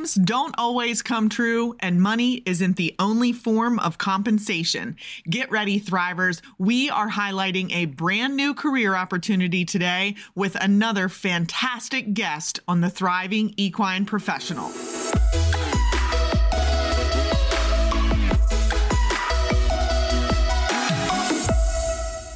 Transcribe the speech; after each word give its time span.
Dreams 0.00 0.14
don't 0.14 0.54
always 0.56 1.02
come 1.02 1.28
true, 1.28 1.76
and 1.78 2.00
money 2.00 2.36
isn't 2.46 2.76
the 2.76 2.94
only 2.98 3.34
form 3.34 3.78
of 3.78 3.98
compensation. 3.98 4.96
Get 5.28 5.50
ready, 5.50 5.78
Thrivers. 5.78 6.40
We 6.56 6.88
are 6.88 7.10
highlighting 7.10 7.70
a 7.70 7.84
brand 7.84 8.34
new 8.34 8.54
career 8.54 8.94
opportunity 8.94 9.66
today 9.66 10.16
with 10.34 10.54
another 10.54 11.10
fantastic 11.10 12.14
guest 12.14 12.60
on 12.66 12.80
the 12.80 12.88
Thriving 12.88 13.52
Equine 13.58 14.06
Professional. 14.06 14.70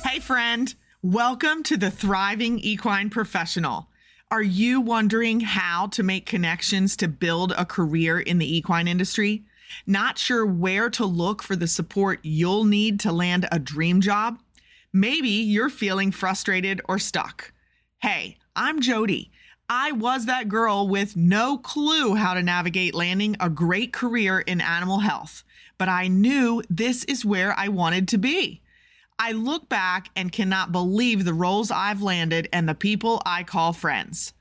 Hey, 0.02 0.20
friend. 0.20 0.74
Welcome 1.00 1.62
to 1.62 1.78
the 1.78 1.90
Thriving 1.90 2.58
Equine 2.58 3.08
Professional. 3.08 3.88
Are 4.34 4.42
you 4.42 4.80
wondering 4.80 5.38
how 5.38 5.86
to 5.92 6.02
make 6.02 6.26
connections 6.26 6.96
to 6.96 7.06
build 7.06 7.52
a 7.52 7.64
career 7.64 8.18
in 8.18 8.38
the 8.38 8.56
equine 8.56 8.88
industry? 8.88 9.44
Not 9.86 10.18
sure 10.18 10.44
where 10.44 10.90
to 10.90 11.06
look 11.06 11.40
for 11.40 11.54
the 11.54 11.68
support 11.68 12.18
you'll 12.24 12.64
need 12.64 12.98
to 13.00 13.12
land 13.12 13.46
a 13.52 13.60
dream 13.60 14.00
job? 14.00 14.40
Maybe 14.92 15.28
you're 15.28 15.68
feeling 15.68 16.10
frustrated 16.10 16.80
or 16.88 16.98
stuck. 16.98 17.52
Hey, 18.02 18.38
I'm 18.56 18.80
Jodi. 18.80 19.30
I 19.68 19.92
was 19.92 20.26
that 20.26 20.48
girl 20.48 20.88
with 20.88 21.14
no 21.14 21.56
clue 21.56 22.16
how 22.16 22.34
to 22.34 22.42
navigate 22.42 22.92
landing 22.92 23.36
a 23.38 23.48
great 23.48 23.92
career 23.92 24.40
in 24.40 24.60
animal 24.60 24.98
health, 24.98 25.44
but 25.78 25.88
I 25.88 26.08
knew 26.08 26.60
this 26.68 27.04
is 27.04 27.24
where 27.24 27.56
I 27.56 27.68
wanted 27.68 28.08
to 28.08 28.18
be. 28.18 28.62
I 29.18 29.32
look 29.32 29.68
back 29.68 30.10
and 30.16 30.32
cannot 30.32 30.72
believe 30.72 31.24
the 31.24 31.34
roles 31.34 31.70
I've 31.70 32.02
landed 32.02 32.48
and 32.52 32.68
the 32.68 32.74
people 32.74 33.22
I 33.24 33.44
call 33.44 33.72
friends. 33.72 34.32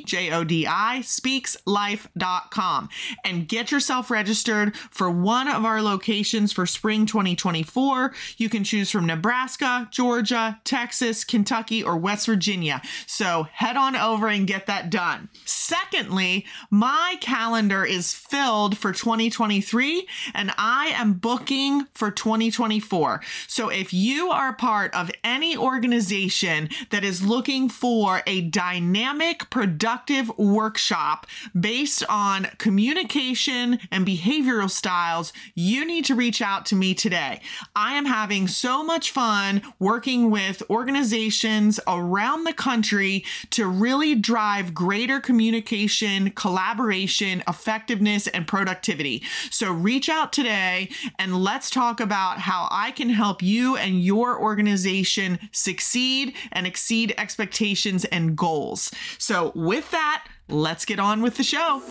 and 3.24 3.48
get 3.48 3.72
yourself 3.72 4.12
registered 4.12 4.75
for 4.75 5.12
one 5.12 5.48
of 5.48 5.66
our 5.66 5.81
locations 5.81 6.52
for 6.52 6.66
spring 6.66 7.06
2024. 7.06 8.14
You 8.38 8.50
can 8.50 8.64
choose 8.64 8.92
from 8.92 9.06
Nebraska, 9.06 9.88
Georgia, 9.92 10.59
Texas, 10.64 11.24
Kentucky, 11.24 11.84
or 11.84 11.98
West 11.98 12.25
Virginia. 12.25 12.81
So 13.06 13.48
head 13.52 13.78
on 13.78 13.96
over 13.96 14.28
and 14.28 14.48
get 14.48 14.66
that 14.68 14.90
done. 14.90 15.30
Secondly, 15.46 16.46
my 16.69 17.18
calendar 17.22 17.86
is 17.86 18.14
filled 18.14 18.78
for 18.78 18.92
2023 18.92 20.08
and 20.34 20.52
I 20.58 20.88
am 20.96 21.14
booked 21.14 21.49
looking 21.50 21.88
for 21.94 22.12
2024. 22.12 23.22
So 23.48 23.70
if 23.70 23.92
you 23.92 24.30
are 24.30 24.54
part 24.54 24.94
of 24.94 25.10
any 25.24 25.58
organization 25.58 26.70
that 26.92 27.04
is 27.04 27.26
looking 27.26 27.70
for 27.70 28.22
a 28.28 28.42
dynamic, 28.42 29.50
productive 29.50 30.30
workshop 30.38 31.26
based 31.60 32.04
on 32.08 32.50
communication 32.60 33.80
and 33.92 34.06
behavioral 34.06 34.70
styles, 34.70 35.34
you 35.56 35.86
need 35.86 36.06
to 36.06 36.14
reach 36.14 36.40
out 36.40 36.68
to 36.68 36.76
me 36.76 36.94
today. 36.94 37.42
I 37.76 37.96
am 37.96 38.06
having 38.06 38.48
so 38.48 38.84
much 38.84 39.10
fun 39.10 39.64
working 39.80 40.30
with 40.30 40.62
organizations 40.70 41.80
around 41.88 42.44
the 42.44 42.54
country 42.54 43.26
to 43.50 43.66
really 43.66 44.14
drive 44.14 44.76
greater 44.76 45.20
communication, 45.20 46.30
collaboration, 46.31 47.42
effectiveness, 47.48 48.28
and 48.28 48.48
productivity. 48.48 49.24
So 49.50 49.72
reach 49.72 50.10
out 50.10 50.31
today 50.31 50.90
and 51.18 51.38
let's 51.39 51.69
talk 51.69 52.00
about 52.00 52.39
how 52.39 52.67
I 52.69 52.91
can 52.91 53.09
help 53.09 53.41
you 53.41 53.77
and 53.77 54.03
your 54.03 54.39
organization 54.39 55.39
succeed 55.51 56.35
and 56.51 56.67
exceed 56.67 57.13
expectations 57.17 58.05
and 58.05 58.38
goals. 58.38 58.91
So, 59.17 59.51
with 59.55 59.89
that, 59.91 60.27
let's 60.47 60.85
get 60.85 61.00
on 61.00 61.22
with 61.22 61.38
the 61.38 61.44
show. 61.44 61.81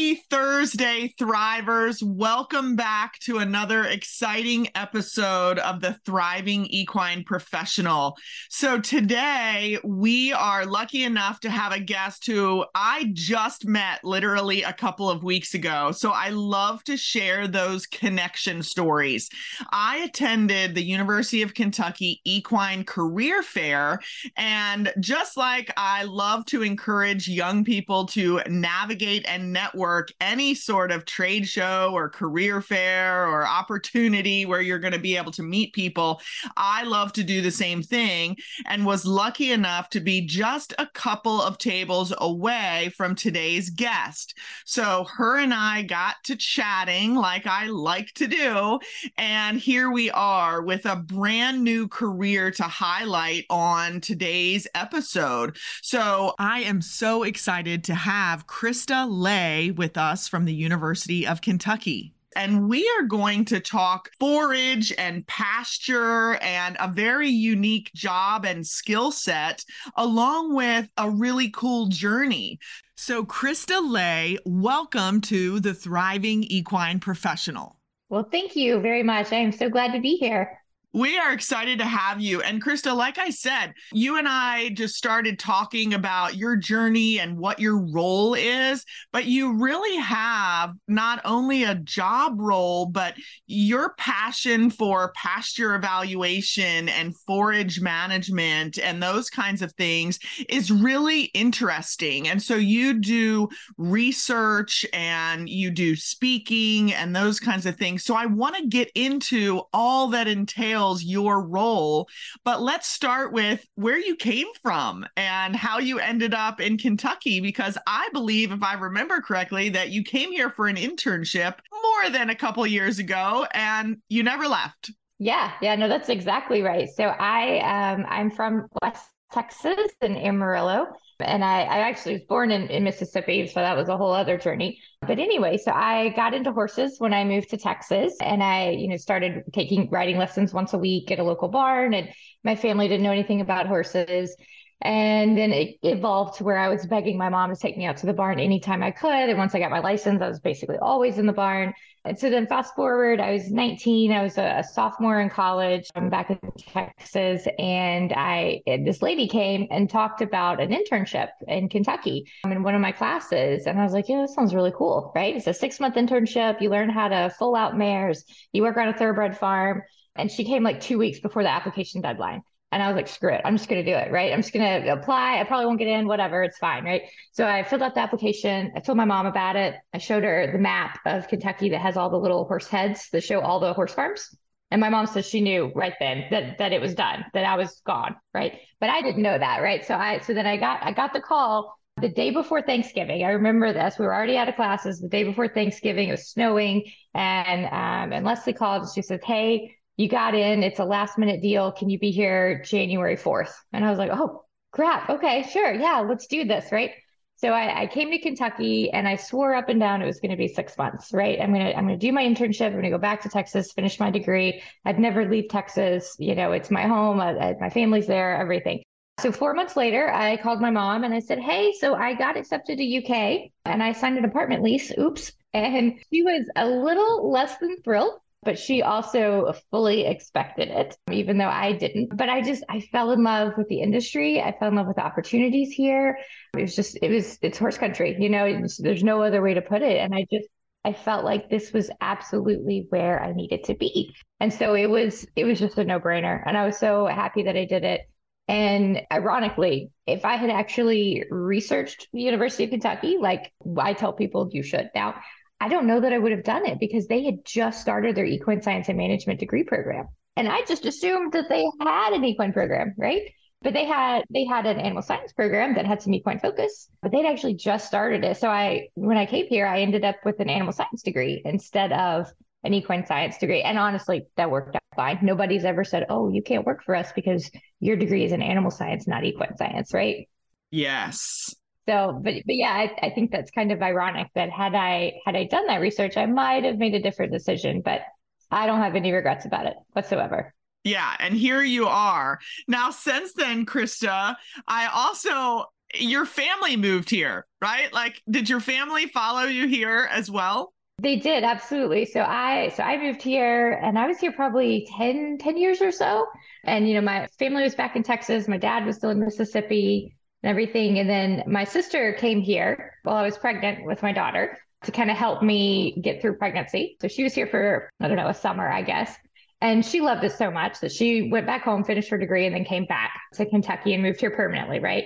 Happy 0.00 0.22
Thursday, 0.30 1.14
Thrivers. 1.20 2.02
Welcome 2.02 2.74
back 2.74 3.18
to 3.20 3.36
another 3.36 3.84
exciting 3.84 4.68
episode 4.74 5.58
of 5.58 5.82
the 5.82 5.98
Thriving 6.06 6.64
Equine 6.70 7.22
Professional. 7.22 8.16
So, 8.48 8.80
today 8.80 9.78
we 9.84 10.32
are 10.32 10.64
lucky 10.64 11.04
enough 11.04 11.40
to 11.40 11.50
have 11.50 11.72
a 11.72 11.80
guest 11.80 12.24
who 12.26 12.64
I 12.74 13.10
just 13.12 13.66
met 13.66 14.02
literally 14.02 14.62
a 14.62 14.72
couple 14.72 15.10
of 15.10 15.22
weeks 15.22 15.52
ago. 15.52 15.92
So, 15.92 16.12
I 16.12 16.30
love 16.30 16.82
to 16.84 16.96
share 16.96 17.46
those 17.46 17.84
connection 17.84 18.62
stories. 18.62 19.28
I 19.70 19.98
attended 19.98 20.74
the 20.74 20.82
University 20.82 21.42
of 21.42 21.52
Kentucky 21.52 22.22
Equine 22.24 22.84
Career 22.84 23.42
Fair, 23.42 24.00
and 24.38 24.94
just 24.98 25.36
like 25.36 25.70
I 25.76 26.04
love 26.04 26.46
to 26.46 26.62
encourage 26.62 27.28
young 27.28 27.64
people 27.64 28.06
to 28.06 28.40
navigate 28.48 29.26
and 29.28 29.52
network 29.52 29.89
network 29.90 30.12
any 30.20 30.54
sort 30.54 30.92
of 30.92 31.04
trade 31.04 31.48
show 31.48 31.90
or 31.92 32.08
career 32.08 32.62
fair 32.62 33.26
or 33.26 33.46
opportunity 33.46 34.46
where 34.46 34.60
you're 34.60 34.78
going 34.78 34.92
to 34.92 34.98
be 34.98 35.16
able 35.16 35.32
to 35.32 35.42
meet 35.42 35.72
people. 35.72 36.20
I 36.56 36.84
love 36.84 37.12
to 37.14 37.24
do 37.24 37.42
the 37.42 37.50
same 37.50 37.82
thing 37.82 38.36
and 38.66 38.86
was 38.86 39.04
lucky 39.04 39.50
enough 39.50 39.90
to 39.90 40.00
be 40.00 40.24
just 40.26 40.74
a 40.78 40.86
couple 40.94 41.42
of 41.42 41.58
tables 41.58 42.12
away 42.18 42.92
from 42.96 43.14
today's 43.14 43.70
guest. 43.70 44.36
So 44.64 45.06
her 45.16 45.38
and 45.38 45.52
I 45.52 45.82
got 45.82 46.16
to 46.24 46.36
chatting 46.36 47.14
like 47.14 47.46
I 47.46 47.66
like 47.66 48.12
to 48.14 48.28
do. 48.28 48.78
And 49.18 49.58
here 49.58 49.90
we 49.90 50.10
are 50.12 50.62
with 50.62 50.86
a 50.86 50.96
brand 50.96 51.64
new 51.64 51.88
career 51.88 52.52
to 52.52 52.62
highlight 52.62 53.46
on 53.50 54.00
today's 54.00 54.68
episode. 54.74 55.56
So 55.82 56.34
I 56.38 56.60
am 56.60 56.80
so 56.80 57.24
excited 57.24 57.82
to 57.84 57.94
have 57.94 58.46
Krista 58.46 59.08
Lea 59.10 59.72
with 59.80 59.96
us 59.96 60.28
from 60.28 60.44
the 60.44 60.52
University 60.52 61.26
of 61.26 61.40
Kentucky. 61.40 62.12
And 62.36 62.68
we 62.68 62.86
are 62.98 63.06
going 63.06 63.46
to 63.46 63.60
talk 63.60 64.10
forage 64.20 64.92
and 64.98 65.26
pasture 65.26 66.34
and 66.42 66.76
a 66.78 66.86
very 66.86 67.30
unique 67.30 67.90
job 67.94 68.44
and 68.44 68.64
skill 68.64 69.10
set, 69.10 69.64
along 69.96 70.54
with 70.54 70.86
a 70.98 71.08
really 71.08 71.48
cool 71.48 71.86
journey. 71.86 72.58
So, 72.94 73.24
Krista 73.24 73.80
Lea, 73.80 74.38
welcome 74.44 75.22
to 75.22 75.60
the 75.60 75.72
Thriving 75.72 76.44
Equine 76.44 77.00
Professional. 77.00 77.78
Well, 78.10 78.28
thank 78.30 78.56
you 78.56 78.80
very 78.80 79.02
much. 79.02 79.32
I 79.32 79.36
am 79.36 79.50
so 79.50 79.70
glad 79.70 79.94
to 79.94 80.00
be 80.00 80.16
here. 80.16 80.59
We 80.92 81.16
are 81.18 81.32
excited 81.32 81.78
to 81.78 81.84
have 81.84 82.20
you. 82.20 82.40
And 82.40 82.62
Krista, 82.62 82.96
like 82.96 83.16
I 83.16 83.30
said, 83.30 83.74
you 83.92 84.18
and 84.18 84.26
I 84.28 84.70
just 84.70 84.96
started 84.96 85.38
talking 85.38 85.94
about 85.94 86.36
your 86.36 86.56
journey 86.56 87.20
and 87.20 87.38
what 87.38 87.60
your 87.60 87.78
role 87.78 88.34
is, 88.34 88.84
but 89.12 89.26
you 89.26 89.56
really 89.56 89.96
have 89.98 90.74
not 90.88 91.20
only 91.24 91.62
a 91.62 91.76
job 91.76 92.40
role, 92.40 92.86
but 92.86 93.14
your 93.46 93.94
passion 93.98 94.68
for 94.68 95.12
pasture 95.14 95.76
evaluation 95.76 96.88
and 96.88 97.16
forage 97.18 97.80
management 97.80 98.76
and 98.78 99.00
those 99.00 99.30
kinds 99.30 99.62
of 99.62 99.72
things 99.74 100.18
is 100.48 100.72
really 100.72 101.24
interesting. 101.34 102.26
And 102.26 102.42
so 102.42 102.56
you 102.56 102.94
do 102.94 103.48
research 103.78 104.84
and 104.92 105.48
you 105.48 105.70
do 105.70 105.94
speaking 105.94 106.92
and 106.92 107.14
those 107.14 107.38
kinds 107.38 107.64
of 107.64 107.76
things. 107.76 108.04
So 108.04 108.16
I 108.16 108.26
want 108.26 108.56
to 108.56 108.66
get 108.66 108.90
into 108.96 109.62
all 109.72 110.08
that 110.08 110.26
entails 110.26 110.79
details 110.80 111.04
your 111.04 111.42
role. 111.42 112.08
But 112.44 112.62
let's 112.62 112.86
start 112.86 113.32
with 113.32 113.66
where 113.74 113.98
you 113.98 114.16
came 114.16 114.46
from 114.62 115.06
and 115.16 115.54
how 115.54 115.78
you 115.78 115.98
ended 115.98 116.34
up 116.34 116.60
in 116.60 116.78
Kentucky, 116.78 117.40
because 117.40 117.76
I 117.86 118.08
believe, 118.12 118.52
if 118.52 118.62
I 118.62 118.74
remember 118.74 119.20
correctly, 119.20 119.68
that 119.70 119.90
you 119.90 120.02
came 120.02 120.32
here 120.32 120.50
for 120.50 120.66
an 120.66 120.76
internship 120.76 121.56
more 121.72 122.10
than 122.10 122.30
a 122.30 122.34
couple 122.34 122.66
years 122.66 122.98
ago 122.98 123.46
and 123.52 123.98
you 124.08 124.22
never 124.22 124.46
left. 124.46 124.92
Yeah, 125.18 125.52
yeah, 125.60 125.76
no, 125.76 125.86
that's 125.86 126.08
exactly 126.08 126.62
right. 126.62 126.88
So 126.88 127.04
I 127.04 127.58
um 127.58 128.06
I'm 128.08 128.30
from 128.30 128.66
West 128.82 129.04
Texas 129.32 129.92
in 130.00 130.16
Amarillo. 130.16 130.86
And 131.20 131.44
I, 131.44 131.62
I 131.62 131.78
actually 131.80 132.14
was 132.14 132.22
born 132.22 132.50
in, 132.50 132.68
in 132.68 132.84
Mississippi, 132.84 133.46
so 133.46 133.60
that 133.60 133.76
was 133.76 133.88
a 133.88 133.96
whole 133.96 134.12
other 134.12 134.38
journey. 134.38 134.80
But 135.02 135.18
anyway, 135.18 135.58
so 135.58 135.70
I 135.70 136.10
got 136.10 136.34
into 136.34 136.52
horses 136.52 136.96
when 136.98 137.12
I 137.12 137.24
moved 137.24 137.50
to 137.50 137.56
Texas 137.56 138.14
and 138.20 138.42
I, 138.42 138.70
you 138.70 138.88
know, 138.88 138.96
started 138.96 139.42
taking 139.52 139.90
riding 139.90 140.16
lessons 140.16 140.54
once 140.54 140.72
a 140.72 140.78
week 140.78 141.10
at 141.10 141.18
a 141.18 141.24
local 141.24 141.48
barn. 141.48 141.94
And 141.94 142.08
my 142.42 142.56
family 142.56 142.88
didn't 142.88 143.04
know 143.04 143.12
anything 143.12 143.40
about 143.40 143.66
horses. 143.66 144.34
And 144.82 145.36
then 145.36 145.52
it 145.52 145.76
evolved 145.82 146.38
to 146.38 146.44
where 146.44 146.56
I 146.56 146.68
was 146.68 146.86
begging 146.86 147.18
my 147.18 147.28
mom 147.28 147.54
to 147.54 147.60
take 147.60 147.76
me 147.76 147.84
out 147.84 147.98
to 147.98 148.06
the 148.06 148.14
barn 148.14 148.40
anytime 148.40 148.82
I 148.82 148.90
could. 148.90 149.28
And 149.28 149.38
once 149.38 149.54
I 149.54 149.58
got 149.58 149.70
my 149.70 149.80
license, 149.80 150.22
I 150.22 150.28
was 150.28 150.40
basically 150.40 150.78
always 150.78 151.18
in 151.18 151.26
the 151.26 151.34
barn. 151.34 151.74
And 152.04 152.18
so 152.18 152.30
then 152.30 152.46
fast 152.46 152.74
forward, 152.74 153.20
I 153.20 153.32
was 153.32 153.50
19. 153.50 154.10
I 154.10 154.22
was 154.22 154.38
a, 154.38 154.64
sophomore 154.72 155.20
in 155.20 155.28
college. 155.28 155.88
I'm 155.94 156.08
back 156.08 156.30
in 156.30 156.38
Texas, 156.58 157.46
and 157.58 158.12
I 158.16 158.62
this 158.66 159.02
lady 159.02 159.28
came 159.28 159.66
and 159.70 159.88
talked 159.88 160.22
about 160.22 160.60
an 160.60 160.70
internship 160.70 161.28
in 161.46 161.68
Kentucky 161.68 162.24
in 162.44 162.62
one 162.62 162.74
of 162.74 162.80
my 162.80 162.92
classes, 162.92 163.66
and 163.66 163.78
I 163.78 163.84
was 163.84 163.92
like, 163.92 164.08
yeah, 164.08 164.22
that 164.22 164.30
sounds 164.30 164.54
really 164.54 164.72
cool, 164.74 165.12
right? 165.14 165.36
It's 165.36 165.46
a 165.46 165.54
six 165.54 165.78
month 165.78 165.96
internship. 165.96 166.60
You 166.60 166.70
learn 166.70 166.88
how 166.88 167.08
to 167.08 167.30
foal 167.38 167.54
out 167.54 167.76
mares. 167.76 168.24
You 168.52 168.62
work 168.62 168.76
on 168.76 168.88
a 168.88 168.96
thoroughbred 168.96 169.36
farm. 169.36 169.82
And 170.16 170.30
she 170.30 170.44
came 170.44 170.62
like 170.62 170.80
two 170.80 170.98
weeks 170.98 171.20
before 171.20 171.42
the 171.42 171.50
application 171.50 172.00
deadline. 172.00 172.42
And 172.72 172.82
I 172.82 172.86
was 172.86 172.94
like, 172.94 173.08
screw 173.08 173.32
it. 173.32 173.40
I'm 173.44 173.56
just 173.56 173.68
going 173.68 173.84
to 173.84 173.90
do 173.90 173.96
it. 173.96 174.12
Right. 174.12 174.32
I'm 174.32 174.42
just 174.42 174.52
going 174.52 174.82
to 174.82 174.92
apply. 174.92 175.40
I 175.40 175.44
probably 175.44 175.66
won't 175.66 175.78
get 175.78 175.88
in, 175.88 176.06
whatever. 176.06 176.42
It's 176.44 176.58
fine. 176.58 176.84
Right. 176.84 177.02
So 177.32 177.46
I 177.46 177.64
filled 177.64 177.82
out 177.82 177.94
the 177.94 178.00
application. 178.00 178.72
I 178.76 178.80
told 178.80 178.96
my 178.96 179.04
mom 179.04 179.26
about 179.26 179.56
it. 179.56 179.74
I 179.92 179.98
showed 179.98 180.22
her 180.22 180.50
the 180.52 180.58
map 180.58 181.00
of 181.04 181.26
Kentucky 181.26 181.70
that 181.70 181.80
has 181.80 181.96
all 181.96 182.10
the 182.10 182.18
little 182.18 182.44
horse 182.44 182.68
heads 182.68 183.08
that 183.10 183.24
show 183.24 183.40
all 183.40 183.58
the 183.58 183.72
horse 183.72 183.92
farms. 183.92 184.36
And 184.70 184.80
my 184.80 184.88
mom 184.88 185.06
says 185.06 185.26
she 185.26 185.40
knew 185.40 185.72
right 185.74 185.94
then 185.98 186.26
that 186.30 186.58
that 186.58 186.72
it 186.72 186.80
was 186.80 186.94
done, 186.94 187.24
that 187.34 187.44
I 187.44 187.56
was 187.56 187.82
gone. 187.84 188.14
Right. 188.32 188.60
But 188.78 188.90
I 188.90 189.02
didn't 189.02 189.22
know 189.22 189.36
that. 189.36 189.62
Right. 189.62 189.84
So 189.84 189.94
I, 189.94 190.20
so 190.20 190.32
then 190.32 190.46
I 190.46 190.56
got, 190.56 190.84
I 190.84 190.92
got 190.92 191.12
the 191.12 191.20
call 191.20 191.74
the 192.00 192.08
day 192.08 192.30
before 192.30 192.62
Thanksgiving. 192.62 193.24
I 193.24 193.30
remember 193.30 193.72
this. 193.72 193.98
We 193.98 194.06
were 194.06 194.14
already 194.14 194.36
out 194.36 194.48
of 194.48 194.54
classes 194.54 195.00
the 195.00 195.08
day 195.08 195.24
before 195.24 195.48
Thanksgiving. 195.48 196.08
It 196.08 196.12
was 196.12 196.28
snowing. 196.28 196.84
And, 197.14 197.66
um, 197.66 198.12
and 198.12 198.24
Leslie 198.24 198.52
called 198.52 198.82
and 198.82 198.92
she 198.94 199.02
says, 199.02 199.20
Hey, 199.24 199.76
you 200.00 200.08
got 200.08 200.34
in, 200.34 200.62
it's 200.62 200.78
a 200.78 200.84
last 200.84 201.18
minute 201.18 201.42
deal. 201.42 201.72
Can 201.72 201.90
you 201.90 201.98
be 201.98 202.10
here 202.10 202.62
January 202.64 203.16
4th? 203.16 203.52
And 203.74 203.84
I 203.84 203.90
was 203.90 203.98
like, 203.98 204.10
oh, 204.10 204.44
crap. 204.72 205.10
Okay, 205.10 205.46
sure. 205.52 205.74
Yeah, 205.74 206.00
let's 206.08 206.26
do 206.26 206.44
this. 206.44 206.72
Right. 206.72 206.92
So 207.36 207.50
I, 207.50 207.82
I, 207.82 207.86
came 207.86 208.10
to 208.10 208.18
Kentucky 208.18 208.90
and 208.90 209.06
I 209.06 209.16
swore 209.16 209.54
up 209.54 209.68
and 209.68 209.78
down 209.78 210.02
it 210.02 210.06
was 210.06 210.20
going 210.20 210.30
to 210.30 210.36
be 210.36 210.48
six 210.48 210.76
months, 210.76 211.10
right? 211.12 211.40
I'm 211.40 211.52
gonna 211.52 211.70
I'm 211.70 211.86
gonna 211.86 211.96
do 211.96 212.12
my 212.12 212.22
internship. 212.22 212.66
I'm 212.66 212.74
gonna 212.74 212.90
go 212.90 212.98
back 212.98 213.22
to 213.22 213.30
Texas, 213.30 213.72
finish 213.72 213.98
my 213.98 214.10
degree. 214.10 214.62
I'd 214.84 214.98
never 214.98 215.26
leave 215.26 215.48
Texas. 215.48 216.16
You 216.18 216.34
know, 216.34 216.52
it's 216.52 216.70
my 216.70 216.82
home. 216.82 217.18
I, 217.18 217.30
I, 217.38 217.56
my 217.58 217.70
family's 217.70 218.06
there. 218.06 218.36
Everything. 218.36 218.82
So 219.20 219.32
four 219.32 219.54
months 219.54 219.74
later, 219.74 220.12
I 220.12 220.36
called 220.36 220.60
my 220.60 220.70
mom 220.70 221.02
and 221.04 221.14
I 221.14 221.20
said, 221.20 221.38
"Hey, 221.38 221.72
so 221.78 221.94
I 221.94 222.12
got 222.12 222.36
accepted 222.36 222.76
to 222.76 222.98
UK 222.98 223.50
and 223.64 223.82
I 223.82 223.92
signed 223.92 224.18
an 224.18 224.26
apartment 224.26 224.62
lease. 224.62 224.92
Oops!" 224.98 225.32
And 225.54 225.94
she 226.12 226.22
was 226.22 226.46
a 226.56 226.66
little 226.66 227.30
less 227.30 227.56
than 227.56 227.80
thrilled 227.82 228.20
but 228.42 228.58
she 228.58 228.82
also 228.82 229.52
fully 229.70 230.06
expected 230.06 230.68
it, 230.68 230.96
even 231.10 231.38
though 231.38 231.48
I 231.48 231.72
didn't. 231.72 232.16
But 232.16 232.28
I 232.28 232.40
just, 232.40 232.64
I 232.68 232.80
fell 232.80 233.10
in 233.10 233.22
love 233.22 233.52
with 233.58 233.68
the 233.68 233.80
industry. 233.80 234.40
I 234.40 234.56
fell 234.58 234.68
in 234.68 234.76
love 234.76 234.86
with 234.86 234.96
the 234.96 235.04
opportunities 235.04 235.72
here. 235.72 236.18
It 236.56 236.62
was 236.62 236.74
just, 236.74 236.98
it 237.02 237.10
was, 237.10 237.38
it's 237.42 237.58
horse 237.58 237.76
country, 237.76 238.16
you 238.18 238.30
know, 238.30 238.66
there's 238.78 239.04
no 239.04 239.22
other 239.22 239.42
way 239.42 239.54
to 239.54 239.62
put 239.62 239.82
it. 239.82 239.98
And 239.98 240.14
I 240.14 240.26
just, 240.32 240.48
I 240.84 240.94
felt 240.94 241.24
like 241.24 241.50
this 241.50 241.72
was 241.72 241.90
absolutely 242.00 242.86
where 242.88 243.22
I 243.22 243.32
needed 243.32 243.64
to 243.64 243.74
be. 243.74 244.14
And 244.40 244.50
so 244.50 244.74
it 244.74 244.88
was, 244.88 245.26
it 245.36 245.44
was 245.44 245.58
just 245.58 245.76
a 245.76 245.84
no 245.84 246.00
brainer. 246.00 246.42
And 246.46 246.56
I 246.56 246.64
was 246.64 246.78
so 246.78 247.06
happy 247.06 247.42
that 247.42 247.56
I 247.56 247.66
did 247.66 247.84
it. 247.84 248.00
And 248.48 249.02
ironically, 249.12 249.90
if 250.06 250.24
I 250.24 250.36
had 250.36 250.50
actually 250.50 251.24
researched 251.30 252.08
the 252.12 252.22
University 252.22 252.64
of 252.64 252.70
Kentucky, 252.70 253.18
like 253.20 253.52
I 253.76 253.92
tell 253.92 254.14
people 254.14 254.48
you 254.50 254.62
should 254.62 254.90
now, 254.94 255.20
I 255.60 255.68
don't 255.68 255.86
know 255.86 256.00
that 256.00 256.12
I 256.12 256.18
would 256.18 256.32
have 256.32 256.44
done 256.44 256.66
it 256.66 256.80
because 256.80 257.06
they 257.06 257.24
had 257.24 257.44
just 257.44 257.80
started 257.80 258.16
their 258.16 258.24
equine 258.24 258.62
science 258.62 258.88
and 258.88 258.96
management 258.96 259.40
degree 259.40 259.62
program. 259.64 260.08
And 260.36 260.48
I 260.48 260.62
just 260.66 260.86
assumed 260.86 261.32
that 261.32 261.50
they 261.50 261.66
had 261.80 262.14
an 262.14 262.24
equine 262.24 262.52
program, 262.52 262.94
right? 262.96 263.22
But 263.62 263.74
they 263.74 263.84
had 263.84 264.24
they 264.32 264.46
had 264.46 264.64
an 264.64 264.80
animal 264.80 265.02
science 265.02 265.34
program 265.34 265.74
that 265.74 265.84
had 265.84 266.00
some 266.00 266.14
equine 266.14 266.38
focus, 266.38 266.88
but 267.02 267.12
they'd 267.12 267.26
actually 267.26 267.54
just 267.54 267.86
started 267.86 268.24
it. 268.24 268.38
So 268.38 268.48
I 268.48 268.88
when 268.94 269.18
I 269.18 269.26
came 269.26 269.46
here, 269.48 269.66
I 269.66 269.80
ended 269.80 270.02
up 270.02 270.16
with 270.24 270.40
an 270.40 270.48
animal 270.48 270.72
science 270.72 271.02
degree 271.02 271.42
instead 271.44 271.92
of 271.92 272.32
an 272.64 272.72
equine 272.72 273.04
science 273.04 273.36
degree. 273.36 273.60
And 273.60 273.78
honestly, 273.78 274.26
that 274.36 274.50
worked 274.50 274.76
out 274.76 274.82
fine. 274.96 275.18
Nobody's 275.20 275.66
ever 275.66 275.84
said, 275.84 276.06
"Oh, 276.08 276.30
you 276.30 276.42
can't 276.42 276.64
work 276.64 276.82
for 276.84 276.94
us 276.94 277.12
because 277.12 277.50
your 277.80 277.96
degree 277.96 278.24
is 278.24 278.32
in 278.32 278.40
animal 278.40 278.70
science, 278.70 279.06
not 279.06 279.24
equine 279.24 279.58
science," 279.58 279.92
right? 279.92 280.26
Yes. 280.70 281.54
So, 281.90 282.20
but 282.22 282.34
but 282.46 282.54
yeah, 282.54 282.70
I, 282.70 283.06
I 283.06 283.10
think 283.10 283.32
that's 283.32 283.50
kind 283.50 283.72
of 283.72 283.82
ironic 283.82 284.28
that 284.36 284.48
had 284.48 284.76
I 284.76 285.14
had 285.26 285.34
I 285.34 285.44
done 285.44 285.66
that 285.66 285.80
research, 285.80 286.16
I 286.16 286.26
might 286.26 286.62
have 286.62 286.78
made 286.78 286.94
a 286.94 287.02
different 287.02 287.32
decision. 287.32 287.82
But 287.84 288.02
I 288.50 288.66
don't 288.66 288.80
have 288.80 288.94
any 288.94 289.10
regrets 289.10 289.44
about 289.44 289.66
it 289.66 289.74
whatsoever. 289.92 290.54
Yeah, 290.84 291.16
and 291.18 291.34
here 291.34 291.62
you 291.62 291.88
are 291.88 292.38
now. 292.68 292.90
Since 292.90 293.32
then, 293.32 293.66
Krista, 293.66 294.36
I 294.68 294.86
also 294.86 295.64
your 295.94 296.26
family 296.26 296.76
moved 296.76 297.10
here, 297.10 297.44
right? 297.60 297.92
Like, 297.92 298.22
did 298.30 298.48
your 298.48 298.60
family 298.60 299.06
follow 299.06 299.42
you 299.42 299.66
here 299.66 300.08
as 300.12 300.30
well? 300.30 300.72
They 301.00 301.16
did 301.16 301.42
absolutely. 301.42 302.04
So 302.04 302.20
I 302.20 302.68
so 302.76 302.84
I 302.84 302.98
moved 302.98 303.22
here 303.22 303.80
and 303.82 303.98
I 303.98 304.06
was 304.06 304.18
here 304.18 304.32
probably 304.32 304.86
10 304.96 305.38
10 305.38 305.56
years 305.56 305.82
or 305.82 305.90
so. 305.90 306.26
And 306.64 306.86
you 306.86 306.94
know, 306.94 307.00
my 307.00 307.26
family 307.40 307.64
was 307.64 307.74
back 307.74 307.96
in 307.96 308.04
Texas, 308.04 308.46
my 308.46 308.58
dad 308.58 308.86
was 308.86 308.96
still 308.96 309.10
in 309.10 309.18
Mississippi 309.18 310.14
and 310.42 310.50
everything. 310.50 310.98
And 310.98 311.08
then 311.08 311.44
my 311.46 311.64
sister 311.64 312.12
came 312.14 312.40
here 312.40 312.94
while 313.02 313.16
I 313.16 313.22
was 313.22 313.38
pregnant 313.38 313.84
with 313.84 314.02
my 314.02 314.12
daughter 314.12 314.58
to 314.84 314.92
kind 314.92 315.10
of 315.10 315.16
help 315.16 315.42
me 315.42 316.00
get 316.02 316.20
through 316.20 316.36
pregnancy. 316.36 316.96
So 317.00 317.08
she 317.08 317.22
was 317.22 317.34
here 317.34 317.46
for, 317.46 317.90
I 318.00 318.08
don't 318.08 318.16
know, 318.16 318.28
a 318.28 318.34
summer, 318.34 318.68
I 318.68 318.82
guess. 318.82 319.14
And 319.60 319.84
she 319.84 320.00
loved 320.00 320.24
it 320.24 320.32
so 320.32 320.50
much 320.50 320.80
that 320.80 320.90
she 320.90 321.30
went 321.30 321.46
back 321.46 321.62
home, 321.62 321.84
finished 321.84 322.08
her 322.08 322.16
degree, 322.16 322.46
and 322.46 322.54
then 322.54 322.64
came 322.64 322.86
back 322.86 323.12
to 323.34 323.44
Kentucky 323.44 323.92
and 323.92 324.02
moved 324.02 324.20
here 324.20 324.30
permanently, 324.30 324.80
right? 324.80 325.04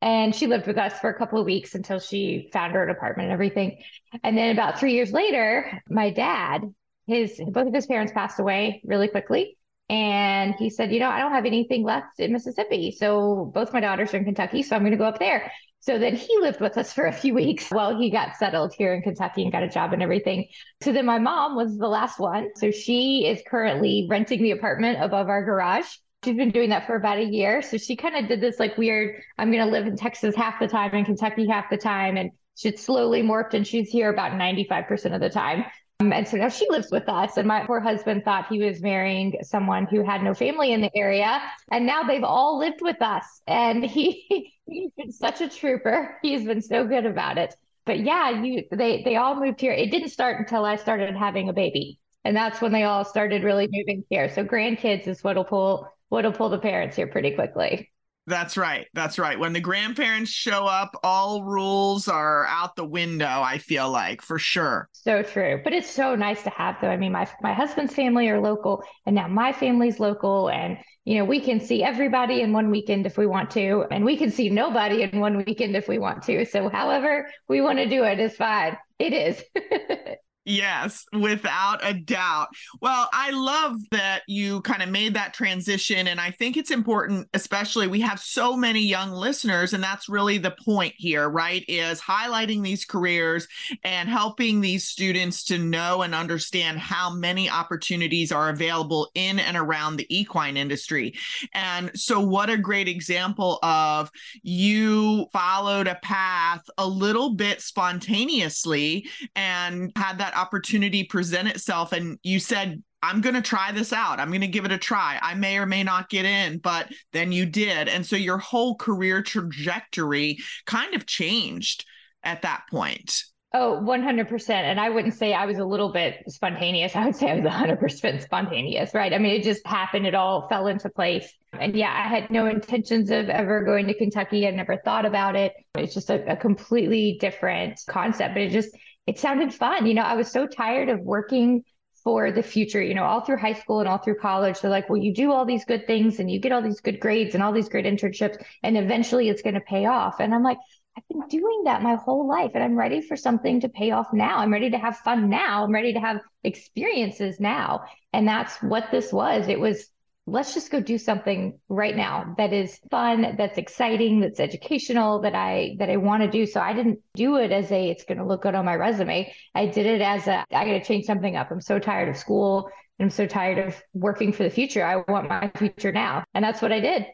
And 0.00 0.32
she 0.32 0.46
lived 0.46 0.68
with 0.68 0.78
us 0.78 0.96
for 1.00 1.10
a 1.10 1.18
couple 1.18 1.40
of 1.40 1.46
weeks 1.46 1.74
until 1.74 1.98
she 1.98 2.48
found 2.52 2.72
her 2.74 2.84
an 2.84 2.90
apartment 2.90 3.26
and 3.26 3.32
everything. 3.32 3.78
And 4.22 4.38
then 4.38 4.52
about 4.52 4.78
three 4.78 4.92
years 4.92 5.10
later, 5.10 5.82
my 5.88 6.10
dad, 6.10 6.62
his 7.08 7.40
both 7.48 7.66
of 7.66 7.74
his 7.74 7.86
parents 7.86 8.12
passed 8.12 8.38
away 8.38 8.80
really 8.84 9.08
quickly. 9.08 9.56
And 9.88 10.54
he 10.58 10.70
said, 10.70 10.92
You 10.92 11.00
know, 11.00 11.08
I 11.08 11.20
don't 11.20 11.32
have 11.32 11.44
anything 11.44 11.84
left 11.84 12.18
in 12.18 12.32
Mississippi. 12.32 12.90
So 12.98 13.50
both 13.54 13.72
my 13.72 13.80
daughters 13.80 14.12
are 14.14 14.16
in 14.16 14.24
Kentucky. 14.24 14.62
So 14.62 14.74
I'm 14.74 14.82
going 14.82 14.92
to 14.92 14.98
go 14.98 15.04
up 15.04 15.18
there. 15.18 15.52
So 15.80 16.00
then 16.00 16.16
he 16.16 16.36
lived 16.40 16.60
with 16.60 16.76
us 16.76 16.92
for 16.94 17.06
a 17.06 17.12
few 17.12 17.34
weeks 17.34 17.70
while 17.70 17.96
he 17.96 18.10
got 18.10 18.36
settled 18.36 18.74
here 18.76 18.94
in 18.94 19.02
Kentucky 19.02 19.42
and 19.42 19.52
got 19.52 19.62
a 19.62 19.68
job 19.68 19.92
and 19.92 20.02
everything. 20.02 20.48
So 20.82 20.92
then 20.92 21.06
my 21.06 21.18
mom 21.18 21.54
was 21.54 21.78
the 21.78 21.88
last 21.88 22.18
one. 22.18 22.50
So 22.56 22.70
she 22.70 23.26
is 23.26 23.40
currently 23.46 24.06
renting 24.10 24.42
the 24.42 24.50
apartment 24.50 25.02
above 25.02 25.28
our 25.28 25.44
garage. 25.44 25.86
She's 26.24 26.36
been 26.36 26.50
doing 26.50 26.70
that 26.70 26.86
for 26.86 26.96
about 26.96 27.18
a 27.18 27.24
year. 27.24 27.62
So 27.62 27.76
she 27.76 27.94
kind 27.94 28.16
of 28.16 28.28
did 28.28 28.40
this 28.40 28.58
like 28.58 28.76
weird, 28.76 29.22
I'm 29.38 29.52
going 29.52 29.64
to 29.64 29.70
live 29.70 29.86
in 29.86 29.96
Texas 29.96 30.34
half 30.34 30.58
the 30.58 30.66
time 30.66 30.92
and 30.94 31.06
Kentucky 31.06 31.46
half 31.46 31.70
the 31.70 31.76
time. 31.76 32.16
And 32.16 32.32
she 32.56 32.76
slowly 32.76 33.22
morphed 33.22 33.54
and 33.54 33.66
she's 33.66 33.88
here 33.88 34.10
about 34.10 34.32
95% 34.32 35.14
of 35.14 35.20
the 35.20 35.30
time. 35.30 35.64
Um, 36.00 36.12
and 36.12 36.28
so 36.28 36.36
now 36.36 36.48
she 36.48 36.68
lives 36.70 36.90
with 36.90 37.08
us. 37.08 37.36
And 37.36 37.48
my 37.48 37.64
poor 37.64 37.80
husband 37.80 38.24
thought 38.24 38.48
he 38.48 38.58
was 38.58 38.82
marrying 38.82 39.38
someone 39.42 39.86
who 39.86 40.04
had 40.04 40.22
no 40.22 40.34
family 40.34 40.72
in 40.72 40.80
the 40.80 40.90
area. 40.94 41.40
And 41.70 41.86
now 41.86 42.02
they've 42.02 42.24
all 42.24 42.58
lived 42.58 42.82
with 42.82 43.00
us. 43.00 43.24
And 43.46 43.84
he 43.84 44.52
he's 44.66 44.90
been 44.96 45.12
such 45.12 45.40
a 45.40 45.48
trooper. 45.48 46.18
He's 46.22 46.44
been 46.44 46.62
so 46.62 46.86
good 46.86 47.06
about 47.06 47.38
it. 47.38 47.54
But 47.84 48.00
yeah, 48.00 48.42
you 48.42 48.64
they 48.70 49.02
they 49.02 49.16
all 49.16 49.36
moved 49.36 49.60
here. 49.60 49.72
It 49.72 49.90
didn't 49.90 50.10
start 50.10 50.38
until 50.38 50.64
I 50.64 50.76
started 50.76 51.16
having 51.16 51.48
a 51.48 51.52
baby. 51.52 51.98
And 52.24 52.36
that's 52.36 52.60
when 52.60 52.72
they 52.72 52.82
all 52.82 53.04
started 53.04 53.44
really 53.44 53.68
moving 53.70 54.04
here. 54.10 54.28
So 54.28 54.44
grandkids 54.44 55.06
is 55.06 55.22
what'll 55.22 55.44
pull 55.44 55.88
what'll 56.08 56.32
pull 56.32 56.48
the 56.48 56.58
parents 56.58 56.96
here 56.96 57.06
pretty 57.06 57.32
quickly. 57.32 57.90
That's 58.26 58.56
right. 58.56 58.86
That's 58.92 59.18
right. 59.18 59.38
When 59.38 59.52
the 59.52 59.60
grandparents 59.60 60.30
show 60.30 60.66
up, 60.66 60.98
all 61.04 61.44
rules 61.44 62.08
are 62.08 62.44
out 62.46 62.74
the 62.74 62.84
window, 62.84 63.24
I 63.24 63.58
feel 63.58 63.88
like, 63.90 64.20
for 64.20 64.38
sure. 64.38 64.88
So 64.92 65.22
true. 65.22 65.60
But 65.62 65.72
it's 65.72 65.88
so 65.88 66.16
nice 66.16 66.42
to 66.42 66.50
have 66.50 66.76
though. 66.80 66.88
I 66.88 66.96
mean, 66.96 67.12
my 67.12 67.28
my 67.40 67.52
husband's 67.52 67.94
family 67.94 68.28
are 68.28 68.40
local 68.40 68.82
and 69.06 69.14
now 69.14 69.28
my 69.28 69.52
family's 69.52 70.00
local 70.00 70.48
and 70.48 70.78
you 71.04 71.18
know, 71.18 71.24
we 71.24 71.38
can 71.38 71.60
see 71.60 71.84
everybody 71.84 72.40
in 72.40 72.52
one 72.52 72.68
weekend 72.68 73.06
if 73.06 73.16
we 73.16 73.26
want 73.26 73.52
to, 73.52 73.84
and 73.92 74.04
we 74.04 74.16
can 74.16 74.28
see 74.32 74.50
nobody 74.50 75.02
in 75.02 75.20
one 75.20 75.36
weekend 75.36 75.76
if 75.76 75.86
we 75.86 75.98
want 75.98 76.24
to. 76.24 76.44
So 76.44 76.68
however 76.68 77.30
we 77.48 77.60
want 77.60 77.78
to 77.78 77.88
do 77.88 78.02
it 78.02 78.18
is 78.18 78.34
fine. 78.34 78.76
It 78.98 79.12
is. 79.12 79.40
Yes, 80.48 81.04
without 81.12 81.80
a 81.82 81.92
doubt. 81.92 82.46
Well, 82.80 83.08
I 83.12 83.32
love 83.32 83.78
that 83.90 84.22
you 84.28 84.60
kind 84.60 84.80
of 84.80 84.88
made 84.88 85.14
that 85.14 85.34
transition. 85.34 86.06
And 86.06 86.20
I 86.20 86.30
think 86.30 86.56
it's 86.56 86.70
important, 86.70 87.26
especially 87.34 87.88
we 87.88 88.00
have 88.02 88.20
so 88.20 88.56
many 88.56 88.80
young 88.80 89.10
listeners. 89.10 89.72
And 89.72 89.82
that's 89.82 90.08
really 90.08 90.38
the 90.38 90.54
point 90.64 90.94
here, 90.98 91.28
right? 91.28 91.64
Is 91.66 92.00
highlighting 92.00 92.62
these 92.62 92.84
careers 92.84 93.48
and 93.82 94.08
helping 94.08 94.60
these 94.60 94.86
students 94.86 95.42
to 95.46 95.58
know 95.58 96.02
and 96.02 96.14
understand 96.14 96.78
how 96.78 97.12
many 97.12 97.50
opportunities 97.50 98.30
are 98.30 98.50
available 98.50 99.10
in 99.16 99.40
and 99.40 99.56
around 99.56 99.96
the 99.96 100.06
equine 100.16 100.56
industry. 100.56 101.14
And 101.54 101.90
so, 101.98 102.20
what 102.20 102.50
a 102.50 102.56
great 102.56 102.86
example 102.86 103.58
of 103.64 104.12
you 104.44 105.26
followed 105.32 105.88
a 105.88 105.96
path 105.96 106.62
a 106.78 106.86
little 106.86 107.34
bit 107.34 107.60
spontaneously 107.60 109.08
and 109.34 109.90
had 109.96 110.18
that 110.18 110.35
opportunity 110.36 111.04
present 111.04 111.48
itself 111.48 111.92
and 111.92 112.18
you 112.22 112.38
said 112.38 112.82
I'm 113.02 113.20
going 113.20 113.34
to 113.34 113.42
try 113.42 113.70
this 113.72 113.92
out. 113.92 114.18
I'm 114.18 114.30
going 114.30 114.40
to 114.40 114.48
give 114.48 114.64
it 114.64 114.72
a 114.72 114.78
try. 114.78 115.18
I 115.22 115.34
may 115.34 115.58
or 115.58 115.66
may 115.66 115.84
not 115.84 116.08
get 116.08 116.24
in, 116.24 116.58
but 116.58 116.92
then 117.12 117.30
you 117.30 117.46
did. 117.46 117.88
And 117.88 118.04
so 118.04 118.16
your 118.16 118.38
whole 118.38 118.74
career 118.74 119.22
trajectory 119.22 120.38
kind 120.66 120.94
of 120.94 121.06
changed 121.06 121.84
at 122.24 122.42
that 122.42 122.62
point. 122.70 123.22
Oh, 123.54 123.80
100%. 123.82 124.50
And 124.50 124.80
I 124.80 124.90
wouldn't 124.90 125.14
say 125.14 125.32
I 125.32 125.46
was 125.46 125.58
a 125.58 125.64
little 125.64 125.92
bit 125.92 126.22
spontaneous. 126.28 126.96
I 126.96 127.06
would 127.06 127.16
say 127.16 127.30
I 127.30 127.36
was 127.36 127.44
100% 127.44 128.22
spontaneous, 128.22 128.92
right? 128.92 129.12
I 129.12 129.18
mean, 129.18 129.40
it 129.40 129.44
just 129.44 129.66
happened. 129.66 130.06
It 130.06 130.14
all 130.14 130.48
fell 130.48 130.66
into 130.66 130.90
place. 130.90 131.32
And 131.52 131.74
yeah, 131.76 131.92
I 131.92 132.08
had 132.08 132.30
no 132.30 132.46
intentions 132.46 133.10
of 133.10 133.28
ever 133.28 133.64
going 133.64 133.86
to 133.86 133.94
Kentucky. 133.94 134.46
I 134.46 134.50
never 134.50 134.78
thought 134.84 135.06
about 135.06 135.36
it. 135.36 135.54
It's 135.76 135.94
just 135.94 136.10
a, 136.10 136.32
a 136.32 136.36
completely 136.36 137.18
different 137.20 137.80
concept, 137.88 138.34
but 138.34 138.42
it 138.42 138.50
just, 138.50 138.76
it 139.06 139.18
sounded 139.18 139.54
fun. 139.54 139.86
You 139.86 139.94
know, 139.94 140.02
I 140.02 140.14
was 140.14 140.30
so 140.30 140.46
tired 140.46 140.88
of 140.88 141.00
working 141.00 141.64
for 142.04 142.30
the 142.30 142.42
future, 142.42 142.80
you 142.80 142.94
know, 142.94 143.04
all 143.04 143.20
through 143.20 143.38
high 143.38 143.52
school 143.52 143.80
and 143.80 143.88
all 143.88 143.98
through 143.98 144.18
college. 144.18 144.60
They're 144.60 144.70
like, 144.70 144.88
well, 144.88 144.96
you 144.96 145.12
do 145.12 145.32
all 145.32 145.44
these 145.44 145.64
good 145.64 145.86
things 145.86 146.20
and 146.20 146.30
you 146.30 146.38
get 146.38 146.52
all 146.52 146.62
these 146.62 146.80
good 146.80 147.00
grades 147.00 147.34
and 147.34 147.42
all 147.42 147.52
these 147.52 147.68
great 147.68 147.84
internships, 147.84 148.42
and 148.62 148.76
eventually 148.76 149.28
it's 149.28 149.42
going 149.42 149.54
to 149.54 149.60
pay 149.60 149.86
off. 149.86 150.20
And 150.20 150.34
I'm 150.34 150.42
like, 150.42 150.58
I've 150.96 151.08
been 151.08 151.28
doing 151.28 151.62
that 151.64 151.82
my 151.82 151.96
whole 151.96 152.26
life 152.26 152.52
and 152.54 152.64
I'm 152.64 152.74
ready 152.74 153.02
for 153.02 153.16
something 153.16 153.60
to 153.60 153.68
pay 153.68 153.90
off 153.90 154.12
now. 154.12 154.38
I'm 154.38 154.52
ready 154.52 154.70
to 154.70 154.78
have 154.78 154.96
fun 154.98 155.28
now. 155.28 155.64
I'm 155.64 155.74
ready 155.74 155.92
to 155.92 156.00
have 156.00 156.20
experiences 156.42 157.38
now. 157.38 157.82
And 158.14 158.26
that's 158.26 158.56
what 158.62 158.90
this 158.90 159.12
was. 159.12 159.48
It 159.48 159.60
was 159.60 159.88
let's 160.26 160.54
just 160.54 160.70
go 160.70 160.80
do 160.80 160.98
something 160.98 161.58
right 161.68 161.96
now 161.96 162.34
that 162.36 162.52
is 162.52 162.80
fun, 162.90 163.36
that's 163.38 163.58
exciting, 163.58 164.20
that's 164.20 164.40
educational, 164.40 165.20
that 165.22 165.34
I 165.34 165.76
that 165.78 165.88
I 165.88 165.96
want 165.96 166.22
to 166.22 166.30
do. 166.30 166.46
So 166.46 166.60
I 166.60 166.72
didn't 166.72 166.98
do 167.14 167.36
it 167.36 167.52
as 167.52 167.70
a 167.70 167.90
it's 167.90 168.04
going 168.04 168.18
to 168.18 168.26
look 168.26 168.42
good 168.42 168.54
on 168.54 168.64
my 168.64 168.74
resume. 168.74 169.32
I 169.54 169.66
did 169.66 169.86
it 169.86 170.00
as 170.00 170.26
a 170.26 170.44
I 170.50 170.64
got 170.64 170.72
to 170.72 170.84
change 170.84 171.06
something 171.06 171.36
up. 171.36 171.50
I'm 171.50 171.60
so 171.60 171.78
tired 171.78 172.08
of 172.08 172.16
school 172.16 172.68
and 172.98 173.06
I'm 173.06 173.10
so 173.10 173.26
tired 173.26 173.58
of 173.58 173.80
working 173.94 174.32
for 174.32 174.42
the 174.42 174.50
future. 174.50 174.84
I 174.84 174.96
want 175.10 175.28
my 175.28 175.50
future 175.56 175.92
now. 175.92 176.24
And 176.34 176.44
that's 176.44 176.60
what 176.60 176.72
I 176.72 176.80
did. 176.80 177.06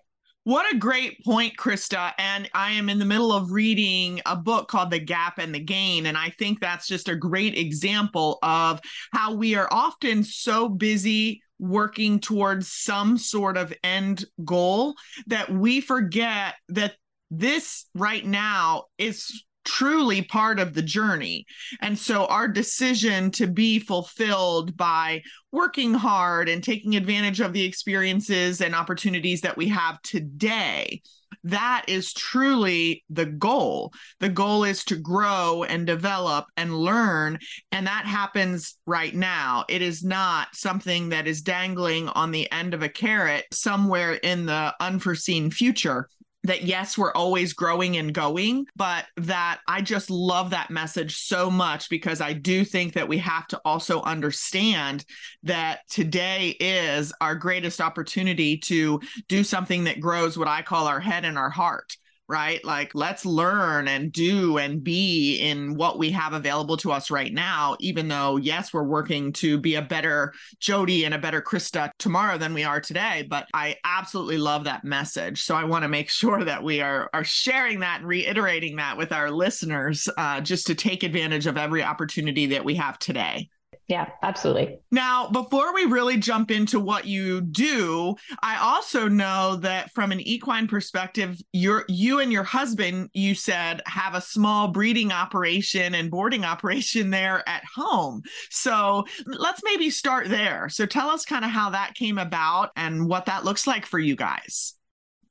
What 0.45 0.73
a 0.75 0.77
great 0.77 1.25
point, 1.25 1.57
Krista. 1.57 2.13
And 2.19 2.51
I 2.53 2.73
am 2.73 2.89
in 2.89 2.99
the 2.99 3.05
middle 3.05 3.33
of 3.33 3.53
reading 3.53 4.21
a 4.27 4.35
book 4.35 4.67
called 4.67 4.91
The 4.91 4.99
Gap 4.99 5.39
and 5.39 5.55
the 5.55 5.61
Gain. 5.61 6.07
And 6.07 6.19
I 6.19 6.31
think 6.31 6.61
that's 6.61 6.89
just 6.89 7.09
a 7.09 7.15
great 7.15 7.57
example 7.57 8.41
of 8.43 8.81
how 9.13 9.35
we 9.35 9.55
are 9.55 9.69
often 9.71 10.25
so 10.25 10.69
busy 10.69 11.43
working 11.63 12.19
towards 12.19 12.71
some 12.71 13.17
sort 13.17 13.57
of 13.57 13.73
end 13.85 14.25
goal 14.45 14.95
that 15.29 15.49
we 15.49 15.81
forget 15.81 16.57
that 16.69 16.95
this 17.31 17.87
right 17.95 18.27
now 18.27 18.85
is 18.99 19.45
truly 19.65 20.23
part 20.23 20.59
of 20.59 20.75
the 20.75 20.83
journey. 20.83 21.47
And 21.81 21.97
so 21.97 22.27
our 22.27 22.49
decision 22.49 23.31
to 23.33 23.47
be 23.47 23.79
fulfilled 23.79 24.77
by 24.77 25.23
working 25.53 25.95
hard 25.95 26.49
and 26.49 26.65
taking 26.65 26.97
advantage 26.97 27.41
of 27.41 27.53
the 27.53 27.65
experiences 27.65 28.61
and 28.61 28.75
opportunities 28.75 29.43
that 29.43 29.57
we 29.57 29.69
have 29.69 30.03
today 30.03 31.01
that 31.45 31.85
is 31.89 32.13
truly 32.13 33.05
the 33.11 33.27
goal. 33.27 33.93
The 34.21 34.29
goal 34.29 34.65
is 34.65 34.85
to 34.85 34.97
grow 34.97 35.65
and 35.65 35.87
develop 35.87 36.47
and 36.57 36.77
learn. 36.77 37.39
And 37.71 37.87
that 37.87 38.07
happens 38.07 38.77
right 38.87 39.15
now. 39.15 39.65
It 39.69 39.83
is 39.83 40.05
not 40.05 40.49
something 40.55 41.09
that 41.11 41.27
is 41.27 41.43
dangling 41.43 42.09
on 42.09 42.31
the 42.31 42.51
end 42.53 42.75
of 42.75 42.83
a 42.83 42.89
carrot 42.89 43.47
somewhere 43.53 44.15
in 44.15 44.47
the 44.47 44.75
unforeseen 44.81 45.51
future 45.51 46.09
that 46.45 46.63
yes, 46.63 46.99
we're 46.99 47.13
always 47.13 47.53
growing 47.53 47.97
and 47.97 48.13
going, 48.13 48.67
but 48.75 49.07
that 49.17 49.61
I 49.69 49.81
just 49.81 50.11
love 50.11 50.51
that 50.51 50.71
message 50.71 51.17
so 51.17 51.51
much 51.51 51.89
because 51.89 52.21
I 52.21 52.33
do 52.33 52.65
think 52.65 52.95
that 52.95 53.09
we 53.09 53.19
have 53.19 53.47
to 53.49 53.61
also 53.65 54.03
understand 54.03 55.05
that 55.45 55.81
today 55.89 56.57
is 56.59 57.13
our 57.21 57.35
greatest 57.35 57.81
opportunity 57.81 58.59
to 58.59 59.01
do 59.29 59.45
something 59.45 59.85
that 59.85 60.01
grows 60.01 60.37
what 60.37 60.49
I 60.49 60.63
call 60.63 60.87
our 60.87 61.01
head 61.01 61.25
and 61.25 61.39
our 61.39 61.51
heart 61.51 61.97
right? 62.33 62.65
Like, 62.65 62.95
let's 62.95 63.27
learn 63.27 63.89
and 63.89 64.11
do 64.11 64.57
and 64.57 64.83
be 64.83 65.37
in 65.37 65.75
what 65.75 65.99
we 65.99 66.11
have 66.13 66.33
available 66.33 66.79
to 66.79 66.91
us 66.91 67.11
right 67.11 67.31
now, 67.31 67.77
even 67.79 68.09
though, 68.09 68.39
yes, 68.39 68.73
we're 68.73 68.85
working 68.85 69.35
to 69.35 69.59
be 69.59 69.75
a 69.75 69.83
better 69.83 70.33
Jodi 70.59 71.05
and 71.05 71.13
a 71.13 71.19
better 71.19 71.43
Krista 71.43 71.91
tomorrow 71.99 72.39
than 72.39 72.55
we 72.55 72.65
are 72.65 72.81
today. 72.81 73.27
But 73.29 73.49
I 73.53 73.77
absolutely 73.85 74.39
love 74.39 74.65
that 74.65 74.83
message. 74.83 75.43
So 75.43 75.55
I 75.55 75.65
want 75.65 75.83
to 75.83 75.89
make 75.89 76.09
sure 76.23 76.43
that 76.43 76.63
we 76.63 76.81
are, 76.81 77.11
are 77.13 77.23
sharing 77.23 77.81
that 77.81 78.01
and 78.01 78.09
reiterating 78.09 78.77
that 78.77 78.97
with 78.97 79.13
our 79.13 79.31
listeners 79.31 80.09
uh, 80.17 80.41
just 80.41 80.67
to 80.69 80.75
take 80.75 81.03
advantage 81.03 81.47
of 81.47 81.59
every 81.59 81.83
opportunity 81.83 82.47
that 82.47 82.65
we 82.65 82.77
have 82.77 82.99
today. 82.99 83.51
Yeah, 83.93 84.09
absolutely. 84.23 84.79
Now, 84.91 85.29
before 85.29 85.75
we 85.75 85.85
really 85.85 86.17
jump 86.17 86.51
into 86.51 86.81
what 86.81 87.05
you 87.05 87.43
do, 87.43 88.15
I 88.43 88.57
also 88.57 89.07
know 89.07 89.57
that 89.57 89.93
from 89.93 90.13
an 90.13 90.21
equine 90.21 90.67
perspective, 90.67 91.39
you're 91.53 91.85
you 91.91 92.19
and 92.19 92.33
your 92.33 92.43
husband, 92.43 93.11
you 93.13 93.35
said, 93.35 93.83
have 93.85 94.15
a 94.15 94.23
small 94.23 94.69
breeding 94.69 95.13
operation 95.13 95.95
and 95.95 96.11
boarding 96.11 96.43
operation 96.53 97.11
there 97.11 97.47
at 97.47 97.65
home. 97.67 98.23
So 98.49 99.05
let's 99.27 99.61
maybe 99.63 99.91
start 99.91 100.31
there. 100.31 100.71
So 100.71 100.87
tell 100.87 101.11
us 101.11 101.27
kind 101.27 101.45
of 101.45 101.51
how 101.51 101.69
that 101.69 101.93
came 101.93 102.17
about 102.17 102.71
and 102.75 103.07
what 103.07 103.27
that 103.27 103.45
looks 103.45 103.67
like 103.67 103.85
for 103.85 103.99
you 103.99 104.17
guys. 104.17 104.73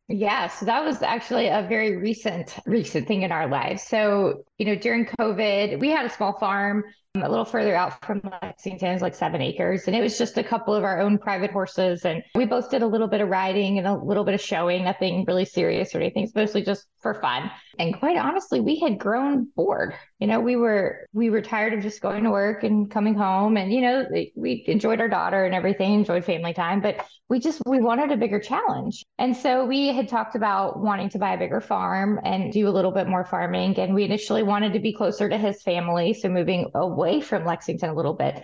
Yeah, 0.08 0.50
so 0.50 0.68
that 0.68 0.86
was 0.86 1.02
actually 1.02 1.48
a 1.48 1.66
very 1.68 1.96
recent 1.96 2.58
recent 2.68 3.08
thing 3.08 3.24
in 3.24 3.32
our 3.32 3.48
lives. 3.48 3.82
So, 3.88 4.44
you 4.60 4.68
know, 4.68 4.76
during 4.76 5.08
COVID, 5.08 5.80
we 5.80 5.90
had 5.90 6.06
a 6.06 6.10
small 6.10 6.38
farm 6.38 6.84
a 7.16 7.30
little 7.30 7.44
further 7.44 7.76
out 7.76 8.04
from 8.06 8.22
Lexington 8.42 8.96
is 8.96 9.02
like 9.02 9.16
seven 9.16 9.42
acres. 9.42 9.84
And 9.88 9.96
it 9.96 10.02
was 10.02 10.18
just 10.18 10.38
a 10.38 10.44
couple 10.44 10.74
of 10.74 10.86
our 10.86 11.02
own 11.02 11.18
private 11.18 11.52
horses. 11.52 12.06
And 12.06 12.24
we 12.36 12.46
both 12.46 12.72
did 12.72 12.84
a 12.84 12.88
little 12.88 13.08
bit 13.08 13.20
of 13.20 13.28
riding 13.28 13.78
and 13.78 13.88
a 13.88 13.94
little 13.94 14.24
bit 14.24 14.34
of 14.34 14.40
showing, 14.40 14.86
nothing 14.86 15.26
really 15.28 15.44
serious 15.44 15.94
or 15.94 16.00
anything. 16.00 16.24
It's 16.24 16.36
mostly 16.36 16.64
just 16.64 16.88
for 17.02 17.16
fun. 17.16 17.52
And 17.80 17.98
quite 17.98 18.18
honestly, 18.18 18.62
we 18.62 18.80
had 18.80 18.98
grown 18.98 19.48
bored. 19.56 19.94
You 20.20 20.28
know, 20.28 20.40
we 20.40 20.56
were 20.56 21.08
we 21.14 21.30
were 21.30 21.42
tired 21.42 21.74
of 21.74 21.82
just 21.82 22.00
going 22.02 22.24
to 22.24 22.30
work 22.30 22.64
and 22.64 22.90
coming 22.90 23.16
home. 23.16 23.58
And, 23.58 23.74
you 23.74 23.82
know, 23.82 24.06
we 24.36 24.64
enjoyed 24.68 25.02
our 25.02 25.10
daughter 25.10 25.44
and 25.44 25.54
everything, 25.54 25.94
enjoyed 25.94 26.24
family 26.24 26.54
time, 26.54 26.80
but 26.80 27.06
we 27.28 27.40
just 27.40 27.62
we 27.66 27.80
wanted 27.80 28.12
a 28.12 28.18
bigger 28.18 28.40
challenge. 28.40 29.04
And 29.18 29.36
so 29.36 29.66
we 29.66 29.88
had 29.88 30.08
talked 30.08 30.36
about 30.36 30.80
wanting 30.80 31.10
to 31.10 31.20
buy 31.20 31.34
a 31.34 31.38
bigger 31.38 31.60
farm 31.60 32.20
and 32.24 32.54
do 32.54 32.68
a 32.68 32.72
little 32.72 32.92
bit 32.92 33.08
more 33.08 33.26
farming. 33.26 33.80
And 33.80 33.96
we 33.96 34.04
initially 34.04 34.44
wanted 34.44 34.74
to 34.74 34.80
be 34.80 34.94
closer 34.94 35.28
to 35.28 35.38
his 35.38 35.62
family. 35.64 36.14
So 36.14 36.30
moving 36.30 36.70
away 36.76 37.01
away 37.02 37.22
from 37.22 37.46
Lexington 37.46 37.90
a 37.90 37.94
little 37.94 38.14
bit. 38.14 38.44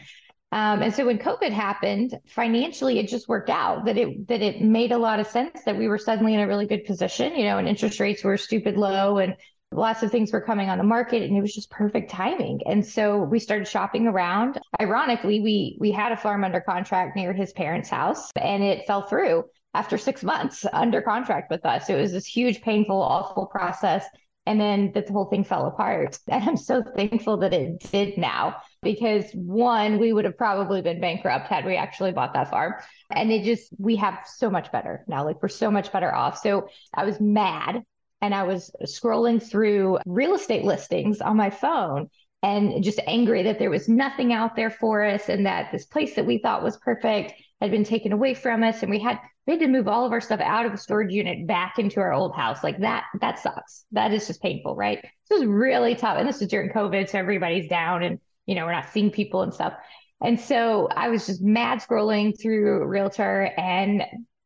Um, 0.51 0.81
and 0.81 0.93
so 0.93 1.05
when 1.05 1.19
COVID 1.19 1.51
happened, 1.51 2.17
financially, 2.25 2.99
it 2.99 3.09
just 3.09 3.27
worked 3.27 3.49
out 3.49 3.85
that 3.85 3.97
it 3.97 4.27
that 4.29 4.41
it 4.41 4.61
made 4.61 4.91
a 4.93 4.97
lot 4.97 5.19
of 5.19 5.27
sense 5.27 5.63
that 5.65 5.77
we 5.77 5.89
were 5.89 5.97
suddenly 5.97 6.33
in 6.33 6.39
a 6.39 6.47
really 6.47 6.65
good 6.65 6.85
position, 6.85 7.35
you 7.35 7.43
know, 7.43 7.57
and 7.57 7.67
interest 7.67 7.99
rates 7.99 8.23
were 8.23 8.37
stupid 8.37 8.77
low 8.77 9.17
and 9.17 9.35
lots 9.73 10.03
of 10.03 10.09
things 10.09 10.31
were 10.31 10.39
coming 10.39 10.69
on 10.69 10.77
the 10.77 10.83
market 10.85 11.23
and 11.23 11.35
it 11.35 11.41
was 11.41 11.53
just 11.53 11.69
perfect 11.69 12.09
timing. 12.09 12.61
And 12.65 12.85
so 12.85 13.17
we 13.17 13.39
started 13.39 13.67
shopping 13.67 14.07
around. 14.07 14.57
Ironically, 14.79 15.41
we 15.41 15.77
we 15.81 15.91
had 15.91 16.13
a 16.13 16.17
farm 16.17 16.45
under 16.45 16.61
contract 16.61 17.17
near 17.17 17.33
his 17.33 17.51
parents' 17.51 17.89
house 17.89 18.31
and 18.37 18.63
it 18.63 18.87
fell 18.87 19.01
through 19.01 19.43
after 19.73 19.97
six 19.97 20.23
months 20.23 20.65
under 20.73 21.01
contract 21.01 21.51
with 21.51 21.65
us. 21.65 21.89
It 21.89 21.99
was 21.99 22.13
this 22.13 22.25
huge, 22.25 22.61
painful, 22.61 23.01
awful 23.01 23.47
process. 23.47 24.05
And 24.48 24.62
then 24.62 24.94
the 24.94 25.06
whole 25.12 25.25
thing 25.25 25.44
fell 25.44 25.66
apart. 25.66 26.18
And 26.30 26.44
I'm 26.44 26.58
so 26.58 26.82
thankful 26.82 27.38
that 27.38 27.54
it 27.54 27.80
did 27.92 28.18
now 28.18 28.58
because 28.82 29.25
one, 29.34 30.00
we 30.00 30.13
would 30.13 30.25
have 30.25 30.38
probably 30.38 30.82
been 30.82 31.01
bankrupt 31.01 31.48
had 31.48 31.66
we 31.66 31.75
actually 31.75 32.13
bought 32.13 32.34
that 32.34 32.50
farm. 32.50 32.74
And 33.12 33.32
it 33.32 33.44
just, 33.44 33.70
we 33.77 33.98
have 33.98 34.20
so 34.25 34.50
much 34.50 34.72
better 34.72 35.04
now. 35.08 35.25
Like 35.25 35.42
we're 35.42 35.50
so 35.50 35.70
much 35.70 35.92
better 35.92 36.13
off. 36.13 36.39
So 36.39 36.70
I 36.94 37.04
was 37.06 37.20
mad 37.20 37.84
and 38.22 38.34
I 38.34 38.44
was 38.44 38.72
scrolling 38.84 39.44
through 39.44 40.00
real 40.06 40.34
estate 40.34 40.63
listings 40.63 41.22
on 41.22 41.36
my 41.36 41.50
phone 41.50 42.10
and 42.42 42.84
just 42.84 43.00
angry 43.06 43.44
that 43.44 43.60
there 43.60 43.70
was 43.70 43.89
nothing 43.89 44.32
out 44.32 44.56
there 44.56 44.70
for 44.70 45.04
us 45.04 45.27
and 45.27 45.46
that 45.46 45.72
this 45.72 45.86
place 45.86 46.16
that 46.16 46.25
we 46.25 46.38
thought 46.38 46.63
was 46.63 46.77
perfect 46.77 47.34
had 47.61 47.71
been 47.71 47.83
taken 47.83 48.11
away 48.11 48.33
from 48.33 48.63
us 48.63 48.81
and 48.83 48.91
we 48.91 48.99
had 48.99 49.19
we 49.45 49.53
had 49.53 49.59
to 49.61 49.67
move 49.67 49.87
all 49.87 50.05
of 50.05 50.11
our 50.11 50.21
stuff 50.21 50.39
out 50.41 50.65
of 50.65 50.71
the 50.71 50.77
storage 50.77 51.11
unit 51.11 51.47
back 51.47 51.79
into 51.79 51.99
our 51.99 52.13
old 52.13 52.35
house 52.35 52.63
like 52.63 52.79
that 52.79 53.05
that 53.21 53.39
sucks 53.39 53.85
that 53.91 54.13
is 54.13 54.27
just 54.27 54.41
painful 54.41 54.75
right 54.75 55.03
this 55.29 55.41
is 55.41 55.47
really 55.47 55.95
tough 55.95 56.17
and 56.17 56.27
this 56.27 56.41
is 56.41 56.47
during 56.47 56.69
covid 56.69 57.09
so 57.09 57.17
everybody's 57.17 57.67
down 57.67 58.03
and 58.03 58.19
you 58.47 58.55
know, 58.55 58.65
we're 58.65 58.71
not 58.71 58.89
seeing 58.91 59.11
people 59.11 59.43
and 59.43 59.53
stuff. 59.53 59.73
And 60.21 60.39
so 60.39 60.87
I 60.95 61.09
was 61.09 61.27
just 61.27 61.43
mad 61.43 61.79
scrolling 61.79 62.33
through 62.41 62.85
Realtor 62.85 63.51
and 63.57 64.03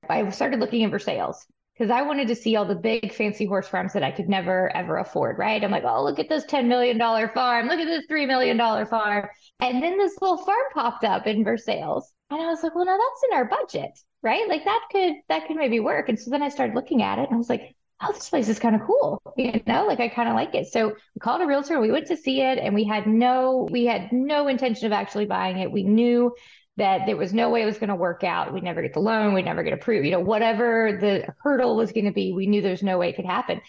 I 0.10 0.30
started 0.32 0.60
looking 0.60 0.82
in 0.82 0.90
for 0.90 1.00
sales 1.00 1.46
because 1.74 1.90
I 1.90 2.02
wanted 2.02 2.28
to 2.28 2.36
see 2.36 2.58
all 2.58 2.66
the 2.66 2.76
big 2.76 3.14
fancy 3.14 3.46
horse 3.46 3.68
farms 3.68 3.94
that 3.94 4.04
I 4.04 4.12
could 4.12 4.28
never 4.28 4.76
ever 4.76 4.98
afford, 4.98 5.38
right? 5.38 5.64
I'm 5.64 5.72
like, 5.72 5.86
oh, 5.86 6.04
look 6.04 6.20
at 6.20 6.28
this 6.28 6.46
$10 6.46 6.68
million 6.68 7.00
farm. 7.30 7.68
Look 7.68 7.80
at 7.80 7.86
this 7.86 8.06
$3 8.12 8.28
million 8.28 8.58
farm. 8.88 9.30
And 9.62 9.82
then 9.82 9.98
this 9.98 10.18
little 10.20 10.44
farm 10.44 10.66
popped 10.74 11.06
up 11.06 11.28
in 11.28 11.46
Versailles. 11.46 12.02
And 12.32 12.42
I 12.42 12.48
was 12.48 12.64
like, 12.64 12.74
well, 12.74 12.86
now 12.86 12.98
that's 12.98 13.24
in 13.30 13.38
our 13.38 13.46
budget, 13.46 14.00
right? 14.24 14.48
Like 14.48 14.66
that 14.66 14.82
could 14.92 15.14
that 15.30 15.48
could 15.48 15.58
maybe 15.58 15.80
work. 15.80 16.10
And 16.10 16.18
so 16.18 16.32
then 16.32 16.42
I 16.42 16.50
started 16.50 16.76
looking 16.76 17.04
at 17.04 17.20
it 17.20 17.28
and 17.28 17.36
I 17.36 17.38
was 17.38 17.50
like, 17.50 17.76
oh, 18.02 18.12
this 18.14 18.30
place 18.30 18.50
is 18.50 18.60
kind 18.60 18.76
of 18.76 18.82
cool. 18.82 19.22
You 19.38 19.62
know, 19.68 19.86
like 19.86 20.00
I 20.00 20.08
kind 20.08 20.30
of 20.30 20.36
like 20.36 20.56
it. 20.56 20.68
So 20.68 20.90
we 20.90 21.20
called 21.20 21.42
a 21.42 21.46
realtor, 21.46 21.80
we 21.80 21.92
went 21.92 22.08
to 22.08 22.18
see 22.18 22.42
it, 22.42 22.58
and 22.58 22.74
we 22.74 22.84
had 22.84 23.08
no, 23.08 23.68
we 23.72 23.86
had 23.86 24.12
no 24.12 24.48
intention 24.48 24.88
of 24.88 24.92
actually 24.92 25.26
buying 25.26 25.58
it. 25.58 25.72
We 25.72 25.84
knew 25.84 26.34
that 26.78 27.06
there 27.06 27.18
was 27.18 27.34
no 27.34 27.50
way 27.50 27.62
it 27.62 27.66
was 27.66 27.78
going 27.78 27.90
to 27.90 27.96
work 27.96 28.24
out. 28.24 28.54
We'd 28.54 28.64
never 28.64 28.82
get 28.82 28.94
the 28.94 29.02
loan, 29.02 29.34
we'd 29.34 29.46
never 29.46 29.64
get 29.64 29.74
approved. 29.74 30.06
You 30.06 30.12
know, 30.14 30.20
whatever 30.20 30.98
the 31.00 31.28
hurdle 31.44 31.76
was 31.76 31.92
going 31.92 32.06
to 32.06 32.12
be, 32.12 32.34
we 32.34 32.48
knew 32.48 32.62
there's 32.62 32.82
no 32.82 32.98
way 32.98 33.10
it 33.10 33.16
could 33.16 33.26
happen. 33.26 33.62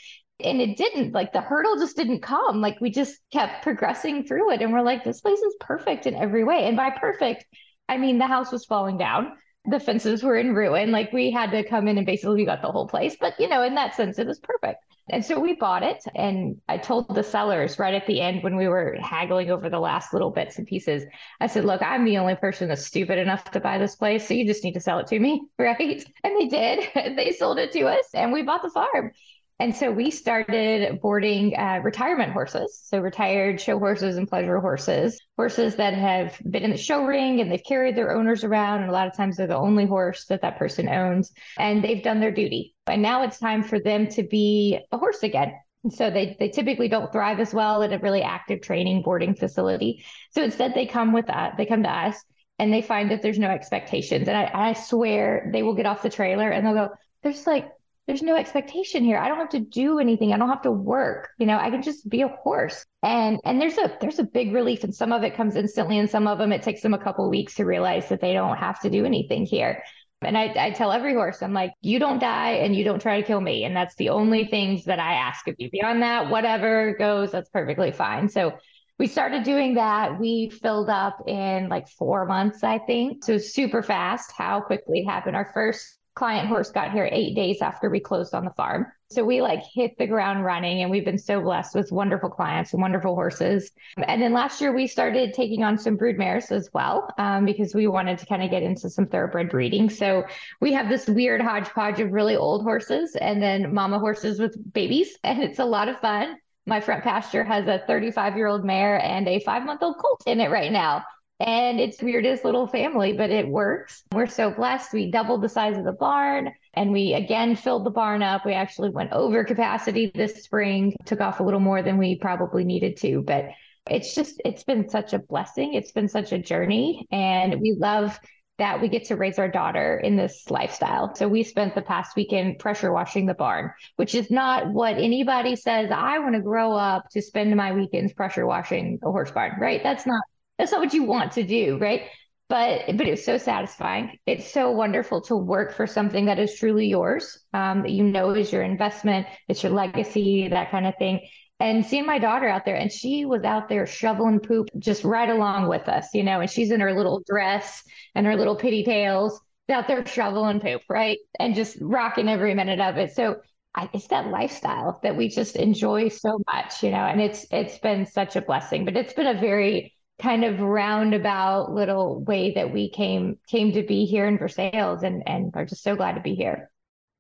And 0.42 0.60
it 0.60 0.76
didn't, 0.76 1.12
like 1.12 1.32
the 1.32 1.40
hurdle 1.40 1.76
just 1.76 1.96
didn't 1.96 2.22
come. 2.22 2.60
Like 2.60 2.80
we 2.80 2.90
just 2.90 3.18
kept 3.32 3.62
progressing 3.62 4.24
through 4.24 4.52
it. 4.52 4.62
And 4.62 4.72
we're 4.72 4.82
like, 4.82 5.04
this 5.04 5.20
place 5.20 5.38
is 5.38 5.54
perfect 5.60 6.06
in 6.06 6.14
every 6.14 6.42
way. 6.42 6.64
And 6.66 6.76
by 6.76 6.90
perfect, 6.90 7.44
I 7.88 7.98
mean 7.98 8.18
the 8.18 8.26
house 8.26 8.52
was 8.52 8.64
falling 8.64 8.98
down 8.98 9.32
the 9.64 9.78
fences 9.78 10.22
were 10.22 10.36
in 10.36 10.54
ruin. 10.54 10.90
Like 10.90 11.12
we 11.12 11.30
had 11.30 11.50
to 11.52 11.62
come 11.62 11.86
in 11.86 11.96
and 11.96 12.06
basically 12.06 12.36
we 12.36 12.44
got 12.44 12.62
the 12.62 12.72
whole 12.72 12.88
place. 12.88 13.16
But, 13.18 13.38
you 13.38 13.48
know, 13.48 13.62
in 13.62 13.74
that 13.76 13.94
sense, 13.94 14.18
it 14.18 14.26
was 14.26 14.40
perfect. 14.40 14.84
And 15.10 15.24
so 15.24 15.38
we 15.38 15.54
bought 15.54 15.82
it. 15.82 16.02
And 16.16 16.60
I 16.68 16.78
told 16.78 17.14
the 17.14 17.22
sellers 17.22 17.78
right 17.78 17.94
at 17.94 18.06
the 18.06 18.20
end 18.20 18.42
when 18.42 18.56
we 18.56 18.66
were 18.66 18.96
haggling 19.00 19.50
over 19.50 19.68
the 19.68 19.78
last 19.78 20.12
little 20.12 20.30
bits 20.30 20.58
and 20.58 20.66
pieces, 20.66 21.04
I 21.40 21.46
said, 21.46 21.64
look, 21.64 21.82
I'm 21.82 22.04
the 22.04 22.18
only 22.18 22.34
person 22.34 22.68
that's 22.68 22.86
stupid 22.86 23.18
enough 23.18 23.50
to 23.52 23.60
buy 23.60 23.78
this 23.78 23.94
place. 23.94 24.26
So 24.26 24.34
you 24.34 24.46
just 24.46 24.64
need 24.64 24.74
to 24.74 24.80
sell 24.80 24.98
it 24.98 25.06
to 25.08 25.18
me. 25.18 25.42
Right. 25.58 26.04
And 26.24 26.36
they 26.36 26.48
did. 26.48 26.88
they 27.16 27.30
sold 27.30 27.58
it 27.58 27.70
to 27.72 27.82
us 27.82 28.06
and 28.14 28.32
we 28.32 28.42
bought 28.42 28.62
the 28.62 28.70
farm. 28.70 29.12
And 29.58 29.76
so 29.76 29.92
we 29.92 30.10
started 30.10 31.00
boarding 31.00 31.56
uh, 31.56 31.80
retirement 31.84 32.32
horses. 32.32 32.82
So 32.84 32.98
retired 32.98 33.60
show 33.60 33.78
horses 33.78 34.16
and 34.16 34.28
pleasure 34.28 34.58
horses, 34.58 35.20
horses 35.36 35.76
that 35.76 35.94
have 35.94 36.36
been 36.50 36.64
in 36.64 36.70
the 36.70 36.76
show 36.76 37.04
ring 37.04 37.40
and 37.40 37.50
they've 37.50 37.62
carried 37.62 37.96
their 37.96 38.16
owners 38.16 38.44
around. 38.44 38.80
And 38.80 38.90
a 38.90 38.92
lot 38.92 39.06
of 39.06 39.16
times 39.16 39.36
they're 39.36 39.46
the 39.46 39.56
only 39.56 39.86
horse 39.86 40.24
that 40.26 40.42
that 40.42 40.58
person 40.58 40.88
owns 40.88 41.32
and 41.58 41.82
they've 41.82 42.02
done 42.02 42.18
their 42.18 42.32
duty. 42.32 42.74
And 42.86 43.02
now 43.02 43.22
it's 43.22 43.38
time 43.38 43.62
for 43.62 43.78
them 43.78 44.08
to 44.08 44.24
be 44.24 44.78
a 44.90 44.98
horse 44.98 45.22
again. 45.22 45.52
And 45.84 45.92
so 45.92 46.10
they, 46.10 46.36
they 46.38 46.48
typically 46.48 46.88
don't 46.88 47.12
thrive 47.12 47.40
as 47.40 47.52
well 47.52 47.82
at 47.82 47.92
a 47.92 47.98
really 47.98 48.22
active 48.22 48.62
training 48.62 49.02
boarding 49.02 49.34
facility. 49.34 50.04
So 50.30 50.42
instead 50.42 50.74
they 50.74 50.86
come 50.86 51.12
with 51.12 51.28
us, 51.28 51.54
they 51.56 51.66
come 51.66 51.82
to 51.82 51.90
us 51.90 52.16
and 52.58 52.72
they 52.72 52.82
find 52.82 53.10
that 53.10 53.22
there's 53.22 53.38
no 53.38 53.48
expectations. 53.48 54.28
And 54.28 54.36
I, 54.36 54.50
I 54.52 54.72
swear 54.74 55.50
they 55.52 55.62
will 55.62 55.74
get 55.74 55.86
off 55.86 56.02
the 56.02 56.10
trailer 56.10 56.50
and 56.50 56.66
they'll 56.66 56.74
go, 56.74 56.88
there's 57.22 57.46
like 57.46 57.68
there's 58.06 58.22
no 58.22 58.36
expectation 58.36 59.04
here. 59.04 59.16
I 59.16 59.28
don't 59.28 59.38
have 59.38 59.50
to 59.50 59.60
do 59.60 59.98
anything. 59.98 60.32
I 60.32 60.38
don't 60.38 60.48
have 60.48 60.62
to 60.62 60.72
work. 60.72 61.30
You 61.38 61.46
know, 61.46 61.58
I 61.58 61.70
can 61.70 61.82
just 61.82 62.08
be 62.08 62.22
a 62.22 62.28
horse. 62.28 62.84
And 63.02 63.38
and 63.44 63.60
there's 63.60 63.78
a 63.78 63.96
there's 64.00 64.18
a 64.18 64.24
big 64.24 64.52
relief 64.52 64.84
and 64.84 64.94
some 64.94 65.12
of 65.12 65.22
it 65.22 65.36
comes 65.36 65.56
instantly 65.56 65.98
and 65.98 66.10
some 66.10 66.26
of 66.26 66.38
them 66.38 66.52
it 66.52 66.62
takes 66.62 66.82
them 66.82 66.94
a 66.94 66.98
couple 66.98 67.28
weeks 67.30 67.54
to 67.56 67.64
realize 67.64 68.08
that 68.08 68.20
they 68.20 68.32
don't 68.32 68.56
have 68.56 68.80
to 68.80 68.90
do 68.90 69.04
anything 69.04 69.46
here. 69.46 69.82
And 70.20 70.38
I, 70.38 70.54
I 70.56 70.70
tell 70.70 70.92
every 70.92 71.14
horse, 71.14 71.42
I'm 71.42 71.52
like, 71.52 71.72
you 71.80 71.98
don't 71.98 72.20
die 72.20 72.52
and 72.52 72.76
you 72.76 72.84
don't 72.84 73.02
try 73.02 73.20
to 73.20 73.26
kill 73.26 73.40
me. 73.40 73.64
And 73.64 73.74
that's 73.74 73.94
the 73.96 74.10
only 74.10 74.46
things 74.46 74.84
that 74.84 75.00
I 75.00 75.14
ask 75.14 75.48
of 75.48 75.56
you. 75.58 75.68
Beyond 75.70 76.02
that, 76.02 76.30
whatever 76.30 76.94
goes, 76.96 77.32
that's 77.32 77.50
perfectly 77.50 77.90
fine. 77.90 78.28
So 78.28 78.52
we 78.98 79.08
started 79.08 79.42
doing 79.42 79.74
that. 79.74 80.20
We 80.20 80.50
filled 80.50 80.90
up 80.90 81.24
in 81.26 81.68
like 81.68 81.88
four 81.88 82.24
months, 82.26 82.62
I 82.62 82.78
think. 82.78 83.24
So 83.24 83.38
super 83.38 83.82
fast 83.82 84.32
how 84.36 84.60
quickly 84.60 85.00
it 85.00 85.06
happened. 85.06 85.34
Our 85.34 85.50
first 85.52 85.98
client 86.14 86.48
horse 86.48 86.70
got 86.70 86.92
here 86.92 87.08
eight 87.10 87.34
days 87.34 87.62
after 87.62 87.88
we 87.88 87.98
closed 87.98 88.34
on 88.34 88.44
the 88.44 88.50
farm. 88.50 88.86
So 89.10 89.24
we 89.24 89.42
like 89.42 89.62
hit 89.74 89.96
the 89.98 90.06
ground 90.06 90.44
running 90.44 90.82
and 90.82 90.90
we've 90.90 91.04
been 91.04 91.18
so 91.18 91.40
blessed 91.40 91.74
with 91.74 91.92
wonderful 91.92 92.30
clients 92.30 92.72
and 92.72 92.80
wonderful 92.80 93.14
horses. 93.14 93.70
And 93.96 94.20
then 94.20 94.32
last 94.32 94.60
year 94.60 94.74
we 94.74 94.86
started 94.86 95.34
taking 95.34 95.62
on 95.62 95.76
some 95.78 95.96
brood 95.96 96.16
mares 96.18 96.50
as 96.50 96.70
well 96.72 97.08
um, 97.18 97.44
because 97.44 97.74
we 97.74 97.86
wanted 97.86 98.18
to 98.18 98.26
kind 98.26 98.42
of 98.42 98.50
get 98.50 98.62
into 98.62 98.88
some 98.88 99.06
thoroughbred 99.06 99.50
breeding. 99.50 99.90
So 99.90 100.24
we 100.60 100.72
have 100.72 100.88
this 100.88 101.06
weird 101.06 101.40
hodgepodge 101.40 102.00
of 102.00 102.12
really 102.12 102.36
old 102.36 102.62
horses 102.62 103.16
and 103.16 103.42
then 103.42 103.74
mama 103.74 103.98
horses 103.98 104.38
with 104.38 104.56
babies. 104.72 105.16
And 105.24 105.42
it's 105.42 105.60
a 105.60 105.64
lot 105.64 105.88
of 105.88 105.98
fun. 106.00 106.36
My 106.66 106.80
front 106.80 107.02
pasture 107.02 107.42
has 107.42 107.66
a 107.66 107.82
35 107.86 108.36
year 108.36 108.46
old 108.46 108.64
mare 108.64 109.02
and 109.02 109.26
a 109.26 109.40
five 109.40 109.64
month 109.64 109.82
old 109.82 109.96
colt 109.98 110.22
in 110.26 110.40
it 110.40 110.50
right 110.50 110.70
now. 110.70 111.04
And 111.42 111.80
it's 111.80 112.00
weirdest 112.00 112.44
little 112.44 112.68
family, 112.68 113.12
but 113.14 113.30
it 113.30 113.48
works. 113.48 114.04
We're 114.12 114.28
so 114.28 114.50
blessed. 114.50 114.92
We 114.92 115.10
doubled 115.10 115.42
the 115.42 115.48
size 115.48 115.76
of 115.76 115.84
the 115.84 115.92
barn 115.92 116.52
and 116.74 116.92
we 116.92 117.14
again 117.14 117.56
filled 117.56 117.84
the 117.84 117.90
barn 117.90 118.22
up. 118.22 118.46
We 118.46 118.52
actually 118.52 118.90
went 118.90 119.12
over 119.12 119.42
capacity 119.42 120.12
this 120.14 120.44
spring, 120.44 120.94
took 121.04 121.20
off 121.20 121.40
a 121.40 121.42
little 121.42 121.60
more 121.60 121.82
than 121.82 121.98
we 121.98 122.16
probably 122.16 122.64
needed 122.64 122.96
to, 122.98 123.22
but 123.22 123.46
it's 123.90 124.14
just, 124.14 124.40
it's 124.44 124.62
been 124.62 124.88
such 124.88 125.12
a 125.12 125.18
blessing. 125.18 125.74
It's 125.74 125.90
been 125.90 126.08
such 126.08 126.30
a 126.30 126.38
journey. 126.38 127.08
And 127.10 127.60
we 127.60 127.74
love 127.76 128.20
that 128.58 128.80
we 128.80 128.88
get 128.88 129.06
to 129.06 129.16
raise 129.16 129.40
our 129.40 129.48
daughter 129.48 129.98
in 129.98 130.16
this 130.16 130.48
lifestyle. 130.48 131.12
So 131.16 131.26
we 131.26 131.42
spent 131.42 131.74
the 131.74 131.82
past 131.82 132.14
weekend 132.14 132.60
pressure 132.60 132.92
washing 132.92 133.26
the 133.26 133.34
barn, 133.34 133.72
which 133.96 134.14
is 134.14 134.30
not 134.30 134.68
what 134.68 134.98
anybody 134.98 135.56
says. 135.56 135.90
I 135.90 136.20
want 136.20 136.36
to 136.36 136.40
grow 136.40 136.72
up 136.72 137.08
to 137.10 137.22
spend 137.22 137.56
my 137.56 137.72
weekends 137.72 138.12
pressure 138.12 138.46
washing 138.46 139.00
a 139.02 139.10
horse 139.10 139.32
barn, 139.32 139.54
right? 139.58 139.82
That's 139.82 140.06
not 140.06 140.22
that's 140.62 140.70
not 140.70 140.80
what 140.80 140.94
you 140.94 141.02
want 141.02 141.32
to 141.32 141.42
do, 141.42 141.76
right? 141.78 142.02
But 142.48 142.96
but 142.96 143.08
it's 143.08 143.24
so 143.24 143.36
satisfying. 143.36 144.16
It's 144.26 144.48
so 144.48 144.70
wonderful 144.70 145.20
to 145.22 145.36
work 145.36 145.74
for 145.74 145.88
something 145.88 146.26
that 146.26 146.38
is 146.38 146.54
truly 146.54 146.86
yours, 146.86 147.36
um, 147.52 147.82
that 147.82 147.90
you 147.90 148.04
know 148.04 148.30
is 148.30 148.52
your 148.52 148.62
investment, 148.62 149.26
it's 149.48 149.64
your 149.64 149.72
legacy, 149.72 150.46
that 150.46 150.70
kind 150.70 150.86
of 150.86 150.94
thing. 150.98 151.26
And 151.58 151.84
seeing 151.84 152.06
my 152.06 152.20
daughter 152.20 152.48
out 152.48 152.64
there, 152.64 152.76
and 152.76 152.92
she 152.92 153.24
was 153.24 153.42
out 153.42 153.68
there 153.68 153.86
shoveling 153.86 154.38
poop 154.38 154.68
just 154.78 155.02
right 155.02 155.28
along 155.28 155.68
with 155.68 155.88
us, 155.88 156.10
you 156.14 156.22
know, 156.22 156.40
and 156.40 156.48
she's 156.48 156.70
in 156.70 156.80
her 156.80 156.92
little 156.92 157.24
dress 157.26 157.82
and 158.14 158.24
her 158.24 158.36
little 158.36 158.54
pitty 158.54 158.84
tails 158.84 159.40
out 159.68 159.88
there 159.88 160.06
shoveling 160.06 160.60
poop, 160.60 160.82
right? 160.88 161.18
And 161.40 161.56
just 161.56 161.76
rocking 161.80 162.28
every 162.28 162.54
minute 162.54 162.80
of 162.80 162.98
it. 162.98 163.16
So 163.16 163.40
I, 163.74 163.90
it's 163.92 164.06
that 164.08 164.28
lifestyle 164.28 165.00
that 165.02 165.16
we 165.16 165.28
just 165.28 165.56
enjoy 165.56 166.08
so 166.08 166.40
much, 166.52 166.84
you 166.84 166.90
know, 166.90 166.98
and 166.98 167.20
it's 167.20 167.46
it's 167.50 167.78
been 167.78 168.06
such 168.06 168.36
a 168.36 168.42
blessing. 168.42 168.84
But 168.84 168.96
it's 168.96 169.14
been 169.14 169.26
a 169.26 169.40
very 169.40 169.94
kind 170.22 170.44
of 170.44 170.60
roundabout 170.60 171.72
little 171.72 172.22
way 172.24 172.52
that 172.54 172.72
we 172.72 172.90
came 172.90 173.38
came 173.48 173.72
to 173.72 173.82
be 173.82 174.04
here 174.06 174.26
in 174.26 174.38
Versailles 174.38 175.02
and 175.02 175.22
and 175.26 175.50
are 175.54 175.64
just 175.64 175.82
so 175.82 175.96
glad 175.96 176.14
to 176.14 176.20
be 176.20 176.34
here. 176.34 176.70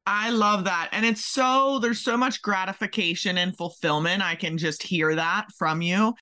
I 0.06 0.30
love 0.30 0.64
that. 0.64 0.88
And 0.92 1.04
it's 1.06 1.24
so 1.24 1.78
there's 1.78 2.00
so 2.00 2.16
much 2.16 2.42
gratification 2.42 3.38
and 3.38 3.56
fulfillment. 3.56 4.22
I 4.22 4.34
can 4.34 4.58
just 4.58 4.82
hear 4.82 5.14
that 5.14 5.46
from 5.56 5.82
you. 5.82 6.14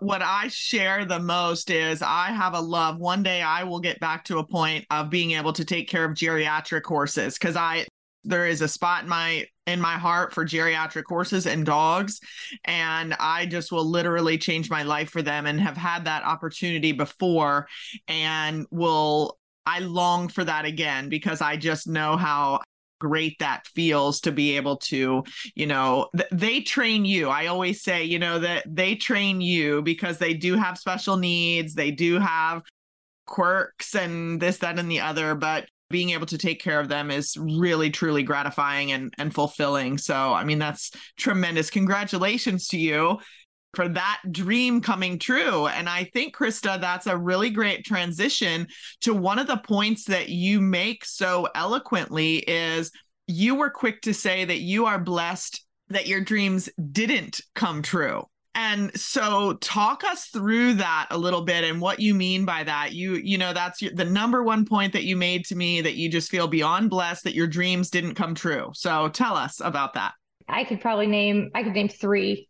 What 0.00 0.22
I 0.22 0.48
share 0.48 1.04
the 1.04 1.18
most 1.18 1.70
is 1.70 2.02
I 2.02 2.28
have 2.28 2.54
a 2.54 2.60
love. 2.60 2.98
One 2.98 3.22
day 3.22 3.42
I 3.42 3.64
will 3.64 3.80
get 3.80 3.98
back 3.98 4.24
to 4.24 4.38
a 4.38 4.46
point 4.46 4.86
of 4.90 5.10
being 5.10 5.32
able 5.32 5.52
to 5.54 5.64
take 5.64 5.88
care 5.88 6.04
of 6.04 6.14
geriatric 6.14 6.84
horses 6.84 7.36
because 7.36 7.56
I 7.56 7.86
there 8.24 8.46
is 8.46 8.60
a 8.60 8.68
spot 8.68 9.04
in 9.04 9.08
my 9.08 9.46
in 9.68 9.80
my 9.80 9.94
heart 9.94 10.32
for 10.34 10.44
geriatric 10.44 11.04
horses 11.08 11.46
and 11.46 11.64
dogs. 11.64 12.20
And 12.64 13.14
i 13.20 13.46
just 13.46 13.72
will 13.72 13.84
literally 13.84 14.38
change 14.38 14.70
my 14.70 14.82
life 14.82 15.10
for 15.10 15.22
them 15.22 15.46
and 15.46 15.60
have 15.60 15.76
had 15.76 16.04
that 16.04 16.24
opportunity 16.24 16.92
before 16.92 17.68
and 18.06 18.66
will 18.70 19.38
i 19.66 19.78
long 19.80 20.28
for 20.28 20.44
that 20.44 20.64
again 20.64 21.08
because 21.08 21.40
i 21.40 21.56
just 21.56 21.86
know 21.86 22.16
how 22.16 22.60
great 22.98 23.38
that 23.38 23.66
feels 23.68 24.20
to 24.20 24.32
be 24.32 24.56
able 24.56 24.76
to 24.76 25.22
you 25.54 25.66
know 25.66 26.08
th- 26.16 26.28
they 26.32 26.60
train 26.60 27.04
you. 27.04 27.28
I 27.28 27.46
always 27.46 27.82
say 27.82 28.04
you 28.04 28.18
know 28.18 28.38
that 28.40 28.64
they 28.66 28.94
train 28.94 29.40
you 29.40 29.82
because 29.82 30.18
they 30.18 30.34
do 30.34 30.56
have 30.56 30.78
special 30.78 31.16
needs. 31.16 31.74
They 31.74 31.90
do 31.90 32.18
have 32.18 32.62
quirks 33.26 33.94
and 33.94 34.40
this 34.40 34.58
that 34.58 34.78
and 34.78 34.90
the 34.90 35.00
other. 35.00 35.34
But 35.34 35.68
being 35.90 36.10
able 36.10 36.26
to 36.26 36.38
take 36.38 36.60
care 36.60 36.80
of 36.80 36.88
them 36.88 37.10
is 37.10 37.36
really 37.36 37.90
truly 37.90 38.22
gratifying 38.22 38.92
and, 38.92 39.12
and 39.18 39.34
fulfilling. 39.34 39.98
So 39.98 40.14
i 40.14 40.44
mean 40.44 40.58
that's 40.58 40.90
tremendous. 41.16 41.70
Congratulations 41.70 42.68
to 42.68 42.78
you 42.78 43.18
for 43.74 43.88
that 43.88 44.20
dream 44.30 44.80
coming 44.80 45.18
true. 45.18 45.66
And 45.66 45.88
i 45.88 46.04
think 46.04 46.34
krista 46.34 46.80
that's 46.80 47.06
a 47.06 47.16
really 47.16 47.50
great 47.50 47.84
transition 47.84 48.66
to 49.02 49.14
one 49.14 49.38
of 49.38 49.46
the 49.46 49.58
points 49.58 50.04
that 50.04 50.28
you 50.28 50.60
make 50.60 51.04
so 51.04 51.48
eloquently 51.54 52.36
is 52.38 52.90
you 53.26 53.54
were 53.54 53.70
quick 53.70 54.00
to 54.02 54.14
say 54.14 54.44
that 54.44 54.60
you 54.60 54.86
are 54.86 54.98
blessed 54.98 55.64
that 55.88 56.06
your 56.06 56.20
dreams 56.20 56.68
didn't 56.92 57.40
come 57.54 57.82
true 57.82 58.24
and 58.54 58.98
so 58.98 59.54
talk 59.54 60.04
us 60.04 60.26
through 60.26 60.74
that 60.74 61.06
a 61.10 61.18
little 61.18 61.42
bit 61.42 61.64
and 61.64 61.80
what 61.80 62.00
you 62.00 62.14
mean 62.14 62.44
by 62.44 62.64
that. 62.64 62.92
You 62.92 63.14
you 63.14 63.38
know 63.38 63.52
that's 63.52 63.80
the 63.80 64.04
number 64.04 64.42
one 64.42 64.64
point 64.64 64.92
that 64.92 65.04
you 65.04 65.16
made 65.16 65.44
to 65.46 65.56
me 65.56 65.80
that 65.80 65.94
you 65.94 66.10
just 66.10 66.30
feel 66.30 66.48
beyond 66.48 66.90
blessed 66.90 67.24
that 67.24 67.34
your 67.34 67.46
dreams 67.46 67.90
didn't 67.90 68.14
come 68.14 68.34
true. 68.34 68.70
So 68.74 69.08
tell 69.08 69.36
us 69.36 69.60
about 69.62 69.94
that. 69.94 70.12
I 70.48 70.64
could 70.64 70.80
probably 70.80 71.06
name 71.06 71.50
I 71.54 71.62
could 71.62 71.74
name 71.74 71.88
3 71.88 72.48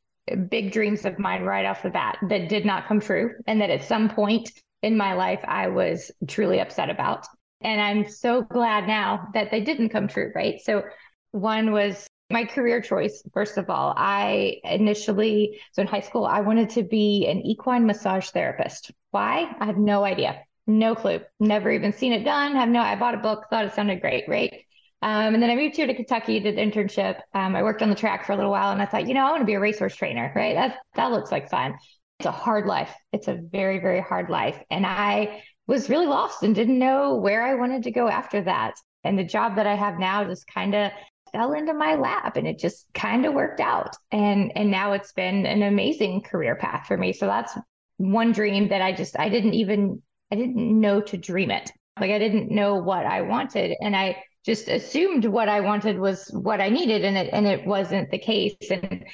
big 0.49 0.73
dreams 0.73 1.05
of 1.05 1.19
mine 1.19 1.43
right 1.43 1.65
off 1.65 1.83
the 1.83 1.91
bat 1.91 2.19
that 2.29 2.49
did 2.49 2.65
not 2.65 2.87
come 2.87 3.01
true. 3.01 3.33
And 3.47 3.61
that 3.61 3.71
at 3.71 3.85
some 3.85 4.09
point 4.09 4.51
in 4.83 4.97
my 4.97 5.15
life, 5.15 5.41
I 5.47 5.69
was 5.69 6.11
truly 6.27 6.61
upset 6.61 6.91
about. 6.91 7.27
And 7.61 7.81
I'm 7.81 8.09
so 8.09 8.43
glad 8.43 8.87
now 8.87 9.29
that 9.35 9.51
they 9.51 9.61
didn't 9.61 9.89
come 9.89 10.07
true, 10.07 10.31
right? 10.35 10.61
So, 10.63 10.85
one 11.33 11.73
was 11.73 12.07
my 12.31 12.45
career 12.45 12.81
choice. 12.81 13.23
First 13.33 13.57
of 13.57 13.71
all, 13.71 13.95
I 13.97 14.61
initially, 14.65 15.61
so 15.73 15.83
in 15.83 15.89
high 15.89 16.01
school, 16.01 16.27
I 16.27 16.41
wanted 16.41 16.71
to 16.71 16.83
be 16.83 17.27
an 17.27 17.41
equine 17.47 17.87
massage 17.87 18.29
therapist. 18.31 18.91
Why? 19.11 19.55
I 19.59 19.67
have 19.67 19.79
no 19.79 20.05
idea. 20.05 20.43
No 20.67 20.95
clue. 20.95 21.21
Never 21.41 21.71
even 21.71 21.93
seen 21.93 22.13
it 22.13 22.25
done. 22.25 22.55
Have 22.55 22.69
no, 22.69 22.81
I 22.81 22.97
bought 22.97 23.15
a 23.15 23.19
book, 23.19 23.47
thought 23.49 23.65
it 23.65 23.73
sounded 23.73 24.03
great, 24.03 24.25
right? 24.29 24.53
Um, 25.01 25.35
and 25.35 25.43
then 25.43 25.49
I 25.49 25.57
moved 25.57 25.77
here 25.77 25.87
to 25.87 25.95
Kentucky, 25.95 26.41
did 26.41 26.57
internship. 26.57 27.21
Um, 27.33 27.57
I 27.57 27.63
worked 27.63 27.83
on 27.83 27.89
the 27.89 27.95
track 27.95 28.27
for 28.27 28.33
a 28.33 28.37
little 28.37 28.51
while 28.51 28.73
and 28.73 28.83
I 28.83 28.87
thought, 28.87 29.07
you 29.07 29.15
know, 29.15 29.27
I 29.27 29.31
want 29.31 29.41
to 29.43 29.47
be 29.47 29.55
a 29.55 29.61
racehorse 29.61 29.95
trainer, 29.95 30.33
right? 30.35 30.55
That, 30.55 30.79
that 30.97 31.13
looks 31.13 31.31
like 31.31 31.49
fun. 31.51 31.75
It's 32.19 32.27
a 32.27 32.33
hard 32.33 32.67
life. 32.67 32.93
It's 33.13 33.29
a 33.29 33.35
very, 33.41 33.79
very 33.79 34.01
hard 34.01 34.29
life. 34.29 34.61
And 34.71 34.85
I 34.85 35.43
was 35.69 35.89
really 35.89 36.07
lost 36.07 36.43
and 36.43 36.55
didn't 36.55 36.79
know 36.79 37.15
where 37.15 37.43
I 37.43 37.55
wanted 37.55 37.85
to 37.85 37.93
go 37.93 38.09
after 38.09 38.43
that. 38.43 38.75
And 39.05 39.17
the 39.19 39.25
job 39.25 39.57
that 39.57 39.67
I 39.67 39.77
have 39.77 39.99
now 39.99 40.25
just 40.25 40.47
kind 40.49 40.75
of 40.75 40.91
fell 41.33 41.53
into 41.53 41.75
my 41.75 41.95
lap 41.95 42.37
and 42.37 42.47
it 42.47 42.59
just 42.59 42.87
kind 42.95 43.27
of 43.27 43.35
worked 43.35 43.61
out. 43.61 43.97
And 44.11 44.53
and 44.57 44.71
now 44.71 44.93
it's 44.93 45.13
been 45.13 45.47
an 45.47 45.63
amazing 45.63 46.23
career 46.23 46.57
path 46.57 46.87
for 46.87 46.97
me. 46.97 47.13
So 47.13 47.27
that's 47.27 47.57
one 47.99 48.33
dream 48.33 48.69
that 48.69 48.83
I 48.83 48.93
just 48.93 49.19
I 49.19 49.29
didn't 49.29 49.55
even 49.55 50.03
I 50.33 50.37
didn't 50.37 50.57
know 50.57 51.01
to 51.01 51.17
dream 51.17 51.51
it. 51.51 51.71
Like 52.01 52.11
I 52.11 52.19
didn't 52.19 52.51
know 52.51 52.77
what 52.77 53.07
I 53.07 53.23
wanted 53.23 53.77
and 53.81 53.97
I 53.97 54.23
just 54.45 54.69
assumed 54.69 55.25
what 55.25 55.49
I 55.49 55.61
wanted 55.61 55.99
was 55.99 56.29
what 56.33 56.61
I 56.61 56.69
needed 56.69 57.05
and 57.05 57.17
it 57.17 57.31
and 57.33 57.47
it 57.47 57.67
wasn't 57.67 58.11
the 58.11 58.19
case 58.19 58.55
and 58.71 59.05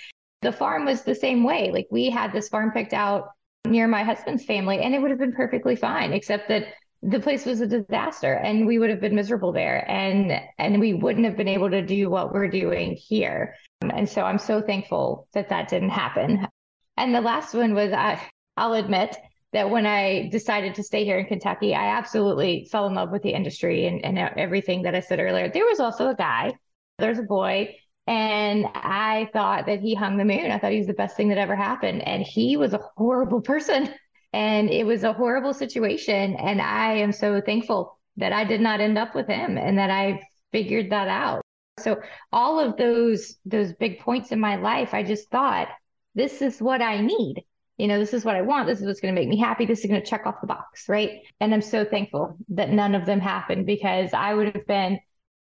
the 0.43 0.53
farm 0.53 0.85
was 0.85 1.03
the 1.03 1.15
same 1.15 1.45
way. 1.45 1.71
Like 1.73 1.89
we 1.91 2.11
had 2.11 2.33
this 2.33 2.49
farm 2.49 2.73
picked 2.73 2.93
out 2.93 3.29
near 3.67 3.89
my 3.89 4.03
husband's 4.03 4.45
family 4.45 4.81
and 4.81 4.95
it 4.95 5.01
would 5.01 5.11
have 5.11 5.19
been 5.19 5.33
perfectly 5.33 5.77
fine 5.77 6.13
except 6.13 6.49
that 6.49 6.67
the 7.07 7.21
place 7.21 7.45
was 7.45 7.61
a 7.61 7.67
disaster 7.67 8.33
and 8.33 8.67
we 8.67 8.79
would 8.79 8.89
have 8.89 9.01
been 9.01 9.15
miserable 9.15 9.53
there 9.53 9.89
and 9.91 10.41
and 10.59 10.81
we 10.81 10.95
wouldn't 10.95 11.27
have 11.27 11.37
been 11.37 11.49
able 11.49 11.71
to 11.71 11.83
do 11.83 12.09
what 12.09 12.33
we're 12.33 12.49
doing 12.49 12.95
here 12.95 13.55
um, 13.83 13.91
and 13.91 14.09
so 14.09 14.23
i'm 14.23 14.39
so 14.39 14.63
thankful 14.63 15.29
that 15.35 15.51
that 15.51 15.69
didn't 15.69 15.91
happen 15.91 16.47
and 16.97 17.15
the 17.15 17.21
last 17.21 17.55
one 17.55 17.75
was 17.75 17.93
I, 17.93 18.21
i'll 18.57 18.73
admit 18.73 19.17
that 19.53 19.69
when 19.69 19.85
i 19.85 20.29
decided 20.31 20.75
to 20.77 20.83
stay 20.83 21.05
here 21.05 21.19
in 21.19 21.27
kentucky 21.27 21.75
i 21.75 21.97
absolutely 21.97 22.69
fell 22.73 22.87
in 22.87 22.95
love 22.95 23.11
with 23.11 23.23
the 23.23 23.35
industry 23.35 23.87
and, 23.87 24.03
and 24.05 24.19
everything 24.19 24.83
that 24.83 24.95
i 24.95 25.01
said 25.01 25.21
earlier 25.21 25.51
there 25.51 25.67
was 25.67 25.81
also 25.81 26.09
a 26.09 26.15
guy 26.15 26.55
there's 26.99 27.19
a 27.19 27.23
boy 27.23 27.75
and 28.07 28.67
I 28.75 29.31
thought 29.33 29.65
that 29.65 29.81
he 29.81 29.95
hung 29.95 30.19
the 30.19 30.27
moon. 30.27 30.51
I 30.51 30.59
thought 30.59 30.73
he 30.73 30.77
was 30.79 30.87
the 30.87 30.93
best 30.93 31.17
thing 31.17 31.31
that 31.31 31.39
ever 31.39 31.57
happened. 31.57 32.07
And 32.07 32.23
he 32.23 32.59
was 32.59 32.75
a 32.75 32.81
horrible 32.99 33.41
person. 33.41 33.89
And 34.35 34.69
it 34.69 34.85
was 34.85 35.05
a 35.05 35.13
horrible 35.13 35.55
situation. 35.55 36.35
And 36.35 36.61
I 36.61 36.95
am 36.95 37.13
so 37.13 37.41
thankful 37.41 38.01
that 38.17 38.33
I 38.33 38.43
did 38.43 38.61
not 38.61 38.81
end 38.81 38.99
up 38.99 39.15
with 39.15 39.29
him 39.29 39.57
and 39.57 39.79
that 39.79 39.91
I 39.91 40.21
figured 40.51 40.91
that 40.91 41.07
out. 41.07 41.41
So 41.79 42.01
all 42.33 42.59
of 42.59 42.77
those 42.77 43.37
those 43.45 43.73
big 43.75 44.01
points 44.01 44.33
in 44.33 44.41
my 44.41 44.57
life, 44.57 44.93
I 44.93 45.05
just 45.05 45.31
thought, 45.31 45.69
this 46.17 46.43
is 46.43 46.61
what 46.61 46.83
I 46.83 47.01
need. 47.01 47.45
You 47.79 47.87
know, 47.87 47.99
this 48.01 48.13
is 48.13 48.25
what 48.25 48.35
I 48.35 48.43
want. 48.43 48.67
This 48.67 48.81
is 48.81 48.87
what's 48.87 49.01
going 49.01 49.15
to 49.15 49.21
make 49.21 49.29
me 49.29 49.39
happy. 49.39 49.67
This 49.67 49.81
is 49.81 49.87
going 49.87 50.01
to 50.01 50.07
check 50.07 50.27
off 50.27 50.41
the 50.41 50.49
box, 50.49 50.89
right? 50.89 51.21
And 51.41 51.55
I'm 51.55 51.63
so 51.63 51.85
thankful 51.85 52.37
that 52.49 52.71
none 52.71 52.97
of 52.97 53.07
them 53.07 53.21
happened 53.21 53.67
because 53.67 54.13
I 54.13 54.35
would 54.35 54.55
have 54.55 54.67
been 54.67 54.99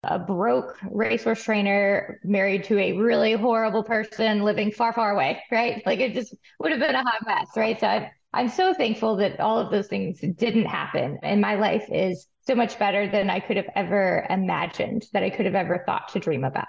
a 0.05 0.21
broke 0.21 0.79
racehorse 0.89 1.43
trainer 1.43 2.21
married 2.23 2.65
to 2.65 2.79
a 2.79 2.93
really 2.93 3.33
horrible 3.33 3.83
person 3.83 4.43
living 4.43 4.71
far, 4.71 4.93
far 4.93 5.11
away, 5.11 5.43
right? 5.51 5.83
Like 5.85 5.99
it 5.99 6.15
just 6.15 6.35
would 6.61 6.71
have 6.71 6.81
been 6.81 6.95
a 6.95 7.03
hot 7.03 7.27
mess, 7.27 7.49
right? 7.57 7.79
So 7.79 7.87
I've 7.87 8.09
I'm 8.33 8.49
so 8.49 8.75
thankful 8.75 9.17
that 9.17 9.41
all 9.41 9.59
of 9.59 9.71
those 9.71 9.87
things 9.87 10.21
didn't 10.21 10.67
happen. 10.67 11.19
And 11.23 11.41
my 11.41 11.55
life 11.55 11.87
is 11.91 12.27
so 12.47 12.55
much 12.55 12.79
better 12.79 13.09
than 13.09 13.31
I 13.31 13.41
could 13.41 13.57
have 13.57 13.69
ever 13.75 14.27
imagined, 14.29 15.07
that 15.13 15.23
I 15.23 15.31
could 15.31 15.47
have 15.47 15.55
ever 15.55 15.83
thought 15.87 16.09
to 16.13 16.19
dream 16.19 16.45
about. 16.45 16.67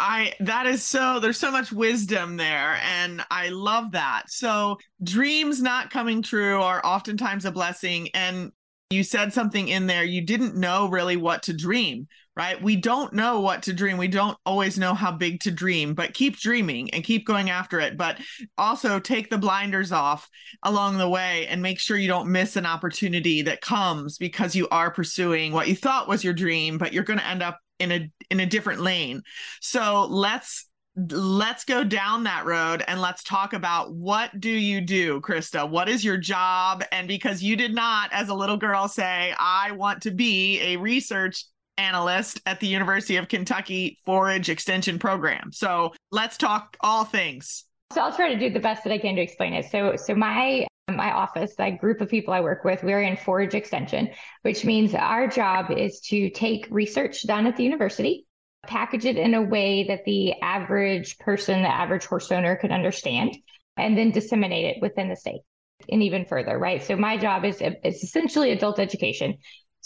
I 0.00 0.34
that 0.40 0.66
is 0.66 0.84
so 0.84 1.18
there's 1.18 1.38
so 1.38 1.50
much 1.50 1.72
wisdom 1.72 2.36
there 2.36 2.78
and 2.84 3.20
I 3.32 3.48
love 3.48 3.92
that. 3.92 4.24
So 4.28 4.78
dreams 5.02 5.60
not 5.60 5.90
coming 5.90 6.22
true 6.22 6.60
are 6.60 6.84
oftentimes 6.84 7.44
a 7.44 7.50
blessing 7.50 8.08
and 8.14 8.52
you 8.90 9.02
said 9.02 9.32
something 9.32 9.68
in 9.68 9.86
there 9.86 10.04
you 10.04 10.22
didn't 10.22 10.54
know 10.54 10.88
really 10.88 11.16
what 11.16 11.42
to 11.42 11.52
dream 11.52 12.06
right? 12.38 12.62
We 12.62 12.76
don't 12.76 13.12
know 13.12 13.40
what 13.40 13.64
to 13.64 13.72
dream. 13.72 13.98
We 13.98 14.06
don't 14.06 14.38
always 14.46 14.78
know 14.78 14.94
how 14.94 15.10
big 15.10 15.40
to 15.40 15.50
dream, 15.50 15.92
but 15.92 16.14
keep 16.14 16.38
dreaming 16.38 16.88
and 16.90 17.02
keep 17.02 17.26
going 17.26 17.50
after 17.50 17.80
it. 17.80 17.96
But 17.96 18.18
also 18.56 19.00
take 19.00 19.28
the 19.28 19.38
blinders 19.38 19.90
off 19.90 20.30
along 20.62 20.98
the 20.98 21.08
way 21.08 21.48
and 21.48 21.60
make 21.60 21.80
sure 21.80 21.96
you 21.96 22.06
don't 22.06 22.30
miss 22.30 22.54
an 22.54 22.64
opportunity 22.64 23.42
that 23.42 23.60
comes 23.60 24.18
because 24.18 24.54
you 24.54 24.68
are 24.70 24.92
pursuing 24.92 25.52
what 25.52 25.66
you 25.66 25.74
thought 25.74 26.06
was 26.06 26.22
your 26.22 26.32
dream, 26.32 26.78
but 26.78 26.92
you're 26.92 27.02
going 27.02 27.18
to 27.18 27.26
end 27.26 27.42
up 27.42 27.58
in 27.80 27.90
a 27.90 28.08
in 28.30 28.38
a 28.38 28.46
different 28.46 28.80
lane. 28.80 29.22
So 29.60 30.06
let's 30.08 30.66
let's 31.10 31.64
go 31.64 31.82
down 31.82 32.24
that 32.24 32.44
road 32.44 32.84
and 32.86 33.00
let's 33.00 33.24
talk 33.24 33.52
about 33.52 33.94
what 33.94 34.40
do 34.40 34.50
you 34.50 34.80
do 34.80 35.20
krista 35.20 35.68
what 35.68 35.88
is 35.88 36.04
your 36.04 36.16
job 36.16 36.82
and 36.90 37.06
because 37.06 37.40
you 37.40 37.54
did 37.54 37.72
not 37.72 38.12
as 38.12 38.30
a 38.30 38.34
little 38.34 38.56
girl 38.56 38.88
say 38.88 39.32
i 39.38 39.70
want 39.70 40.02
to 40.02 40.10
be 40.10 40.60
a 40.60 40.76
research 40.76 41.44
analyst 41.78 42.40
at 42.44 42.60
the 42.60 42.66
University 42.66 43.16
of 43.16 43.28
Kentucky 43.28 43.98
Forage 44.04 44.50
Extension 44.50 44.98
Program. 44.98 45.52
So 45.52 45.94
let's 46.10 46.36
talk 46.36 46.76
all 46.80 47.04
things. 47.04 47.64
So 47.92 48.02
I'll 48.02 48.14
try 48.14 48.34
to 48.34 48.38
do 48.38 48.50
the 48.50 48.60
best 48.60 48.84
that 48.84 48.92
I 48.92 48.98
can 48.98 49.16
to 49.16 49.22
explain 49.22 49.54
it. 49.54 49.70
So, 49.70 49.96
so 49.96 50.14
my 50.14 50.66
my 50.88 51.12
office, 51.12 51.54
that 51.56 51.80
group 51.80 52.00
of 52.00 52.08
people 52.08 52.32
I 52.32 52.40
work 52.40 52.64
with, 52.64 52.82
we're 52.82 53.02
in 53.02 53.16
forage 53.16 53.54
extension, 53.54 54.10
which 54.42 54.64
means 54.64 54.94
our 54.94 55.28
job 55.28 55.70
is 55.70 56.00
to 56.08 56.30
take 56.30 56.66
research 56.70 57.26
done 57.26 57.46
at 57.46 57.56
the 57.56 57.62
university, 57.64 58.26
package 58.66 59.04
it 59.04 59.16
in 59.16 59.34
a 59.34 59.42
way 59.42 59.84
that 59.84 60.04
the 60.06 60.40
average 60.40 61.18
person, 61.18 61.62
the 61.62 61.68
average 61.68 62.06
horse 62.06 62.32
owner 62.32 62.56
could 62.56 62.72
understand, 62.72 63.36
and 63.76 63.98
then 63.98 64.10
disseminate 64.10 64.64
it 64.64 64.82
within 64.82 65.08
the 65.08 65.16
state 65.16 65.42
and 65.90 66.02
even 66.02 66.24
further, 66.24 66.58
right? 66.58 66.82
So 66.82 66.96
my 66.96 67.16
job 67.16 67.44
is, 67.44 67.60
is 67.60 68.02
essentially 68.02 68.50
adult 68.50 68.78
education 68.78 69.34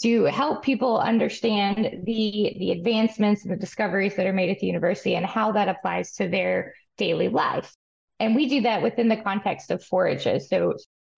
to 0.03 0.25
help 0.25 0.63
people 0.63 0.99
understand 0.99 2.03
the 2.05 2.55
the 2.59 2.71
advancements 2.71 3.43
and 3.43 3.51
the 3.51 3.57
discoveries 3.57 4.15
that 4.15 4.27
are 4.27 4.33
made 4.33 4.49
at 4.49 4.59
the 4.59 4.67
university 4.67 5.15
and 5.15 5.25
how 5.25 5.51
that 5.53 5.69
applies 5.69 6.11
to 6.13 6.27
their 6.27 6.73
daily 6.97 7.29
life. 7.29 7.73
And 8.19 8.35
we 8.35 8.47
do 8.47 8.61
that 8.61 8.83
within 8.83 9.07
the 9.07 9.17
context 9.17 9.71
of 9.71 9.83
forages, 9.83 10.49
so 10.49 10.75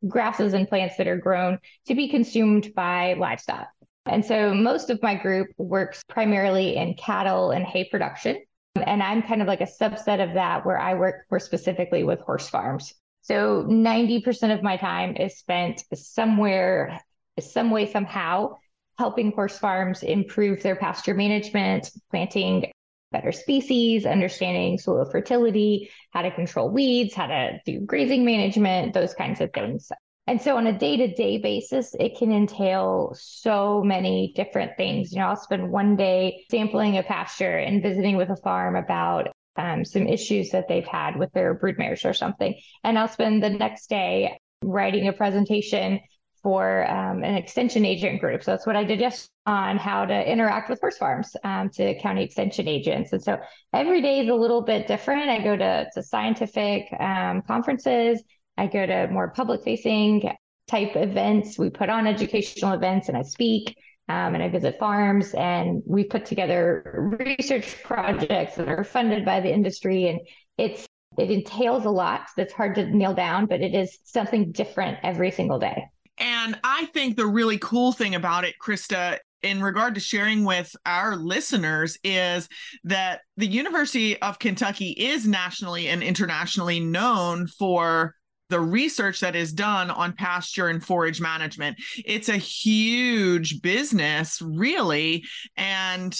grasses 0.07 0.53
and 0.53 0.67
plants 0.67 0.97
that 0.97 1.07
are 1.07 1.17
grown 1.17 1.57
to 1.87 1.95
be 1.95 2.09
consumed 2.09 2.73
by 2.75 3.13
livestock. 3.13 3.67
And 4.05 4.23
so 4.23 4.53
most 4.53 4.91
of 4.91 5.01
my 5.01 5.15
group 5.15 5.47
works 5.57 6.03
primarily 6.07 6.75
in 6.75 6.93
cattle 6.93 7.51
and 7.51 7.65
hay 7.65 7.85
production. 7.85 8.37
And 8.75 9.01
I'm 9.01 9.23
kind 9.23 9.41
of 9.41 9.47
like 9.47 9.61
a 9.61 9.67
subset 9.81 10.23
of 10.23 10.35
that 10.35 10.65
where 10.65 10.77
I 10.77 10.93
work 10.93 11.25
more 11.31 11.39
specifically 11.39 12.03
with 12.03 12.19
horse 12.19 12.47
farms. 12.47 12.93
So 13.21 13.63
90% 13.63 14.53
of 14.53 14.61
my 14.61 14.77
time 14.77 15.15
is 15.15 15.39
spent 15.39 15.83
somewhere, 15.95 16.99
some 17.39 17.71
way, 17.71 17.91
somehow 17.91 18.57
helping 18.97 19.31
horse 19.31 19.57
farms 19.57 20.03
improve 20.03 20.63
their 20.63 20.75
pasture 20.75 21.13
management, 21.13 21.89
planting 22.11 22.71
better 23.11 23.31
species, 23.31 24.05
understanding 24.05 24.77
soil 24.77 25.09
fertility, 25.09 25.89
how 26.11 26.21
to 26.21 26.31
control 26.31 26.69
weeds, 26.69 27.13
how 27.13 27.27
to 27.27 27.59
do 27.65 27.79
grazing 27.81 28.25
management, 28.25 28.93
those 28.93 29.13
kinds 29.13 29.39
of 29.41 29.53
things. 29.53 29.91
And 30.27 30.41
so 30.41 30.57
on 30.57 30.65
a 30.67 30.77
day 30.77 30.97
to 30.97 31.13
day 31.13 31.37
basis, 31.37 31.95
it 31.99 32.17
can 32.17 32.31
entail 32.31 33.15
so 33.15 33.83
many 33.83 34.33
different 34.35 34.71
things. 34.75 35.11
You 35.11 35.19
know, 35.19 35.27
I'll 35.27 35.35
spend 35.35 35.71
one 35.71 35.95
day 35.95 36.45
sampling 36.49 36.97
a 36.97 37.03
pasture 37.03 37.57
and 37.57 37.81
visiting 37.81 38.17
with 38.17 38.29
a 38.29 38.37
farm 38.37 38.75
about 38.75 39.27
um, 39.55 39.85
some 39.85 40.07
issues 40.07 40.49
that 40.49 40.67
they've 40.67 40.85
had 40.85 41.15
with 41.15 41.31
their 41.33 41.57
broodmares 41.57 42.09
or 42.09 42.13
something. 42.13 42.55
And 42.83 42.97
I'll 42.97 43.07
spend 43.07 43.43
the 43.43 43.51
next 43.51 43.87
day 43.87 44.37
writing 44.63 45.07
a 45.07 45.13
presentation 45.13 45.99
for 46.45 46.87
um, 46.91 47.23
an 47.23 47.33
extension 47.33 47.83
agent 47.83 48.21
group. 48.21 48.43
So 48.43 48.51
that's 48.51 48.67
what 48.67 48.75
I 48.75 48.83
did 48.83 48.99
just 48.99 49.31
on 49.47 49.77
how 49.77 50.05
to 50.05 50.31
interact 50.31 50.69
with 50.69 50.79
horse 50.79 50.95
farms 50.95 51.35
um, 51.43 51.71
to 51.71 51.99
county 51.99 52.23
extension 52.23 52.67
agents. 52.67 53.13
And 53.13 53.23
so 53.23 53.39
every 53.73 53.99
day 53.99 54.19
is 54.19 54.29
a 54.29 54.35
little 54.35 54.61
bit 54.61 54.85
different. 54.85 55.27
I 55.27 55.43
go 55.43 55.57
to, 55.57 55.87
to 55.91 56.03
scientific 56.03 56.85
um, 56.99 57.41
conferences, 57.41 58.21
I 58.59 58.67
go 58.67 58.85
to 58.85 59.07
more 59.07 59.31
public 59.31 59.63
facing 59.63 60.29
type 60.67 60.95
events. 60.95 61.57
We 61.57 61.71
put 61.71 61.89
on 61.89 62.05
educational 62.05 62.73
events 62.73 63.09
and 63.09 63.17
I 63.17 63.23
speak. 63.23 63.75
Um, 64.07 64.35
and 64.35 64.43
I 64.43 64.49
visit 64.49 64.77
farms, 64.77 65.33
and 65.33 65.81
we 65.87 66.03
put 66.03 66.27
together 66.27 67.17
research 67.17 67.81
projects 67.83 68.53
that 68.53 68.69
are 68.69 68.83
funded 68.83 69.25
by 69.25 69.39
the 69.39 69.51
industry. 69.51 70.09
And 70.09 70.19
it's 70.59 70.85
it 71.17 71.31
entails 71.31 71.85
a 71.85 71.89
lot 71.89 72.21
that's 72.37 72.53
hard 72.53 72.75
to 72.75 72.85
nail 72.85 73.15
down, 73.15 73.47
but 73.47 73.61
it 73.61 73.73
is 73.73 73.97
something 74.03 74.51
different 74.51 74.99
every 75.01 75.31
single 75.31 75.57
day. 75.57 75.85
And 76.17 76.59
I 76.63 76.85
think 76.87 77.17
the 77.17 77.27
really 77.27 77.57
cool 77.57 77.91
thing 77.91 78.15
about 78.15 78.45
it, 78.45 78.55
Krista, 78.61 79.19
in 79.41 79.61
regard 79.61 79.93
to 79.95 80.01
sharing 80.01 80.43
with 80.43 80.75
our 80.85 81.15
listeners 81.15 81.97
is 82.03 82.49
that 82.83 83.21
the 83.37 83.45
University 83.45 84.19
of 84.21 84.39
Kentucky 84.39 84.89
is 84.91 85.27
nationally 85.27 85.87
and 85.87 86.01
internationally 86.01 86.79
known 86.79 87.47
for 87.47 88.15
the 88.49 88.59
research 88.59 89.19
that 89.19 89.35
is 89.35 89.53
done 89.53 89.89
on 89.89 90.13
pasture 90.13 90.67
and 90.67 90.83
forage 90.83 91.19
management. 91.19 91.77
It's 92.05 92.29
a 92.29 92.37
huge 92.37 93.61
business, 93.61 94.41
really. 94.41 95.25
And 95.57 96.17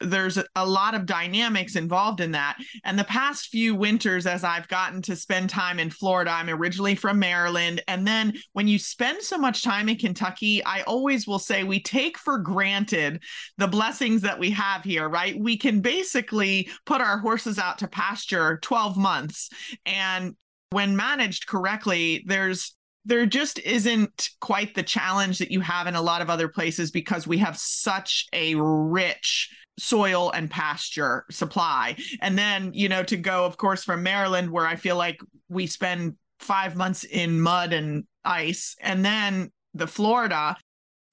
there's 0.00 0.38
a 0.56 0.66
lot 0.66 0.94
of 0.94 1.06
dynamics 1.06 1.76
involved 1.76 2.20
in 2.20 2.32
that. 2.32 2.56
And 2.84 2.98
the 2.98 3.04
past 3.04 3.48
few 3.48 3.74
winters, 3.74 4.26
as 4.26 4.44
I've 4.44 4.68
gotten 4.68 5.02
to 5.02 5.16
spend 5.16 5.50
time 5.50 5.78
in 5.78 5.90
Florida, 5.90 6.30
I'm 6.30 6.48
originally 6.48 6.94
from 6.94 7.18
Maryland. 7.18 7.82
And 7.88 8.06
then 8.06 8.34
when 8.52 8.68
you 8.68 8.78
spend 8.78 9.22
so 9.22 9.38
much 9.38 9.62
time 9.62 9.88
in 9.88 9.96
Kentucky, 9.96 10.64
I 10.64 10.82
always 10.82 11.26
will 11.26 11.38
say 11.38 11.64
we 11.64 11.82
take 11.82 12.18
for 12.18 12.38
granted 12.38 13.22
the 13.58 13.68
blessings 13.68 14.22
that 14.22 14.38
we 14.38 14.50
have 14.50 14.84
here, 14.84 15.08
right? 15.08 15.38
We 15.38 15.56
can 15.56 15.80
basically 15.80 16.68
put 16.86 17.00
our 17.00 17.18
horses 17.18 17.58
out 17.58 17.78
to 17.78 17.88
pasture 17.88 18.58
12 18.62 18.96
months. 18.96 19.50
And 19.84 20.34
when 20.70 20.96
managed 20.96 21.46
correctly, 21.46 22.24
there's 22.26 22.74
there 23.06 23.24
just 23.24 23.58
isn't 23.60 24.28
quite 24.40 24.74
the 24.74 24.82
challenge 24.82 25.38
that 25.38 25.50
you 25.50 25.60
have 25.60 25.86
in 25.86 25.94
a 25.94 26.02
lot 26.02 26.20
of 26.20 26.28
other 26.28 26.48
places 26.48 26.90
because 26.90 27.26
we 27.26 27.38
have 27.38 27.56
such 27.56 28.26
a 28.34 28.54
rich 28.56 29.50
soil 29.78 30.30
and 30.30 30.50
pasture 30.50 31.24
supply. 31.30 31.96
And 32.20 32.38
then, 32.38 32.72
you 32.74 32.88
know, 32.88 33.02
to 33.04 33.16
go, 33.16 33.44
of 33.44 33.56
course, 33.56 33.84
from 33.84 34.02
Maryland, 34.02 34.50
where 34.50 34.66
I 34.66 34.76
feel 34.76 34.96
like 34.96 35.20
we 35.48 35.66
spend 35.66 36.16
five 36.38 36.76
months 36.76 37.04
in 37.04 37.40
mud 37.40 37.72
and 37.72 38.04
ice, 38.24 38.76
and 38.80 39.04
then 39.04 39.50
the 39.74 39.86
Florida 39.86 40.56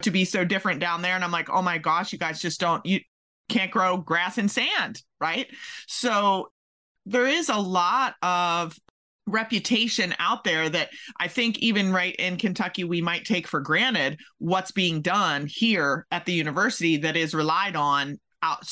to 0.03 0.11
be 0.11 0.25
so 0.25 0.45
different 0.45 0.79
down 0.79 1.01
there. 1.01 1.15
And 1.15 1.23
I'm 1.23 1.31
like, 1.31 1.49
oh 1.49 1.61
my 1.61 1.77
gosh, 1.77 2.13
you 2.13 2.19
guys 2.19 2.41
just 2.41 2.59
don't, 2.59 2.85
you 2.85 2.99
can't 3.49 3.71
grow 3.71 3.97
grass 3.97 4.37
and 4.37 4.49
sand, 4.49 5.01
right? 5.19 5.47
So 5.87 6.51
there 7.05 7.27
is 7.27 7.49
a 7.49 7.57
lot 7.57 8.15
of 8.21 8.77
reputation 9.25 10.15
out 10.19 10.43
there 10.43 10.69
that 10.69 10.89
I 11.19 11.27
think 11.27 11.59
even 11.59 11.91
right 11.91 12.15
in 12.15 12.37
Kentucky 12.37 12.83
we 12.83 13.01
might 13.01 13.25
take 13.25 13.47
for 13.47 13.59
granted 13.59 14.19
what's 14.37 14.71
being 14.71 15.01
done 15.01 15.47
here 15.47 16.05
at 16.11 16.25
the 16.25 16.33
university 16.33 16.97
that 16.97 17.17
is 17.17 17.33
relied 17.33 17.75
on 17.75 18.19
out 18.41 18.67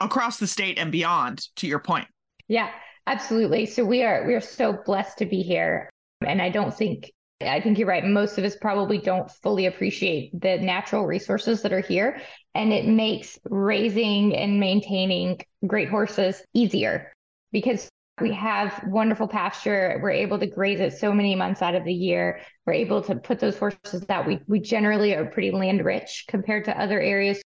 across 0.00 0.38
the 0.38 0.46
state 0.46 0.78
and 0.78 0.92
beyond 0.92 1.46
to 1.56 1.66
your 1.66 1.78
point 1.78 2.06
yeah 2.48 2.70
absolutely 3.06 3.66
so 3.66 3.84
we 3.84 4.02
are 4.02 4.26
we 4.26 4.34
are 4.34 4.40
so 4.40 4.78
blessed 4.84 5.18
to 5.18 5.26
be 5.26 5.42
here 5.42 5.90
and 6.26 6.40
i 6.40 6.48
don't 6.48 6.74
think 6.74 7.12
i 7.40 7.60
think 7.60 7.78
you're 7.78 7.88
right 7.88 8.04
most 8.04 8.38
of 8.38 8.44
us 8.44 8.56
probably 8.56 8.98
don't 8.98 9.30
fully 9.30 9.66
appreciate 9.66 10.30
the 10.40 10.58
natural 10.58 11.06
resources 11.06 11.62
that 11.62 11.72
are 11.72 11.80
here 11.80 12.20
and 12.54 12.72
it 12.72 12.86
makes 12.86 13.38
raising 13.48 14.34
and 14.34 14.58
maintaining 14.58 15.38
great 15.66 15.88
horses 15.88 16.42
easier 16.54 17.12
because 17.52 17.88
we 18.20 18.32
have 18.32 18.82
wonderful 18.86 19.28
pasture. 19.28 19.98
We're 20.02 20.10
able 20.10 20.38
to 20.38 20.46
graze 20.46 20.80
it 20.80 20.98
so 20.98 21.12
many 21.12 21.34
months 21.34 21.62
out 21.62 21.74
of 21.74 21.84
the 21.84 21.92
year. 21.92 22.40
We're 22.66 22.74
able 22.74 23.02
to 23.04 23.16
put 23.16 23.40
those 23.40 23.58
horses 23.58 24.04
out. 24.08 24.26
We 24.26 24.40
we 24.46 24.60
generally 24.60 25.14
are 25.14 25.24
pretty 25.24 25.50
land 25.50 25.84
rich 25.84 26.26
compared 26.28 26.66
to 26.66 26.78
other 26.78 27.00
areas 27.00 27.40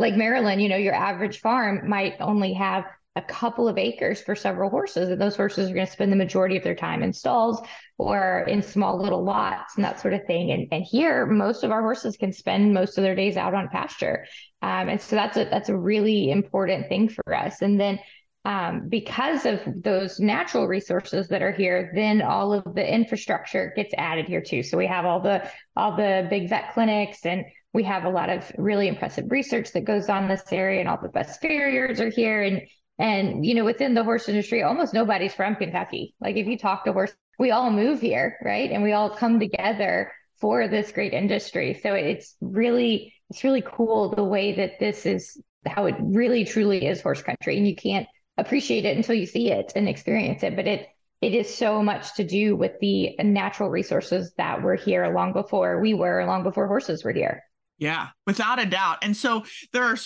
like 0.00 0.16
Maryland, 0.16 0.62
you 0.62 0.68
know, 0.68 0.76
your 0.76 0.94
average 0.94 1.40
farm 1.40 1.88
might 1.88 2.14
only 2.20 2.54
have 2.54 2.84
a 3.16 3.22
couple 3.22 3.68
of 3.68 3.76
acres 3.76 4.22
for 4.22 4.34
several 4.34 4.70
horses, 4.70 5.10
and 5.10 5.20
those 5.20 5.36
horses 5.36 5.68
are 5.68 5.74
going 5.74 5.84
to 5.84 5.92
spend 5.92 6.10
the 6.10 6.16
majority 6.16 6.56
of 6.56 6.62
their 6.64 6.74
time 6.74 7.02
in 7.02 7.12
stalls 7.12 7.60
or 7.98 8.46
in 8.48 8.62
small 8.62 9.00
little 9.00 9.22
lots 9.22 9.76
and 9.76 9.84
that 9.84 10.00
sort 10.00 10.14
of 10.14 10.24
thing. 10.26 10.52
And 10.52 10.68
and 10.72 10.82
here, 10.82 11.26
most 11.26 11.64
of 11.64 11.70
our 11.70 11.82
horses 11.82 12.16
can 12.16 12.32
spend 12.32 12.72
most 12.72 12.96
of 12.96 13.04
their 13.04 13.14
days 13.14 13.36
out 13.36 13.52
on 13.52 13.68
pasture, 13.68 14.26
um, 14.62 14.88
and 14.88 15.00
so 15.00 15.16
that's 15.16 15.36
a 15.36 15.44
that's 15.44 15.68
a 15.68 15.76
really 15.76 16.30
important 16.30 16.88
thing 16.88 17.10
for 17.10 17.34
us. 17.34 17.60
And 17.60 17.78
then 17.78 17.98
um, 18.46 18.88
because 18.88 19.44
of 19.44 19.60
those 19.66 20.18
natural 20.18 20.66
resources 20.66 21.28
that 21.28 21.42
are 21.42 21.52
here, 21.52 21.92
then 21.94 22.22
all 22.22 22.54
of 22.54 22.64
the 22.74 22.94
infrastructure 22.94 23.72
gets 23.76 23.92
added 23.98 24.26
here 24.26 24.40
too. 24.40 24.62
So 24.62 24.78
we 24.78 24.86
have 24.86 25.04
all 25.04 25.20
the 25.20 25.46
all 25.76 25.94
the 25.94 26.26
big 26.30 26.48
vet 26.48 26.72
clinics 26.72 27.26
and 27.26 27.44
we 27.72 27.84
have 27.84 28.04
a 28.04 28.10
lot 28.10 28.30
of 28.30 28.50
really 28.58 28.88
impressive 28.88 29.30
research 29.30 29.72
that 29.72 29.84
goes 29.84 30.08
on 30.08 30.28
this 30.28 30.42
area 30.50 30.80
and 30.80 30.88
all 30.88 30.98
the 31.00 31.08
best 31.08 31.40
farriers 31.40 32.00
are 32.00 32.10
here. 32.10 32.42
And 32.42 32.62
and 32.98 33.46
you 33.46 33.54
know 33.54 33.64
within 33.64 33.94
the 33.94 34.04
horse 34.04 34.28
industry 34.28 34.62
almost 34.62 34.92
nobody's 34.92 35.34
from 35.34 35.56
kentucky. 35.56 36.14
Like 36.20 36.36
if 36.36 36.46
you 36.46 36.58
talk 36.58 36.84
to 36.84 36.92
horse 36.92 37.12
we 37.38 37.50
all 37.50 37.70
move 37.70 38.00
here 38.00 38.36
right? 38.44 38.70
And 38.70 38.82
we 38.82 38.92
all 38.92 39.10
come 39.10 39.38
together 39.40 40.12
for 40.40 40.68
this 40.68 40.92
great 40.92 41.12
industry. 41.12 41.78
So 41.82 41.94
it's 41.94 42.36
really 42.40 43.14
it's 43.30 43.44
really 43.44 43.62
cool 43.62 44.14
the 44.14 44.24
way 44.24 44.54
that 44.56 44.80
this 44.80 45.06
is 45.06 45.40
how 45.66 45.86
it 45.86 45.94
really 46.00 46.44
truly 46.44 46.86
is 46.86 47.00
horse 47.00 47.22
country. 47.22 47.56
And 47.56 47.68
you 47.68 47.76
can't 47.76 48.08
appreciate 48.36 48.84
it 48.84 48.96
until 48.96 49.14
you 49.14 49.26
see 49.26 49.52
it 49.52 49.72
and 49.76 49.88
experience 49.88 50.42
it. 50.42 50.56
But 50.56 50.66
it 50.66 50.88
it 51.20 51.34
is 51.34 51.54
so 51.54 51.82
much 51.82 52.14
to 52.14 52.24
do 52.24 52.56
with 52.56 52.72
the 52.80 53.14
natural 53.22 53.68
resources 53.68 54.32
that 54.38 54.62
were 54.62 54.74
here 54.74 55.12
long 55.14 55.32
before 55.32 55.80
we 55.80 55.94
were 55.94 56.24
long 56.26 56.42
before 56.42 56.66
horses 56.66 57.04
were 57.04 57.12
here 57.12 57.44
yeah, 57.80 58.08
without 58.26 58.60
a 58.60 58.66
doubt. 58.66 58.98
And 59.02 59.16
so 59.16 59.44
there 59.72 59.82
are 59.82 59.96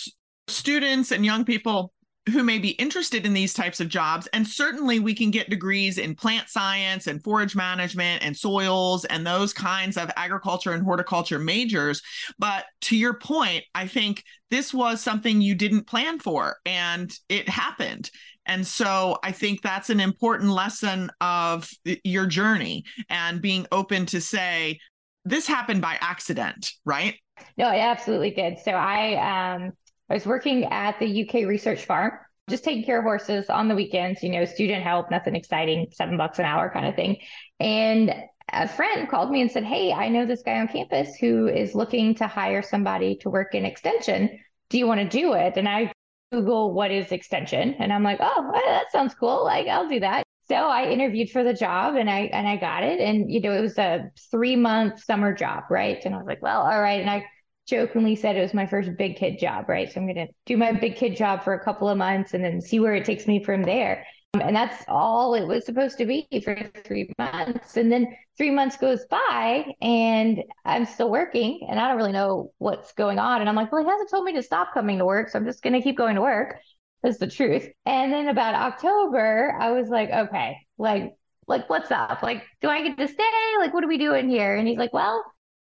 students 0.47 1.11
and 1.11 1.23
young 1.23 1.45
people 1.45 1.91
who 2.31 2.43
may 2.43 2.57
be 2.57 2.69
interested 2.71 3.23
in 3.23 3.33
these 3.33 3.53
types 3.53 3.79
of 3.79 3.87
jobs. 3.87 4.27
And 4.33 4.47
certainly 4.47 4.99
we 4.99 5.13
can 5.13 5.29
get 5.29 5.49
degrees 5.49 5.99
in 5.99 6.15
plant 6.15 6.49
science 6.49 7.05
and 7.05 7.23
forage 7.23 7.55
management 7.55 8.25
and 8.25 8.35
soils 8.35 9.05
and 9.05 9.27
those 9.27 9.53
kinds 9.53 9.95
of 9.95 10.09
agriculture 10.15 10.71
and 10.71 10.83
horticulture 10.83 11.37
majors. 11.37 12.01
But 12.39 12.65
to 12.81 12.97
your 12.97 13.13
point, 13.19 13.63
I 13.75 13.85
think 13.85 14.23
this 14.49 14.73
was 14.73 15.01
something 15.01 15.39
you 15.39 15.53
didn't 15.53 15.85
plan 15.85 16.17
for 16.17 16.55
and 16.65 17.13
it 17.29 17.47
happened. 17.47 18.09
And 18.47 18.65
so 18.65 19.17
I 19.23 19.31
think 19.31 19.61
that's 19.61 19.89
an 19.91 19.99
important 19.99 20.49
lesson 20.49 21.11
of 21.21 21.69
your 22.03 22.25
journey 22.25 22.85
and 23.09 23.41
being 23.41 23.67
open 23.71 24.07
to 24.07 24.21
say, 24.21 24.79
this 25.25 25.47
happened 25.47 25.81
by 25.81 25.97
accident, 25.99 26.71
right? 26.85 27.15
No, 27.57 27.69
it 27.69 27.79
absolutely 27.79 28.31
did. 28.31 28.59
So 28.59 28.71
I 28.71 29.55
um 29.55 29.73
I 30.09 30.13
was 30.13 30.25
working 30.25 30.65
at 30.65 30.99
the 30.99 31.27
UK 31.27 31.47
research 31.47 31.85
farm, 31.85 32.13
just 32.49 32.63
taking 32.63 32.85
care 32.85 32.99
of 32.99 33.03
horses 33.03 33.49
on 33.49 33.67
the 33.67 33.75
weekends, 33.75 34.21
you 34.23 34.29
know, 34.29 34.45
student 34.45 34.83
help, 34.83 35.09
nothing 35.11 35.35
exciting, 35.35 35.87
seven 35.91 36.15
bucks 36.17 36.39
an 36.39 36.45
hour 36.45 36.69
kind 36.69 36.85
of 36.85 36.95
thing. 36.95 37.17
And 37.59 38.13
a 38.53 38.67
friend 38.67 39.09
called 39.09 39.31
me 39.31 39.41
and 39.41 39.51
said, 39.51 39.63
Hey, 39.63 39.91
I 39.91 40.09
know 40.09 40.25
this 40.25 40.43
guy 40.43 40.59
on 40.59 40.67
campus 40.67 41.15
who 41.15 41.47
is 41.47 41.73
looking 41.73 42.15
to 42.15 42.27
hire 42.27 42.61
somebody 42.61 43.17
to 43.17 43.29
work 43.29 43.55
in 43.55 43.65
extension. 43.65 44.39
Do 44.69 44.77
you 44.77 44.87
want 44.87 45.01
to 45.01 45.07
do 45.09 45.33
it? 45.33 45.57
And 45.57 45.67
I 45.67 45.91
Google 46.31 46.73
what 46.73 46.91
is 46.91 47.11
extension. 47.11 47.75
And 47.79 47.93
I'm 47.93 48.03
like, 48.03 48.17
oh, 48.19 48.51
that 48.65 48.91
sounds 48.91 49.13
cool. 49.13 49.43
Like, 49.43 49.67
I'll 49.67 49.87
do 49.87 49.99
that. 50.01 50.23
So 50.47 50.55
I 50.55 50.89
interviewed 50.89 51.31
for 51.31 51.43
the 51.43 51.53
job 51.53 51.95
and 51.95 52.09
I 52.09 52.29
and 52.31 52.47
I 52.47 52.57
got 52.57 52.83
it. 52.83 52.99
And 52.99 53.31
you 53.31 53.41
know, 53.41 53.51
it 53.51 53.61
was 53.61 53.77
a 53.77 54.11
three 54.31 54.55
month 54.55 55.03
summer 55.03 55.33
job, 55.33 55.63
right? 55.69 55.99
And 56.05 56.13
I 56.13 56.17
was 56.17 56.27
like, 56.27 56.41
well, 56.41 56.61
all 56.61 56.81
right. 56.81 57.01
And 57.01 57.09
I 57.09 57.25
jokingly 57.67 58.15
said 58.15 58.35
it 58.35 58.41
was 58.41 58.53
my 58.53 58.67
first 58.67 58.91
big 58.97 59.15
kid 59.17 59.39
job, 59.39 59.67
right? 59.67 59.91
So 59.91 59.99
I'm 59.99 60.07
gonna 60.07 60.27
do 60.45 60.57
my 60.57 60.71
big 60.71 60.95
kid 60.95 61.15
job 61.15 61.43
for 61.43 61.53
a 61.53 61.63
couple 61.63 61.89
of 61.89 61.97
months 61.97 62.33
and 62.33 62.43
then 62.43 62.61
see 62.61 62.79
where 62.79 62.93
it 62.93 63.05
takes 63.05 63.25
me 63.27 63.43
from 63.43 63.63
there. 63.63 64.05
Um, 64.35 64.41
and 64.41 64.55
that's 64.55 64.83
all 64.87 65.33
it 65.33 65.47
was 65.47 65.65
supposed 65.65 65.97
to 65.97 66.05
be 66.05 66.27
for 66.43 66.55
three 66.83 67.09
months. 67.17 67.77
And 67.77 67.91
then 67.91 68.15
three 68.37 68.51
months 68.51 68.77
goes 68.77 69.05
by 69.09 69.65
and 69.81 70.43
I'm 70.65 70.85
still 70.85 71.09
working 71.09 71.65
and 71.69 71.79
I 71.79 71.87
don't 71.87 71.97
really 71.97 72.11
know 72.11 72.51
what's 72.57 72.93
going 72.93 73.17
on. 73.17 73.39
And 73.39 73.49
I'm 73.49 73.55
like, 73.55 73.71
well, 73.71 73.83
he 73.83 73.89
hasn't 73.89 74.09
told 74.09 74.25
me 74.25 74.33
to 74.33 74.43
stop 74.43 74.73
coming 74.73 74.97
to 74.97 75.05
work. 75.05 75.29
So 75.29 75.39
I'm 75.39 75.45
just 75.45 75.63
going 75.63 75.73
to 75.73 75.81
keep 75.81 75.97
going 75.97 76.15
to 76.15 76.21
work. 76.21 76.57
That's 77.05 77.19
the 77.19 77.27
truth. 77.27 77.69
And 77.85 78.11
then 78.11 78.29
about 78.29 78.55
October, 78.55 79.55
I 79.59 79.69
was 79.69 79.89
like, 79.89 80.09
okay, 80.09 80.57
like, 80.79 81.13
like 81.45 81.69
what's 81.69 81.91
up? 81.91 82.23
Like, 82.23 82.43
do 82.61 82.67
I 82.67 82.81
get 82.81 82.97
to 82.97 83.07
stay? 83.07 83.23
Like, 83.59 83.75
what 83.75 83.83
are 83.83 83.87
we 83.87 83.99
doing 83.99 84.27
here? 84.27 84.55
And 84.55 84.67
he's 84.67 84.79
like, 84.79 84.91
well, 84.91 85.23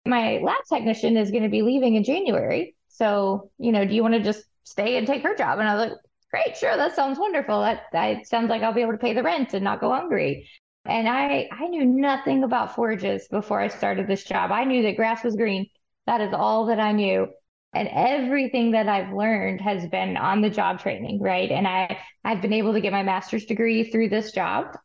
my 0.06 0.40
lab 0.42 0.64
technician 0.70 1.18
is 1.18 1.30
going 1.30 1.44
to 1.44 1.50
be 1.50 1.64
leaving 1.64 1.96
in 1.96 2.06
January. 2.06 2.78
So, 2.88 3.52
you 3.58 3.74
know, 3.74 3.86
do 3.86 3.94
you 3.94 4.04
want 4.04 4.14
to 4.14 4.22
just 4.24 4.46
stay 4.64 4.98
and 4.98 5.06
take 5.06 5.22
her 5.24 5.36
job? 5.36 5.60
And 5.60 5.68
I 5.68 5.76
was 5.76 5.90
like, 5.90 5.98
great, 6.32 6.56
sure, 6.56 6.78
that 6.78 6.96
sounds 6.96 7.20
wonderful. 7.20 7.60
That 7.60 7.82
that 7.92 8.26
sounds 8.26 8.50
like 8.50 8.62
I'll 8.62 8.74
be 8.74 8.82
able 8.82 8.94
to 8.94 8.98
pay 8.98 9.14
the 9.14 9.22
rent 9.22 9.54
and 9.54 9.66
not 9.66 9.82
go 9.82 9.92
hungry. 9.92 10.50
And 10.86 11.10
I 11.10 11.50
I 11.52 11.68
knew 11.68 11.84
nothing 11.84 12.46
about 12.46 12.74
forages 12.74 13.28
before 13.28 13.60
I 13.60 13.68
started 13.68 14.08
this 14.08 14.24
job. 14.24 14.52
I 14.52 14.64
knew 14.64 14.82
that 14.84 14.96
grass 14.96 15.26
was 15.26 15.36
green. 15.36 15.68
That 16.06 16.22
is 16.22 16.34
all 16.34 16.68
that 16.68 16.80
I 16.80 16.94
knew 16.94 17.28
and 17.78 17.90
everything 17.94 18.72
that 18.72 18.90
I've 18.90 19.14
learned 19.14 19.62
has 19.62 19.88
been 19.88 20.18
on 20.18 20.42
the 20.42 20.50
job 20.50 20.80
training, 20.80 21.22
right? 21.22 21.52
And 21.52 21.68
I 21.68 22.00
I've 22.24 22.42
been 22.42 22.54
able 22.54 22.74
to 22.74 22.82
get 22.82 22.92
my 22.92 23.04
master's 23.04 23.46
degree 23.46 23.92
through 23.92 24.10
this 24.10 24.32
job, 24.32 24.76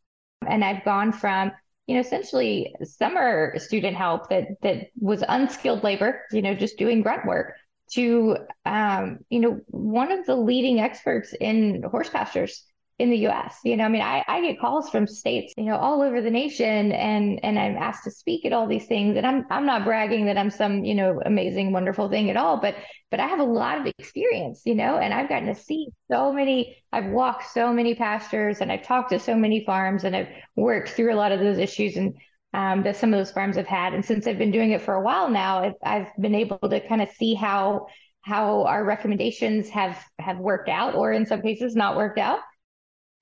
and 0.46 0.62
I've 0.62 0.84
gone 0.84 1.12
from 1.12 1.52
you 1.86 1.94
know 1.94 2.00
essentially 2.00 2.74
summer 2.84 3.54
student 3.58 3.96
help 3.96 4.28
that 4.28 4.48
that 4.60 4.88
was 5.00 5.24
unskilled 5.26 5.82
labor, 5.82 6.20
you 6.32 6.42
know, 6.42 6.54
just 6.54 6.76
doing 6.76 7.00
grunt 7.00 7.24
work, 7.24 7.54
to 7.92 8.36
um, 8.66 9.20
you 9.30 9.40
know 9.40 9.60
one 9.68 10.12
of 10.12 10.26
the 10.26 10.36
leading 10.36 10.78
experts 10.78 11.32
in 11.40 11.82
horse 11.90 12.10
pastures 12.10 12.62
in 13.02 13.10
the 13.10 13.26
US. 13.26 13.58
You 13.64 13.76
know, 13.76 13.84
I 13.84 13.88
mean, 13.88 14.00
I, 14.00 14.24
I 14.28 14.40
get 14.40 14.60
calls 14.60 14.88
from 14.88 15.08
states, 15.08 15.52
you 15.56 15.64
know, 15.64 15.76
all 15.76 16.02
over 16.02 16.22
the 16.22 16.30
nation 16.30 16.92
and 16.92 17.44
and 17.44 17.58
I'm 17.58 17.76
asked 17.76 18.04
to 18.04 18.12
speak 18.12 18.44
at 18.44 18.52
all 18.52 18.68
these 18.68 18.86
things. 18.86 19.16
And 19.16 19.26
I'm 19.26 19.44
I'm 19.50 19.66
not 19.66 19.84
bragging 19.84 20.26
that 20.26 20.38
I'm 20.38 20.50
some, 20.50 20.84
you 20.84 20.94
know, 20.94 21.20
amazing, 21.26 21.72
wonderful 21.72 22.08
thing 22.08 22.30
at 22.30 22.36
all, 22.36 22.58
but 22.58 22.76
but 23.10 23.18
I 23.18 23.26
have 23.26 23.40
a 23.40 23.44
lot 23.44 23.78
of 23.78 23.92
experience, 23.98 24.62
you 24.64 24.76
know, 24.76 24.98
and 24.98 25.12
I've 25.12 25.28
gotten 25.28 25.48
to 25.48 25.54
see 25.54 25.88
so 26.10 26.32
many, 26.32 26.76
I've 26.92 27.10
walked 27.10 27.50
so 27.50 27.72
many 27.72 27.96
pastures 27.96 28.60
and 28.60 28.70
I've 28.70 28.84
talked 28.84 29.10
to 29.10 29.18
so 29.18 29.34
many 29.34 29.64
farms 29.64 30.04
and 30.04 30.14
I've 30.14 30.28
worked 30.54 30.90
through 30.90 31.12
a 31.12 31.16
lot 31.16 31.32
of 31.32 31.40
those 31.40 31.58
issues 31.58 31.96
and 31.96 32.14
um, 32.54 32.84
that 32.84 32.96
some 32.96 33.12
of 33.12 33.18
those 33.18 33.32
farms 33.32 33.56
have 33.56 33.66
had. 33.66 33.94
And 33.94 34.04
since 34.04 34.28
I've 34.28 34.38
been 34.38 34.52
doing 34.52 34.70
it 34.70 34.80
for 34.80 34.94
a 34.94 35.02
while 35.02 35.28
now, 35.28 35.64
I've, 35.64 35.74
I've 35.84 36.08
been 36.20 36.36
able 36.36 36.58
to 36.68 36.80
kind 36.86 37.02
of 37.02 37.10
see 37.10 37.34
how 37.34 37.88
how 38.24 38.62
our 38.66 38.84
recommendations 38.84 39.68
have 39.70 39.98
have 40.20 40.38
worked 40.38 40.68
out, 40.68 40.94
or 40.94 41.12
in 41.12 41.26
some 41.26 41.42
cases 41.42 41.74
not 41.74 41.96
worked 41.96 42.20
out 42.20 42.38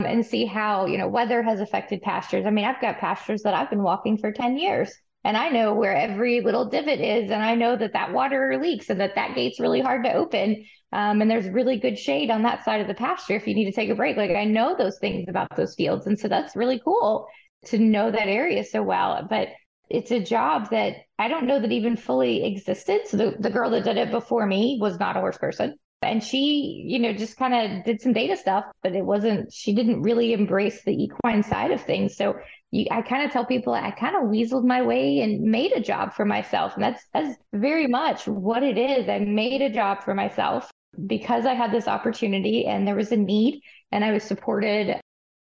and 0.04 0.24
see 0.24 0.46
how, 0.46 0.86
you 0.86 0.98
know, 0.98 1.08
weather 1.08 1.42
has 1.42 1.60
affected 1.60 2.02
pastures. 2.02 2.46
I 2.46 2.50
mean, 2.50 2.64
I've 2.64 2.80
got 2.80 2.98
pastures 2.98 3.42
that 3.42 3.54
I've 3.54 3.70
been 3.70 3.82
walking 3.82 4.18
for 4.18 4.32
10 4.32 4.58
years 4.58 4.92
and 5.24 5.36
I 5.36 5.50
know 5.50 5.74
where 5.74 5.94
every 5.94 6.40
little 6.40 6.68
divot 6.68 7.00
is. 7.00 7.30
And 7.30 7.42
I 7.42 7.54
know 7.54 7.76
that 7.76 7.92
that 7.92 8.12
water 8.12 8.58
leaks 8.60 8.88
and 8.88 9.00
that 9.00 9.14
that 9.16 9.34
gate's 9.34 9.60
really 9.60 9.80
hard 9.80 10.04
to 10.04 10.12
open. 10.12 10.64
Um, 10.92 11.20
and 11.20 11.30
there's 11.30 11.48
really 11.48 11.78
good 11.78 11.98
shade 11.98 12.30
on 12.30 12.42
that 12.42 12.64
side 12.64 12.80
of 12.80 12.88
the 12.88 12.94
pasture 12.94 13.34
if 13.34 13.46
you 13.46 13.54
need 13.54 13.66
to 13.66 13.72
take 13.72 13.90
a 13.90 13.94
break. 13.94 14.16
Like 14.16 14.30
I 14.30 14.44
know 14.44 14.74
those 14.76 14.98
things 14.98 15.28
about 15.28 15.54
those 15.56 15.74
fields. 15.74 16.06
And 16.06 16.18
so 16.18 16.28
that's 16.28 16.56
really 16.56 16.80
cool 16.82 17.26
to 17.66 17.78
know 17.78 18.10
that 18.10 18.28
area 18.28 18.64
so 18.64 18.82
well. 18.82 19.26
But 19.28 19.48
it's 19.90 20.10
a 20.10 20.20
job 20.20 20.70
that 20.70 20.96
I 21.18 21.28
don't 21.28 21.46
know 21.46 21.60
that 21.60 21.72
even 21.72 21.96
fully 21.96 22.44
existed. 22.44 23.02
So 23.06 23.16
the, 23.16 23.36
the 23.38 23.50
girl 23.50 23.70
that 23.70 23.84
did 23.84 23.98
it 23.98 24.10
before 24.10 24.46
me 24.46 24.78
was 24.80 24.98
not 24.98 25.16
a 25.16 25.20
horse 25.20 25.36
person. 25.36 25.76
And 26.02 26.24
she, 26.24 26.82
you 26.86 26.98
know, 26.98 27.12
just 27.12 27.36
kind 27.36 27.54
of 27.54 27.84
did 27.84 28.00
some 28.00 28.14
data 28.14 28.36
stuff, 28.36 28.64
but 28.82 28.94
it 28.94 29.04
wasn't, 29.04 29.52
she 29.52 29.74
didn't 29.74 30.00
really 30.00 30.32
embrace 30.32 30.82
the 30.82 30.92
equine 30.92 31.42
side 31.42 31.72
of 31.72 31.82
things. 31.82 32.16
So 32.16 32.36
you, 32.70 32.86
I 32.90 33.02
kind 33.02 33.22
of 33.22 33.30
tell 33.30 33.44
people 33.44 33.74
I 33.74 33.90
kind 33.90 34.16
of 34.16 34.22
weasled 34.22 34.64
my 34.64 34.80
way 34.80 35.20
and 35.20 35.42
made 35.42 35.72
a 35.72 35.80
job 35.80 36.14
for 36.14 36.24
myself. 36.24 36.74
And 36.74 36.82
that's, 36.82 37.04
that's 37.12 37.36
very 37.52 37.86
much 37.86 38.26
what 38.26 38.62
it 38.62 38.78
is. 38.78 39.10
I 39.10 39.18
made 39.18 39.60
a 39.60 39.68
job 39.68 40.02
for 40.02 40.14
myself 40.14 40.70
because 41.06 41.44
I 41.44 41.52
had 41.52 41.70
this 41.70 41.86
opportunity 41.86 42.66
and 42.66 42.86
there 42.86 42.96
was 42.96 43.12
a 43.12 43.16
need 43.16 43.60
and 43.92 44.02
I 44.02 44.12
was 44.12 44.24
supported 44.24 44.98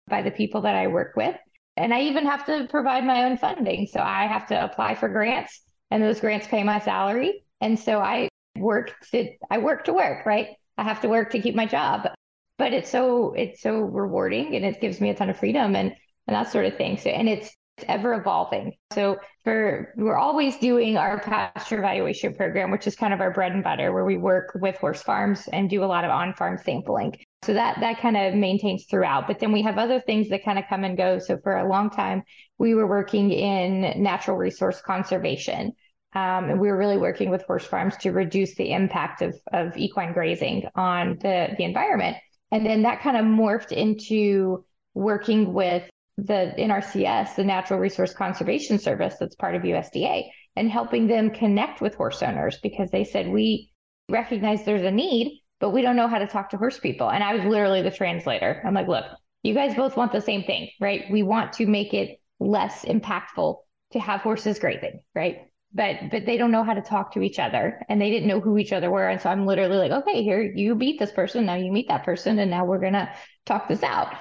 by 0.09 0.23
the 0.23 0.33
people 0.33 0.63
that 0.63 0.75
I 0.75 0.89
work 0.89 1.15
with. 1.15 1.37
And 1.77 1.95
I 1.95 2.01
even 2.03 2.27
have 2.27 2.45
to 2.47 2.67
provide 2.69 3.05
my 3.05 3.25
own 3.25 3.39
funding. 3.39 3.87
So 3.87 4.01
I 4.01 4.27
have 4.27 4.49
to 4.49 4.65
apply 4.65 4.97
for 4.97 5.09
grants 5.09 5.61
and 5.93 6.03
those 6.03 6.19
grants 6.19 6.49
pay 6.49 6.65
my 6.65 6.81
salary. 6.81 7.45
And 7.61 7.79
so 7.79 8.01
I 8.01 8.30
work 8.61 8.94
to 9.12 9.31
I 9.51 9.59
work 9.59 9.85
to 9.85 9.92
work, 9.92 10.27
right? 10.27 10.49
I 10.79 10.85
have 10.85 11.01
to 11.03 11.09
work 11.09 11.31
to 11.33 11.40
keep 11.40 11.55
my 11.55 11.66
job. 11.66 12.09
But 12.59 12.73
it's 12.73 12.90
so 12.90 13.33
it's 13.35 13.62
so 13.62 13.79
rewarding 13.81 14.55
and 14.55 14.64
it 14.64 14.81
gives 14.81 15.01
me 15.01 15.11
a 15.11 15.14
ton 15.14 15.31
of 15.31 15.38
freedom 15.38 15.75
and 15.77 15.94
and 16.27 16.37
that 16.37 16.53
sort 16.53 16.66
of 16.66 16.77
thing. 16.77 16.99
So 16.99 17.11
and 17.11 17.29
it's 17.29 17.55
ever 17.88 18.14
evolving. 18.14 18.75
So 18.92 19.18
for 19.44 19.92
we're 19.96 20.16
always 20.16 20.57
doing 20.59 20.96
our 20.96 21.18
pasture 21.18 21.79
evaluation 21.79 22.35
program, 22.35 22.70
which 22.70 22.87
is 22.87 22.96
kind 22.96 23.14
of 23.14 23.20
our 23.20 23.31
bread 23.31 23.53
and 23.53 23.64
butter, 23.64 23.92
where 23.92 24.05
we 24.05 24.18
work 24.18 24.53
with 24.55 24.77
horse 24.77 25.03
farms 25.03 25.49
and 25.53 25.70
do 25.70 25.83
a 25.83 25.87
lot 25.87 26.05
of 26.05 26.11
on-farm 26.11 26.59
sampling. 26.62 27.16
So 27.42 27.55
that 27.55 27.81
that 27.81 28.01
kind 28.01 28.16
of 28.16 28.35
maintains 28.35 28.85
throughout. 28.85 29.27
But 29.27 29.38
then 29.38 29.53
we 29.53 29.62
have 29.62 29.79
other 29.79 30.01
things 30.01 30.29
that 30.29 30.44
kind 30.44 30.59
of 30.59 30.66
come 30.68 30.85
and 30.85 30.96
go. 30.96 31.18
So 31.18 31.38
for 31.38 31.57
a 31.57 31.68
long 31.68 31.90
time, 31.90 32.23
we 32.59 32.75
were 32.75 32.87
working 32.87 33.31
in 33.31 34.03
natural 34.03 34.37
resource 34.37 34.81
conservation. 34.83 35.73
Um, 36.12 36.51
and 36.51 36.61
we 36.61 36.68
were 36.68 36.77
really 36.77 36.99
working 36.99 37.31
with 37.31 37.42
horse 37.42 37.64
farms 37.64 37.96
to 37.99 38.11
reduce 38.11 38.57
the 38.57 38.73
impact 38.73 39.23
of, 39.23 39.35
of 39.53 39.77
equine 39.77 40.12
grazing 40.12 40.64
on 40.75 41.18
the, 41.20 41.55
the 41.57 41.64
environment. 41.64 42.16
And 42.51 42.66
then 42.66 42.83
that 42.83 43.01
kind 43.01 43.16
of 43.16 43.25
morphed 43.25 43.70
into 43.73 44.64
working 44.94 45.53
with 45.53 45.88
the 46.16 46.53
NRCS, 46.59 47.37
the 47.37 47.44
Natural 47.44 47.79
Resource 47.79 48.12
Conservation 48.12 48.79
Service, 48.79 49.14
that's 49.18 49.37
part 49.37 49.55
of 49.55 49.62
USDA, 49.62 50.25
and 50.57 50.70
helping 50.70 51.07
them 51.07 51.31
connect 51.31 51.81
with 51.81 51.94
horse 51.94 52.23
owners 52.23 52.59
because 52.62 52.90
they 52.90 53.05
said, 53.05 53.29
we 53.29 53.70
recognize 54.09 54.64
there's 54.64 54.83
a 54.83 54.90
need, 54.90 55.40
but 55.61 55.70
we 55.70 55.83
don't 55.83 55.96
know 55.96 56.09
how 56.09 56.18
to 56.18 56.27
talk 56.27 56.51
to 56.51 56.57
horse 56.57 56.79
people. 56.79 57.09
And 57.09 57.23
I 57.23 57.35
was 57.35 57.44
literally 57.44 57.83
the 57.83 57.90
translator. 57.90 58.62
I'm 58.66 58.75
like, 58.75 58.88
look, 58.88 59.05
you 59.42 59.55
guys 59.55 59.75
both 59.75 59.96
want 59.96 60.12
the 60.12 60.20
same 60.20 60.42
thing, 60.42 60.70
right? 60.81 61.05
We 61.11 61.23
want 61.23 61.53
to 61.55 61.66
make 61.66 61.94
it 61.94 62.18
less 62.40 62.85
impactful 62.85 63.57
to 63.92 64.01
have 64.01 64.20
horses 64.20 64.59
grazing, 64.59 65.01
right? 65.14 65.50
But 65.73 66.11
but 66.11 66.27
they 66.27 66.37
don't 66.37 66.51
know 66.51 66.65
how 66.65 66.75
to 66.75 66.81
talk 66.81 67.13
to 67.13 67.23
each 67.23 67.39
other 67.39 67.81
and 67.89 68.01
they 68.01 68.11
didn't 68.11 68.29
know 68.29 68.41
who 68.41 68.59
each 68.59 68.73
other 68.73 68.91
were. 68.91 69.09
And 69.09 69.21
so 69.21 69.31
i'm 69.31 69.47
literally 69.47 69.77
like 69.77 69.93
okay 70.03 70.23
here 70.23 70.43
you 70.43 70.75
meet 70.75 70.99
this 70.99 71.13
person. 71.13 71.47
Now 71.47 71.55
you 71.55 71.73
meet 71.73 71.89
that 71.89 72.05
person 72.05 72.39
and 72.39 72.51
now 72.51 72.65
we're 72.65 72.81
to 72.81 73.13
talk 73.47 73.69
this 73.69 73.83
out. 73.83 74.15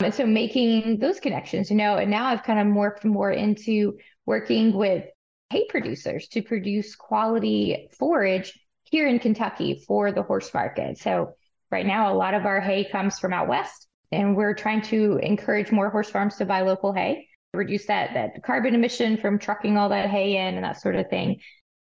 And 0.00 0.14
so 0.14 0.26
making 0.26 0.98
those 0.98 1.20
connections 1.20 1.70
you 1.70 1.76
know 1.76 1.96
and 1.96 2.10
now 2.10 2.26
i've 2.26 2.42
kind 2.42 2.60
of 2.60 2.66
morphed 2.66 3.04
more 3.04 3.30
into 3.30 3.98
working 4.26 4.72
with 4.72 5.04
hay 5.50 5.66
producers 5.68 6.28
to 6.28 6.42
produce 6.42 6.94
quality 6.94 7.88
forage 7.98 8.58
here 8.84 9.06
in 9.06 9.18
kentucky 9.18 9.82
for 9.86 10.12
the 10.12 10.22
horse 10.22 10.52
market. 10.54 10.98
So 10.98 11.34
right 11.70 11.86
now 11.86 12.12
a 12.12 12.16
lot 12.16 12.34
of 12.34 12.46
our 12.46 12.60
hay 12.60 12.84
comes 12.84 13.18
from 13.18 13.32
out 13.32 13.48
west 13.48 13.88
and 14.12 14.36
we're 14.36 14.54
trying 14.54 14.82
to 14.82 15.18
encourage 15.22 15.72
more 15.72 15.90
horse 15.90 16.10
farms 16.10 16.36
to 16.36 16.44
buy 16.44 16.62
local 16.62 16.92
hay 16.92 17.26
reduce 17.54 17.86
that 17.86 18.14
that 18.14 18.42
carbon 18.42 18.74
emission 18.74 19.16
from 19.16 19.38
trucking 19.38 19.76
all 19.76 19.88
that 19.88 20.10
hay 20.10 20.36
in 20.36 20.54
and 20.54 20.64
that 20.64 20.80
sort 20.80 20.96
of 20.96 21.08
thing 21.08 21.40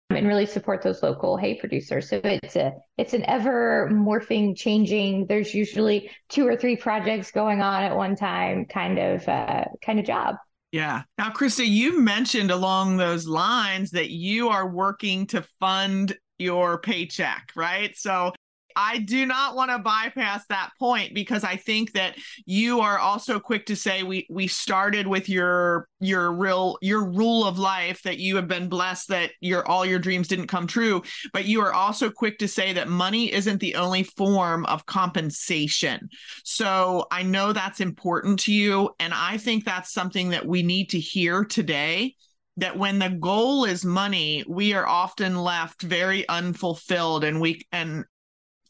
and 0.10 0.28
really 0.28 0.46
support 0.46 0.82
those 0.82 1.04
local 1.04 1.38
hay 1.38 1.56
producers. 1.56 2.10
So 2.10 2.20
it's 2.24 2.56
a 2.56 2.74
it's 2.98 3.14
an 3.14 3.24
ever 3.26 3.90
morphing, 3.92 4.58
changing. 4.58 5.28
There's 5.28 5.54
usually 5.54 6.10
two 6.30 6.48
or 6.48 6.56
three 6.56 6.76
projects 6.76 7.32
going 7.32 7.62
on 7.62 7.84
at 7.84 7.96
one 7.96 8.16
time, 8.16 8.66
kind 8.66 8.98
of 8.98 9.28
uh, 9.28 9.66
kind 9.86 10.00
of 10.00 10.06
job. 10.06 10.36
Yeah. 10.72 11.04
Now, 11.18 11.32
Krista, 11.32 11.68
you 11.68 12.00
mentioned 12.00 12.52
along 12.52 12.98
those 12.98 13.28
lines 13.28 13.92
that 13.92 14.12
you 14.12 14.50
are 14.50 14.68
working 14.68 15.26
to 15.28 15.44
fund 15.60 16.16
your 16.38 16.80
paycheck, 16.80 17.52
right? 17.56 17.96
So 17.98 18.34
I 18.82 19.00
do 19.00 19.26
not 19.26 19.58
want 19.58 19.72
to 19.72 19.80
bypass 19.80 20.46
that 20.48 20.70
point 20.80 21.14
because 21.14 21.44
I 21.44 21.58
think 21.58 21.92
that 21.94 22.16
you 22.46 22.80
are 22.80 22.98
also 22.98 23.38
quick 23.38 23.66
to 23.66 23.76
say 23.76 24.04
we 24.04 24.26
we 24.30 24.48
started 24.48 25.06
with 25.06 25.28
your 25.28 25.90
your 26.00 26.32
real 26.32 26.78
your 26.82 27.04
rule 27.04 27.46
of 27.46 27.60
life 27.60 28.02
that 28.04 28.20
you 28.20 28.38
have 28.38 28.48
been 28.48 28.70
blessed 28.70 29.10
that 29.10 29.32
your 29.42 29.68
all 29.68 29.86
your 29.86 30.00
dreams 30.00 30.30
didn't 30.30 30.48
come 30.48 30.66
true, 30.66 31.04
but 31.34 31.44
you 31.44 31.60
are 31.60 31.74
also 31.74 32.10
quick 32.10 32.40
to 32.40 32.48
say 32.48 32.72
that 32.72 32.88
money 32.88 33.34
isn't 33.34 33.60
the 33.60 33.76
only 33.76 34.04
form 34.04 34.66
of 34.68 34.86
compensation. 34.86 36.08
So 36.46 37.06
I 37.12 37.24
know 37.24 37.52
that's 37.52 37.82
important 37.82 38.40
to 38.42 38.54
you 38.54 38.92
and 38.98 39.14
I 39.14 39.36
think 39.36 39.66
that's 39.66 39.92
something 39.92 40.30
that 40.30 40.46
we 40.46 40.64
need 40.64 40.90
to 40.92 41.00
hear 41.00 41.44
today 41.44 42.16
that 42.56 42.78
when 42.78 43.00
the 43.00 43.10
goal 43.10 43.66
is 43.66 43.84
money 43.84 44.46
we 44.48 44.74
are 44.74 44.88
often 44.88 45.36
left 45.36 45.82
very 45.82 46.26
unfulfilled 46.30 47.26
and 47.26 47.42
we 47.42 47.62
and 47.74 48.06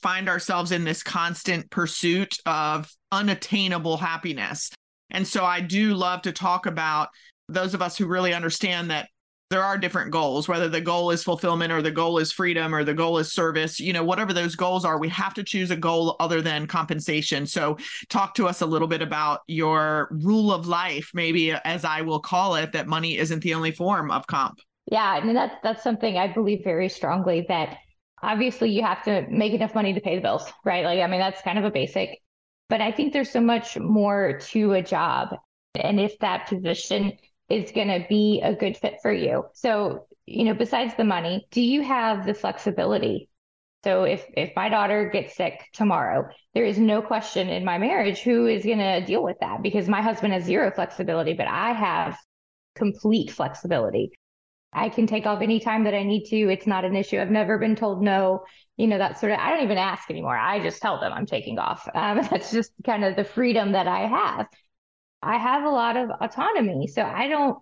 find 0.02 0.30
ourselves 0.30 0.72
in 0.72 0.84
this 0.84 1.04
constant 1.04 1.70
pursuit 1.70 2.38
of 2.46 2.90
unattainable 3.12 3.98
happiness. 3.98 4.72
And 5.12 5.28
so 5.28 5.44
I 5.44 5.62
do 5.62 5.94
love 5.94 6.22
to 6.24 6.32
talk 6.32 6.66
about 6.66 7.10
those 7.48 7.74
of 7.74 7.82
us 7.82 7.98
who 7.98 8.06
really 8.06 8.34
understand 8.34 8.92
that 8.92 9.10
there 9.50 9.64
are 9.64 9.80
different 9.80 10.12
goals, 10.12 10.48
whether 10.48 10.70
the 10.70 10.80
goal 10.80 11.10
is 11.10 11.24
fulfillment 11.24 11.74
or 11.74 11.82
the 11.82 11.90
goal 11.90 12.20
is 12.20 12.32
freedom 12.32 12.74
or 12.74 12.84
the 12.84 12.94
goal 12.94 13.18
is 13.18 13.34
service, 13.34 13.80
you 13.80 13.94
know, 13.94 14.04
whatever 14.04 14.32
those 14.32 14.56
goals 14.56 14.86
are, 14.86 15.00
we 15.00 15.10
have 15.10 15.34
to 15.34 15.44
choose 15.44 15.72
a 15.72 15.76
goal 15.76 16.16
other 16.20 16.40
than 16.40 16.68
compensation. 16.68 17.48
So, 17.48 17.78
talk 18.10 18.36
to 18.36 18.48
us 18.48 18.62
a 18.62 18.68
little 18.68 18.88
bit 18.88 19.02
about 19.02 19.40
your 19.48 20.10
rule 20.12 20.54
of 20.54 20.68
life, 20.68 21.10
maybe 21.16 21.52
as 21.52 21.84
I 21.84 22.02
will 22.02 22.20
call 22.20 22.56
it, 22.56 22.74
that 22.74 22.88
money 22.88 23.18
isn't 23.18 23.42
the 23.42 23.56
only 23.56 23.72
form 23.72 24.12
of 24.12 24.28
comp. 24.28 24.60
Yeah, 24.92 25.10
I 25.10 25.24
mean 25.24 25.36
that's 25.36 25.56
that's 25.64 25.84
something 25.84 26.18
I 26.18 26.32
believe 26.32 26.64
very 26.64 26.90
strongly 26.90 27.46
that 27.48 27.78
obviously 28.22 28.72
you 28.72 28.84
have 28.84 29.04
to 29.04 29.26
make 29.30 29.54
enough 29.54 29.76
money 29.76 29.94
to 29.94 30.02
pay 30.02 30.16
the 30.16 30.22
bills, 30.22 30.52
right? 30.64 30.86
Like, 30.86 31.00
I 31.00 31.08
mean, 31.08 31.20
that's 31.20 31.42
kind 31.42 31.58
of 31.58 31.66
a 31.66 31.72
basic, 31.72 32.20
but 32.70 32.82
I 32.82 32.92
think 32.92 33.14
there's 33.14 33.32
so 33.32 33.42
much 33.42 33.78
more 33.78 34.40
to 34.52 34.74
a 34.74 34.82
job. 34.82 35.36
And 35.76 36.00
if 36.00 36.18
that 36.20 36.48
position 36.48 37.14
is 37.50 37.72
going 37.72 37.88
to 37.88 38.06
be 38.08 38.42
a 38.44 38.54
good 38.54 38.78
fit 38.78 38.96
for 39.02 39.12
you. 39.12 39.46
So, 39.54 40.06
you 40.26 40.46
know, 40.46 40.54
besides 40.54 40.94
the 40.96 41.04
money, 41.04 41.48
do 41.52 41.62
you 41.62 41.82
have 41.82 42.26
the 42.26 42.34
flexibility? 42.34 43.30
So 43.84 44.04
if 44.04 44.26
if 44.36 44.52
my 44.56 44.68
daughter 44.70 45.10
gets 45.10 45.36
sick 45.36 45.54
tomorrow, 45.74 46.28
there 46.54 46.66
is 46.66 46.78
no 46.78 47.02
question 47.02 47.48
in 47.50 47.64
my 47.64 47.78
marriage 47.78 48.20
who 48.20 48.46
is 48.46 48.66
going 48.66 48.80
to 48.80 49.06
deal 49.06 49.24
with 49.24 49.38
that 49.40 49.64
because 49.64 49.88
my 49.88 50.02
husband 50.02 50.34
has 50.34 50.44
zero 50.44 50.70
flexibility, 50.70 51.34
but 51.34 51.48
I 51.48 51.72
have 51.72 52.18
complete 52.76 53.32
flexibility. 53.32 54.12
I 54.74 54.90
can 54.90 55.08
take 55.08 55.26
off 55.26 55.42
any 55.42 55.60
time 55.60 55.84
that 55.86 55.94
I 55.94 56.04
need 56.04 56.26
to. 56.26 56.50
It's 56.50 56.68
not 56.68 56.86
an 56.86 56.96
issue. 56.96 57.20
I've 57.20 57.32
never 57.32 57.58
been 57.58 57.76
told 57.76 58.04
no, 58.04 58.44
you 58.78 58.88
know, 58.88 58.98
that 58.98 59.20
sort 59.20 59.32
of, 59.32 59.40
I 59.40 59.50
don't 59.50 59.64
even 59.64 59.78
ask 59.78 60.10
anymore. 60.10 60.38
I 60.38 60.62
just 60.62 60.82
tell 60.82 61.00
them 61.00 61.12
I'm 61.12 61.26
taking 61.26 61.58
off. 61.58 61.88
Um, 61.94 62.22
that's 62.32 62.52
just 62.52 62.72
kind 62.86 63.04
of 63.04 63.16
the 63.16 63.24
freedom 63.24 63.72
that 63.72 63.88
I 63.88 64.08
have. 64.08 64.48
I 65.22 65.38
have 65.38 65.64
a 65.64 65.70
lot 65.70 65.98
of 65.98 66.10
autonomy. 66.22 66.88
So 66.88 67.02
I 67.02 67.28
don't 67.28 67.58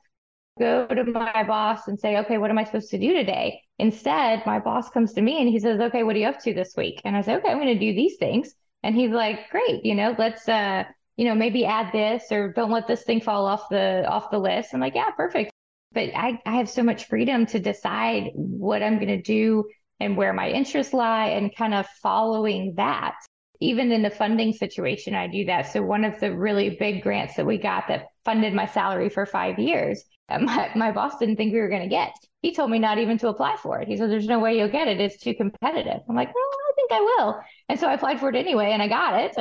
go 0.60 0.88
to 0.88 1.04
my 1.06 1.44
boss 1.44 1.88
and 1.88 2.00
say, 2.00 2.18
okay, 2.18 2.38
what 2.38 2.50
am 2.50 2.58
I 2.58 2.64
supposed 2.64 2.90
to 2.92 3.00
do 3.00 3.14
today? 3.14 3.62
Instead, 3.80 4.46
my 4.46 4.60
boss 4.60 4.90
comes 4.90 5.14
to 5.14 5.22
me 5.22 5.40
and 5.40 5.48
he 5.50 5.60
says, 5.60 5.80
okay, 5.80 6.04
what 6.04 6.16
are 6.16 6.20
you 6.20 6.28
up 6.28 6.40
to 6.42 6.54
this 6.54 6.74
week? 6.76 7.02
And 7.06 7.16
I 7.16 7.22
say, 7.22 7.36
okay, 7.36 7.50
I'm 7.50 7.60
going 7.60 7.74
to 7.74 7.80
do 7.80 7.96
these 7.96 8.18
things. 8.18 8.54
And 8.84 8.96
he's 8.96 9.12
like, 9.12 9.50
great, 9.50 9.86
you 9.86 9.96
know, 9.96 10.16
let's, 10.18 10.48
uh, 10.48 10.84
you 11.16 11.26
know, 11.26 11.36
maybe 11.36 11.66
add 11.66 11.92
this 11.94 12.32
or 12.32 12.54
don't 12.54 12.72
let 12.72 12.88
this 12.88 13.04
thing 13.04 13.22
fall 13.22 13.46
off 13.46 13.70
the 13.70 14.06
off 14.08 14.30
the 14.30 14.40
list. 14.40 14.74
I'm 14.74 14.80
like, 14.80 14.96
yeah, 14.96 15.10
perfect. 15.12 15.52
But 15.94 16.10
I, 16.16 16.40
I 16.46 16.58
have 16.58 16.70
so 16.70 16.84
much 16.84 17.08
freedom 17.08 17.46
to 17.48 17.60
decide 17.60 18.32
what 18.34 18.84
I'm 18.84 18.96
going 18.96 19.08
to 19.08 19.22
do 19.22 19.66
and 20.00 20.16
where 20.16 20.34
my 20.34 20.50
interests 20.50 20.94
lie 20.94 21.30
and 21.30 21.56
kind 21.56 21.74
of 21.74 21.88
following 22.02 22.74
that. 22.76 23.16
Even 23.60 23.92
in 23.92 24.04
the 24.04 24.12
funding 24.12 24.54
situation, 24.54 25.16
I 25.16 25.26
do 25.26 25.46
that. 25.46 25.72
So 25.74 25.82
one 25.82 26.06
of 26.06 26.20
the 26.20 26.36
really 26.36 26.78
big 26.80 27.02
grants 27.02 27.36
that 27.36 27.46
we 27.46 27.58
got 27.58 27.88
that 27.88 28.06
funded 28.24 28.54
my 28.54 28.68
salary 28.68 29.10
for 29.10 29.26
five 29.26 29.58
years, 29.58 30.04
my, 30.30 30.70
my 30.76 30.92
boss 30.92 31.18
didn't 31.18 31.38
think 31.38 31.54
we 31.54 31.60
were 31.60 31.70
going 31.70 31.82
to 31.82 31.88
get. 31.88 32.14
He 32.44 32.54
told 32.54 32.70
me 32.70 32.78
not 32.78 33.00
even 33.00 33.18
to 33.20 33.30
apply 33.30 33.56
for 33.58 33.80
it. 33.82 33.88
He 33.88 33.98
said, 33.98 34.12
there's 34.12 34.28
no 34.28 34.40
way 34.40 34.58
you'll 34.58 34.70
get 34.70 34.88
it. 34.88 35.02
It's 35.02 35.18
too 35.18 35.34
competitive. 35.34 36.02
I'm 36.08 36.16
like, 36.16 36.34
well, 36.36 36.44
I 36.44 36.72
think 36.76 36.92
I 36.92 37.00
will. 37.00 37.42
And 37.70 37.80
so 37.80 37.88
I 37.88 37.94
applied 37.94 38.20
for 38.20 38.30
it 38.30 38.36
anyway 38.36 38.72
and 38.72 38.82
I 38.82 38.88
got 38.88 39.20
it. 39.20 39.36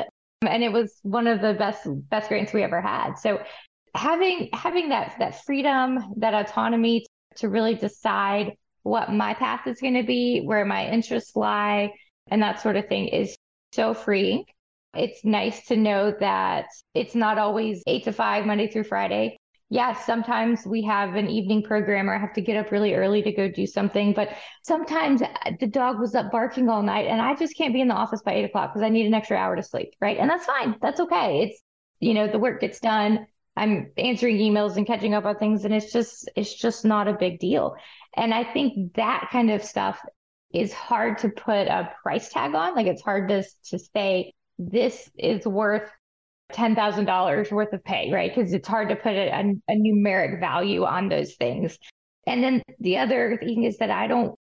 And 0.47 0.63
it 0.63 0.73
was 0.73 0.99
one 1.03 1.27
of 1.27 1.43
the 1.43 1.53
best, 1.55 1.87
best 2.09 2.29
grants 2.29 2.55
we 2.55 2.63
ever 2.63 2.81
had. 2.81 3.15
So 3.15 3.41
having, 3.97 4.49
having 4.53 4.91
that, 4.91 5.15
that 5.19 5.45
freedom, 5.45 6.15
that 6.19 6.35
autonomy 6.35 7.07
to 7.37 7.49
really 7.49 7.75
decide 7.75 8.53
what 8.83 9.13
my 9.13 9.35
path 9.35 9.67
is 9.67 9.81
going 9.81 9.95
to 9.95 10.05
be, 10.05 10.41
where 10.41 10.65
my 10.65 10.89
interests 10.89 11.35
lie, 11.35 11.93
and 12.29 12.43
that 12.43 12.61
sort 12.61 12.77
of 12.77 12.87
thing 12.87 13.09
is 13.09 13.37
so 13.73 13.95
freeing. 13.95 14.45
It's 14.95 15.25
nice 15.25 15.67
to 15.67 15.77
know 15.77 16.15
that 16.21 16.67
it's 16.95 17.15
not 17.15 17.39
always 17.39 17.83
eight 17.87 18.05
to 18.05 18.13
five, 18.13 18.47
Monday 18.47 18.69
through 18.69 18.85
Friday. 18.85 19.37
Yes, 19.69 20.07
sometimes 20.07 20.65
we 20.65 20.83
have 20.83 21.17
an 21.17 21.29
evening 21.29 21.63
program 21.63 22.09
or 22.09 22.15
I 22.15 22.19
have 22.19 22.33
to 22.35 22.41
get 22.41 22.57
up 22.57 22.71
really 22.71 22.95
early 22.95 23.21
to 23.23 23.33
go 23.33 23.51
do 23.51 23.67
something. 23.67 24.13
But 24.13 24.31
sometimes 24.63 25.23
uh, 25.23 25.29
the 25.59 25.67
dog 25.67 25.99
was 25.99 26.15
up 26.15 26.31
barking 26.31 26.69
all 26.69 26.83
night 26.83 27.07
and 27.09 27.21
I 27.21 27.35
just 27.35 27.57
can't 27.57 27.75
be 27.75 27.81
in 27.81 27.89
the 27.89 27.95
office 27.95 28.23
by 28.23 28.35
eight 28.35 28.45
o'clock 28.45 28.73
because 28.73 28.87
I 28.87 28.91
need 28.91 29.07
an 29.07 29.15
extra 29.15 29.37
hour 29.37 29.57
to 29.57 29.63
sleep. 29.65 29.95
Right. 30.01 30.19
And 30.19 30.31
that's 30.31 30.47
fine. 30.47 30.77
That's 30.81 31.01
okay. 31.01 31.43
It's, 31.43 31.61
you 31.99 32.15
know, 32.15 32.29
the 32.29 32.39
work 32.39 32.61
gets 32.61 32.79
done. 32.79 33.27
I'm 33.57 33.91
answering 33.97 34.39
emails 34.39 34.77
and 34.77 34.87
catching 34.87 35.15
up 35.15 35.25
on 35.25 35.37
things 35.37 35.65
and 35.65 35.75
it's 35.75 35.93
just 35.93 36.29
it's 36.37 36.55
just 36.55 36.85
not 36.85 37.09
a 37.09 37.15
big 37.15 37.39
deal. 37.39 37.77
And 38.15 38.35
I 38.35 38.45
think 38.45 38.95
that 38.95 39.29
kind 39.31 39.51
of 39.51 39.63
stuff 39.63 39.99
is 40.53 40.73
hard 40.73 41.19
to 41.19 41.29
put 41.29 41.67
a 41.69 41.93
price 42.03 42.31
tag 42.31 42.55
on. 42.55 42.75
Like 42.75 42.87
it's 42.87 43.03
hard 43.03 43.29
to 43.29 43.45
to 43.71 43.79
say 43.79 44.33
this 44.59 45.11
is 45.19 45.47
worth 45.47 45.91
$10,000 46.53 47.53
worth 47.53 47.73
of 47.73 47.85
pay, 47.85 48.13
right? 48.13 48.35
Because 48.35 48.53
it's 48.53 48.69
hard 48.69 48.89
to 48.91 48.97
put 48.97 49.13
a, 49.15 49.29
a, 49.29 49.55
a 49.69 49.75
numeric 49.75 50.41
value 50.41 50.85
on 50.85 51.09
those 51.09 51.35
things. 51.35 51.79
And 52.27 52.43
then 52.43 52.63
the 52.81 52.99
other 52.99 53.39
thing 53.39 53.65
is 53.65 53.79
that 53.79 53.91
I 53.91 54.07
don't 54.07 54.35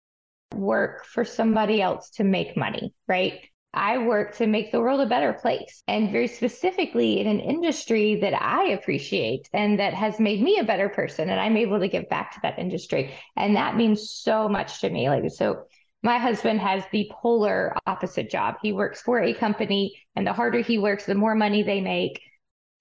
work 0.54 1.06
for 1.06 1.26
somebody 1.26 1.82
else 1.82 2.12
to 2.12 2.24
make 2.24 2.56
money, 2.56 2.94
right? 3.08 3.42
I 3.76 3.98
work 4.00 4.36
to 4.38 4.48
make 4.48 4.72
the 4.72 4.80
world 4.80 5.02
a 5.02 5.06
better 5.06 5.34
place. 5.34 5.84
And 5.88 6.12
very 6.12 6.28
specifically 6.28 7.20
in 7.20 7.28
an 7.28 7.40
industry 7.40 8.16
that 8.22 8.34
I 8.34 8.70
appreciate 8.70 9.50
and 9.54 9.80
that 9.80 9.94
has 9.94 10.20
made 10.20 10.42
me 10.42 10.60
a 10.60 10.64
better 10.64 10.90
person. 10.90 11.30
And 11.30 11.40
I'm 11.40 11.58
able 11.58 11.80
to 11.80 11.88
give 11.88 12.10
back 12.10 12.34
to 12.34 12.40
that 12.44 12.58
industry. 12.58 13.14
And 13.36 13.56
that 13.56 13.76
means 13.76 14.10
so 14.10 14.48
much 14.50 14.82
to 14.82 14.90
me. 14.90 15.10
Like, 15.10 15.30
so 15.30 15.66
my 16.02 16.18
husband 16.18 16.60
has 16.62 16.84
the 16.92 17.12
polar 17.12 17.76
opposite 17.88 18.30
job. 18.30 18.56
He 18.62 18.72
works 18.72 19.02
for 19.02 19.22
a 19.22 19.34
company, 19.34 19.96
and 20.16 20.26
the 20.26 20.34
harder 20.34 20.60
he 20.60 20.78
works, 20.78 21.06
the 21.06 21.16
more 21.16 21.34
money 21.34 21.64
they 21.64 21.82
make. 21.82 22.22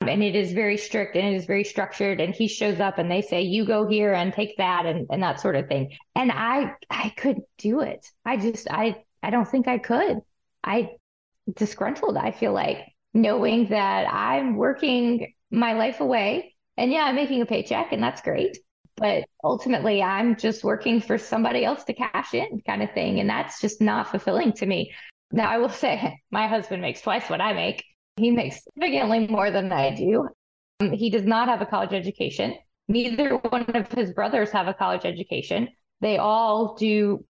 And 0.03 0.23
it 0.23 0.37
is 0.37 0.53
very 0.53 0.77
strict 0.77 1.17
and 1.17 1.27
it 1.29 1.37
is 1.37 1.47
very 1.47 1.65
structured. 1.65 2.21
And 2.21 2.35
he 2.35 2.49
shows 2.49 2.81
up 2.81 2.99
and 2.99 3.11
they 3.11 3.23
say, 3.23 3.41
you 3.41 3.65
go 3.65 3.89
here 3.89 4.13
and 4.13 4.33
take 4.33 4.59
that 4.59 4.85
and, 4.85 5.07
and 5.11 5.23
that 5.23 5.41
sort 5.41 5.57
of 5.57 5.69
thing. 5.69 5.97
And 6.15 6.31
I 6.31 6.73
I 6.91 7.15
couldn't 7.17 7.47
do 7.57 7.81
it. 7.81 8.07
I 8.27 8.37
just 8.37 8.69
I 8.71 9.03
I 9.23 9.31
don't 9.31 9.49
think 9.49 9.67
I 9.69 9.79
could. 9.79 10.19
I 10.65 10.91
disgruntled, 11.55 12.17
I 12.17 12.31
feel 12.33 12.53
like, 12.53 12.79
knowing 13.13 13.69
that 13.69 14.13
I'm 14.13 14.57
working 14.57 15.33
my 15.51 15.75
life 15.75 16.01
away. 16.01 16.55
And 16.77 16.91
yeah, 16.91 17.05
I'm 17.05 17.15
making 17.15 17.43
a 17.43 17.47
paycheck 17.47 17.93
and 17.93 18.03
that's 18.03 18.23
great. 18.23 18.59
But 18.97 19.25
ultimately, 19.43 20.03
I'm 20.03 20.37
just 20.37 20.65
working 20.65 21.01
for 21.01 21.19
somebody 21.19 21.65
else 21.65 21.85
to 21.85 21.95
cash 21.95 22.33
in, 22.33 22.61
kind 22.67 22.83
of 22.83 22.93
thing. 22.93 23.21
And 23.21 23.29
that's 23.29 23.61
just 23.61 23.81
not 23.81 24.11
fulfilling 24.11 24.53
to 24.55 24.67
me. 24.67 24.93
Now, 25.33 25.51
I 25.51 25.59
will 25.59 25.69
say 25.85 26.21
my 26.31 26.47
husband 26.47 26.83
makes 26.83 27.01
twice 27.01 27.29
what 27.29 27.41
I 27.41 27.53
make. 27.53 27.85
He 28.17 28.31
makes 28.31 28.63
significantly 28.65 29.27
more 29.27 29.51
than 29.51 29.73
I 29.73 29.95
do. 29.95 30.29
Um, 30.81 30.93
he 30.93 31.11
does 31.11 31.25
not 31.25 31.49
have 31.49 31.61
a 31.61 31.67
college 31.67 31.93
education. 31.93 32.57
Neither 32.89 33.37
one 33.37 33.65
of 33.65 33.91
his 33.93 34.13
brothers 34.13 34.51
have 34.51 34.69
a 34.69 34.75
college 34.75 35.05
education. 35.05 35.69
They 36.01 36.19
all 36.19 36.75
do 36.75 37.25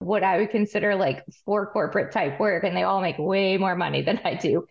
what 0.00 0.24
I 0.24 0.38
would 0.38 0.50
consider 0.50 0.96
like 0.96 1.24
for 1.44 1.70
corporate 1.70 2.10
type 2.10 2.40
work 2.40 2.64
and 2.64 2.76
they 2.76 2.82
all 2.82 3.00
make 3.00 3.18
way 3.18 3.56
more 3.58 3.76
money 3.76 4.02
than 4.02 4.20
I 4.24 4.34
do. 4.34 4.66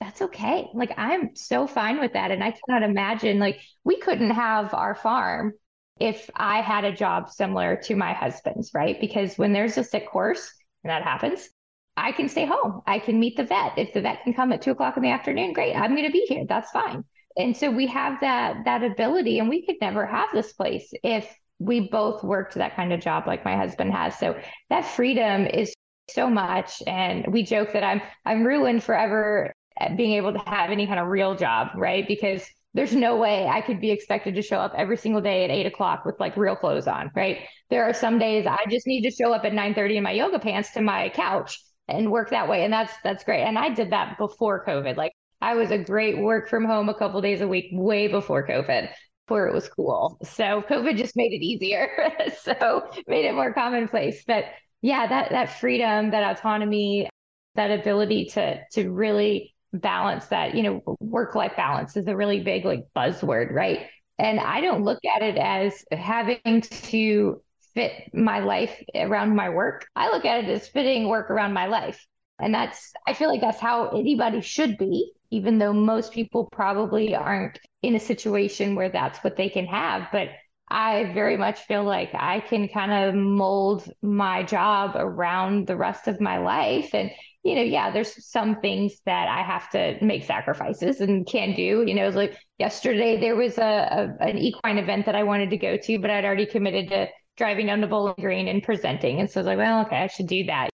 That's 0.00 0.20
okay. 0.20 0.68
Like 0.74 0.92
I'm 0.96 1.34
so 1.34 1.66
fine 1.66 2.00
with 2.00 2.12
that. 2.12 2.30
And 2.30 2.42
I 2.44 2.52
cannot 2.66 2.82
imagine 2.82 3.38
like 3.38 3.60
we 3.84 3.98
couldn't 3.98 4.30
have 4.30 4.74
our 4.74 4.94
farm 4.96 5.54
if 6.00 6.28
I 6.34 6.60
had 6.60 6.84
a 6.84 6.94
job 6.94 7.30
similar 7.30 7.76
to 7.84 7.94
my 7.94 8.12
husband's, 8.12 8.72
right? 8.74 9.00
Because 9.00 9.38
when 9.38 9.52
there's 9.52 9.78
a 9.78 9.84
sick 9.84 10.06
horse, 10.08 10.52
and 10.82 10.90
that 10.90 11.02
happens, 11.02 11.48
I 11.96 12.10
can 12.10 12.28
stay 12.28 12.44
home. 12.44 12.82
I 12.86 12.98
can 12.98 13.20
meet 13.20 13.36
the 13.36 13.44
vet. 13.44 13.78
If 13.78 13.94
the 13.94 14.00
vet 14.00 14.24
can 14.24 14.34
come 14.34 14.52
at 14.52 14.60
two 14.60 14.72
o'clock 14.72 14.96
in 14.96 15.04
the 15.04 15.10
afternoon, 15.10 15.52
great. 15.52 15.74
I'm 15.74 15.94
going 15.94 16.06
to 16.06 16.12
be 16.12 16.26
here. 16.28 16.44
That's 16.48 16.70
fine. 16.72 17.04
And 17.36 17.56
so 17.56 17.70
we 17.70 17.86
have 17.86 18.20
that 18.20 18.64
that 18.64 18.82
ability, 18.82 19.38
and 19.38 19.48
we 19.48 19.64
could 19.64 19.76
never 19.80 20.04
have 20.04 20.28
this 20.32 20.52
place 20.52 20.92
if 21.02 21.32
we 21.58 21.88
both 21.88 22.22
worked 22.22 22.54
that 22.54 22.76
kind 22.76 22.92
of 22.92 23.00
job 23.00 23.24
like 23.26 23.44
my 23.44 23.56
husband 23.56 23.92
has. 23.92 24.18
So 24.18 24.36
that 24.70 24.84
freedom 24.84 25.46
is 25.46 25.74
so 26.10 26.28
much. 26.28 26.82
And 26.86 27.26
we 27.32 27.42
joke 27.42 27.72
that 27.72 27.84
I'm 27.84 28.02
I'm 28.24 28.44
ruined 28.44 28.82
forever 28.82 29.52
being 29.96 30.12
able 30.12 30.32
to 30.32 30.38
have 30.46 30.70
any 30.70 30.86
kind 30.86 31.00
of 31.00 31.08
real 31.08 31.34
job, 31.34 31.68
right? 31.76 32.06
Because 32.06 32.44
there's 32.74 32.94
no 32.94 33.16
way 33.16 33.46
I 33.46 33.60
could 33.60 33.80
be 33.80 33.90
expected 33.90 34.34
to 34.34 34.42
show 34.42 34.58
up 34.58 34.72
every 34.76 34.96
single 34.96 35.20
day 35.20 35.44
at 35.44 35.50
eight 35.50 35.66
o'clock 35.66 36.04
with 36.04 36.18
like 36.18 36.36
real 36.36 36.56
clothes 36.56 36.88
on, 36.88 37.10
right? 37.14 37.38
There 37.70 37.84
are 37.84 37.94
some 37.94 38.18
days 38.18 38.46
I 38.46 38.64
just 38.68 38.86
need 38.86 39.02
to 39.02 39.10
show 39.10 39.32
up 39.32 39.44
at 39.44 39.52
9:30 39.52 39.96
in 39.96 40.02
my 40.02 40.12
yoga 40.12 40.38
pants 40.38 40.72
to 40.72 40.80
my 40.80 41.08
couch 41.10 41.58
and 41.88 42.10
work 42.10 42.30
that 42.30 42.48
way. 42.48 42.64
And 42.64 42.72
that's 42.72 42.92
that's 43.02 43.24
great. 43.24 43.42
And 43.42 43.58
I 43.58 43.68
did 43.70 43.90
that 43.90 44.18
before 44.18 44.64
COVID. 44.64 44.96
Like 44.96 45.12
I 45.40 45.54
was 45.54 45.70
a 45.70 45.78
great 45.78 46.18
work 46.18 46.48
from 46.48 46.64
home 46.64 46.88
a 46.88 46.94
couple 46.94 47.20
days 47.20 47.40
a 47.40 47.48
week 47.48 47.66
way 47.72 48.08
before 48.08 48.46
COVID 48.46 48.88
where 49.28 49.46
it 49.46 49.54
was 49.54 49.68
cool. 49.68 50.18
So 50.22 50.62
COVID 50.68 50.96
just 50.96 51.16
made 51.16 51.32
it 51.32 51.44
easier. 51.44 51.88
so 52.42 52.90
made 53.06 53.24
it 53.24 53.34
more 53.34 53.52
commonplace. 53.52 54.24
But 54.26 54.44
yeah, 54.82 55.06
that 55.06 55.30
that 55.30 55.58
freedom, 55.60 56.10
that 56.10 56.36
autonomy, 56.36 57.08
that 57.54 57.70
ability 57.70 58.26
to 58.34 58.60
to 58.72 58.90
really 58.90 59.54
balance 59.72 60.26
that, 60.26 60.54
you 60.54 60.62
know, 60.62 60.96
work 61.00 61.34
life 61.34 61.52
balance 61.56 61.96
is 61.96 62.06
a 62.06 62.16
really 62.16 62.40
big 62.40 62.64
like 62.64 62.84
buzzword, 62.96 63.50
right? 63.52 63.86
And 64.18 64.38
I 64.38 64.60
don't 64.60 64.84
look 64.84 65.00
at 65.04 65.22
it 65.22 65.36
as 65.36 65.84
having 65.90 66.60
to 66.60 67.42
fit 67.74 68.14
my 68.14 68.38
life 68.38 68.82
around 68.94 69.34
my 69.34 69.48
work. 69.48 69.86
I 69.96 70.10
look 70.10 70.24
at 70.24 70.44
it 70.44 70.50
as 70.50 70.68
fitting 70.68 71.08
work 71.08 71.30
around 71.30 71.52
my 71.52 71.66
life. 71.66 72.06
And 72.40 72.54
that's, 72.54 72.92
I 73.06 73.14
feel 73.14 73.28
like 73.28 73.40
that's 73.40 73.60
how 73.60 73.88
anybody 73.90 74.40
should 74.40 74.76
be, 74.76 75.12
even 75.30 75.58
though 75.58 75.72
most 75.72 76.12
people 76.12 76.48
probably 76.50 77.14
aren't 77.14 77.58
in 77.82 77.94
a 77.94 78.00
situation 78.00 78.74
where 78.74 78.88
that's 78.88 79.22
what 79.22 79.36
they 79.36 79.48
can 79.48 79.66
have. 79.66 80.08
But 80.10 80.28
I 80.68 81.12
very 81.12 81.36
much 81.36 81.60
feel 81.60 81.84
like 81.84 82.10
I 82.14 82.40
can 82.40 82.68
kind 82.68 82.90
of 82.90 83.14
mold 83.14 83.88
my 84.02 84.42
job 84.42 84.92
around 84.96 85.66
the 85.66 85.76
rest 85.76 86.08
of 86.08 86.20
my 86.20 86.38
life. 86.38 86.90
And, 86.94 87.10
you 87.44 87.54
know, 87.54 87.62
yeah, 87.62 87.90
there's 87.92 88.26
some 88.26 88.60
things 88.60 89.00
that 89.04 89.28
I 89.28 89.42
have 89.42 89.70
to 89.70 90.02
make 90.04 90.24
sacrifices 90.24 91.00
and 91.00 91.26
can 91.26 91.54
do. 91.54 91.84
You 91.86 91.94
know, 91.94 92.08
like 92.08 92.36
yesterday 92.58 93.20
there 93.20 93.36
was 93.36 93.58
a, 93.58 93.62
a 93.62 94.24
an 94.26 94.38
equine 94.38 94.78
event 94.78 95.06
that 95.06 95.14
I 95.14 95.22
wanted 95.22 95.50
to 95.50 95.58
go 95.58 95.76
to, 95.76 95.98
but 95.98 96.10
I'd 96.10 96.24
already 96.24 96.46
committed 96.46 96.88
to 96.88 97.08
driving 97.36 97.66
down 97.66 97.80
to 97.82 97.86
Bowling 97.86 98.14
Green 98.18 98.48
and 98.48 98.62
presenting. 98.62 99.20
And 99.20 99.30
so 99.30 99.40
I 99.40 99.42
was 99.42 99.46
like, 99.46 99.58
well, 99.58 99.82
okay, 99.82 99.98
I 99.98 100.06
should 100.06 100.28
do 100.28 100.44
that. 100.44 100.70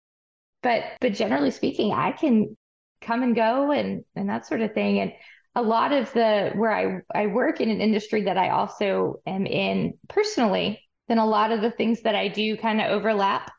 But 0.68 0.84
but 1.00 1.14
generally 1.14 1.52
speaking, 1.52 1.94
I 1.94 2.12
can 2.12 2.58
come 3.00 3.24
and 3.24 3.34
go 3.34 3.72
and 3.72 4.04
and 4.18 4.30
that 4.30 4.46
sort 4.46 4.60
of 4.60 4.74
thing. 4.74 5.00
And 5.00 5.14
a 5.56 5.62
lot 5.62 5.94
of 5.94 6.12
the 6.12 6.52
where 6.56 6.74
I, 6.74 7.00
I 7.16 7.28
work 7.28 7.62
in 7.62 7.70
an 7.70 7.80
industry 7.80 8.24
that 8.24 8.38
I 8.38 8.50
also 8.50 9.22
am 9.26 9.46
in 9.46 9.94
personally, 10.10 10.82
then 11.08 11.20
a 11.20 11.26
lot 11.26 11.54
of 11.54 11.62
the 11.62 11.72
things 11.72 12.02
that 12.02 12.16
I 12.16 12.28
do 12.28 12.58
kind 12.58 12.82
of 12.82 12.88
overlap. 12.88 13.50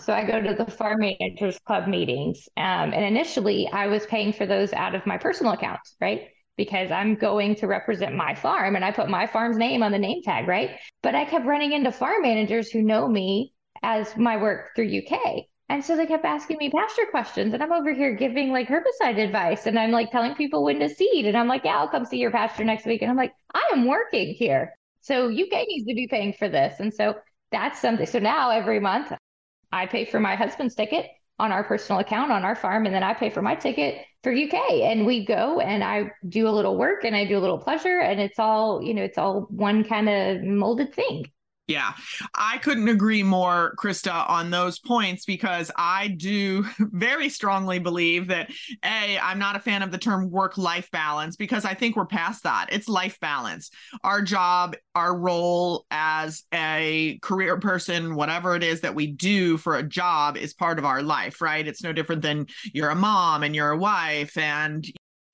So 0.00 0.14
I 0.14 0.24
go 0.24 0.40
to 0.40 0.54
the 0.54 0.64
farm 0.70 1.00
managers 1.00 1.58
club 1.66 1.86
meetings. 1.86 2.48
Um, 2.56 2.94
and 2.94 3.04
initially 3.04 3.68
I 3.70 3.88
was 3.88 4.06
paying 4.06 4.32
for 4.32 4.46
those 4.46 4.72
out 4.72 4.94
of 4.94 5.04
my 5.04 5.18
personal 5.18 5.52
account, 5.52 5.80
right? 6.00 6.28
Because 6.56 6.90
I'm 6.90 7.16
going 7.16 7.54
to 7.56 7.66
represent 7.66 8.14
my 8.14 8.34
farm 8.34 8.76
and 8.76 8.84
I 8.84 8.92
put 8.92 9.10
my 9.10 9.26
farm's 9.26 9.58
name 9.58 9.82
on 9.82 9.92
the 9.92 9.98
name 9.98 10.22
tag, 10.22 10.48
right? 10.48 10.70
But 11.02 11.14
I 11.14 11.26
kept 11.26 11.44
running 11.44 11.72
into 11.72 11.92
farm 11.92 12.22
managers 12.22 12.70
who 12.70 12.80
know 12.80 13.06
me 13.06 13.52
as 13.82 14.16
my 14.16 14.38
work 14.38 14.70
through 14.74 14.86
UK. 14.86 15.44
And 15.70 15.84
so 15.84 15.96
they 15.96 16.04
kept 16.04 16.24
asking 16.24 16.56
me 16.58 16.68
pasture 16.68 17.06
questions, 17.12 17.54
and 17.54 17.62
I'm 17.62 17.72
over 17.72 17.94
here 17.94 18.12
giving 18.16 18.50
like 18.50 18.66
herbicide 18.66 19.18
advice, 19.18 19.66
and 19.66 19.78
I'm 19.78 19.92
like 19.92 20.10
telling 20.10 20.34
people 20.34 20.64
when 20.64 20.80
to 20.80 20.88
seed, 20.88 21.26
and 21.26 21.36
I'm 21.36 21.46
like, 21.46 21.64
yeah, 21.64 21.78
I'll 21.78 21.88
come 21.88 22.04
see 22.04 22.18
your 22.18 22.32
pasture 22.32 22.64
next 22.64 22.86
week, 22.86 23.02
and 23.02 23.10
I'm 23.10 23.16
like, 23.16 23.32
I 23.54 23.70
am 23.72 23.86
working 23.86 24.34
here, 24.34 24.74
so 25.00 25.28
UK 25.28 25.68
needs 25.68 25.86
to 25.86 25.94
be 25.94 26.08
paying 26.10 26.32
for 26.32 26.48
this, 26.48 26.80
and 26.80 26.92
so 26.92 27.14
that's 27.52 27.80
something. 27.80 28.04
So 28.04 28.18
now 28.18 28.50
every 28.50 28.80
month, 28.80 29.12
I 29.70 29.86
pay 29.86 30.04
for 30.06 30.18
my 30.18 30.34
husband's 30.34 30.74
ticket 30.74 31.06
on 31.38 31.52
our 31.52 31.62
personal 31.62 32.00
account 32.00 32.32
on 32.32 32.44
our 32.44 32.56
farm, 32.56 32.84
and 32.86 32.92
then 32.92 33.04
I 33.04 33.14
pay 33.14 33.30
for 33.30 33.40
my 33.40 33.54
ticket 33.54 34.04
for 34.24 34.32
UK. 34.32 34.54
And 34.82 35.06
we 35.06 35.24
go 35.24 35.60
and 35.60 35.84
I 35.84 36.10
do 36.28 36.48
a 36.48 36.50
little 36.50 36.76
work 36.76 37.04
and 37.04 37.16
I 37.16 37.24
do 37.24 37.38
a 37.38 37.40
little 37.40 37.58
pleasure 37.58 38.00
and 38.00 38.20
it's 38.20 38.38
all, 38.38 38.82
you 38.82 38.92
know, 38.92 39.02
it's 39.02 39.16
all 39.16 39.46
one 39.48 39.84
kind 39.84 40.08
of 40.08 40.42
molded 40.42 40.94
thing. 40.94 41.24
Yeah, 41.70 41.92
I 42.34 42.58
couldn't 42.58 42.88
agree 42.88 43.22
more, 43.22 43.76
Krista, 43.78 44.28
on 44.28 44.50
those 44.50 44.80
points 44.80 45.24
because 45.24 45.70
I 45.76 46.08
do 46.08 46.66
very 46.78 47.28
strongly 47.28 47.78
believe 47.78 48.26
that 48.26 48.50
A, 48.84 49.16
I'm 49.20 49.38
not 49.38 49.54
a 49.54 49.60
fan 49.60 49.82
of 49.82 49.92
the 49.92 49.98
term 49.98 50.32
work 50.32 50.58
life 50.58 50.90
balance 50.90 51.36
because 51.36 51.64
I 51.64 51.74
think 51.74 51.94
we're 51.94 52.06
past 52.06 52.42
that. 52.42 52.70
It's 52.72 52.88
life 52.88 53.20
balance. 53.20 53.70
Our 54.02 54.20
job, 54.20 54.74
our 54.96 55.16
role 55.16 55.86
as 55.92 56.42
a 56.52 57.20
career 57.22 57.56
person, 57.56 58.16
whatever 58.16 58.56
it 58.56 58.64
is 58.64 58.80
that 58.80 58.96
we 58.96 59.06
do 59.06 59.56
for 59.56 59.76
a 59.76 59.84
job 59.84 60.36
is 60.36 60.52
part 60.52 60.80
of 60.80 60.84
our 60.84 61.04
life, 61.04 61.40
right? 61.40 61.64
It's 61.64 61.84
no 61.84 61.92
different 61.92 62.22
than 62.22 62.48
you're 62.72 62.90
a 62.90 62.96
mom 62.96 63.44
and 63.44 63.54
you're 63.54 63.70
a 63.70 63.78
wife 63.78 64.36
and 64.36 64.84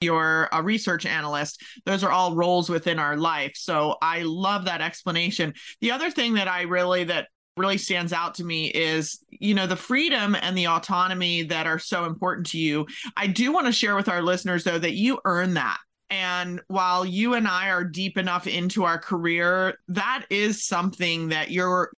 you're 0.01 0.49
a 0.53 0.57
uh, 0.57 0.63
research 0.63 1.07
analyst 1.07 1.63
those 1.87 2.05
are 2.05 2.11
all 2.11 2.35
roles 2.35 2.69
within 2.69 2.99
our 2.99 3.17
life. 3.17 3.53
So 3.57 3.97
i 4.03 4.23
love 4.23 4.67
that 4.67 4.83
explanation. 4.83 5.55
The 5.81 5.93
other 5.93 6.11
thing 6.11 6.35
that 6.35 6.49
i 6.49 6.63
really 6.63 7.05
that 7.05 7.29
really 7.57 7.79
stands 7.79 8.13
out 8.13 8.35
to 8.35 8.45
me 8.45 8.67
is 8.67 9.25
you 9.31 9.55
know 9.55 9.67
the 9.67 9.77
freedom 9.77 10.37
and 10.41 10.57
the 10.57 10.69
autonomy 10.69 11.43
that 11.45 11.67
are 11.67 11.79
so 11.79 12.05
important 12.05 12.47
to 12.49 12.59
you. 12.59 12.87
I 13.17 13.27
do 13.27 13.53
want 13.53 13.67
to 13.67 13.73
share 13.73 13.97
with 13.97 14.09
our 14.09 14.23
listeners 14.23 14.65
though 14.65 14.79
that 14.79 14.95
you 14.95 15.19
earn 15.25 15.55
that. 15.55 15.79
And 16.11 16.61
while 16.69 17.05
you 17.05 17.35
and 17.35 17.49
i 17.49 17.71
are 17.71 17.85
deep 17.85 18.19
enough 18.19 18.47
into 18.47 18.85
our 18.85 18.99
career 18.99 19.79
that 19.89 20.27
is 20.29 20.67
something 20.67 21.31
that 21.31 21.51
your 21.51 21.91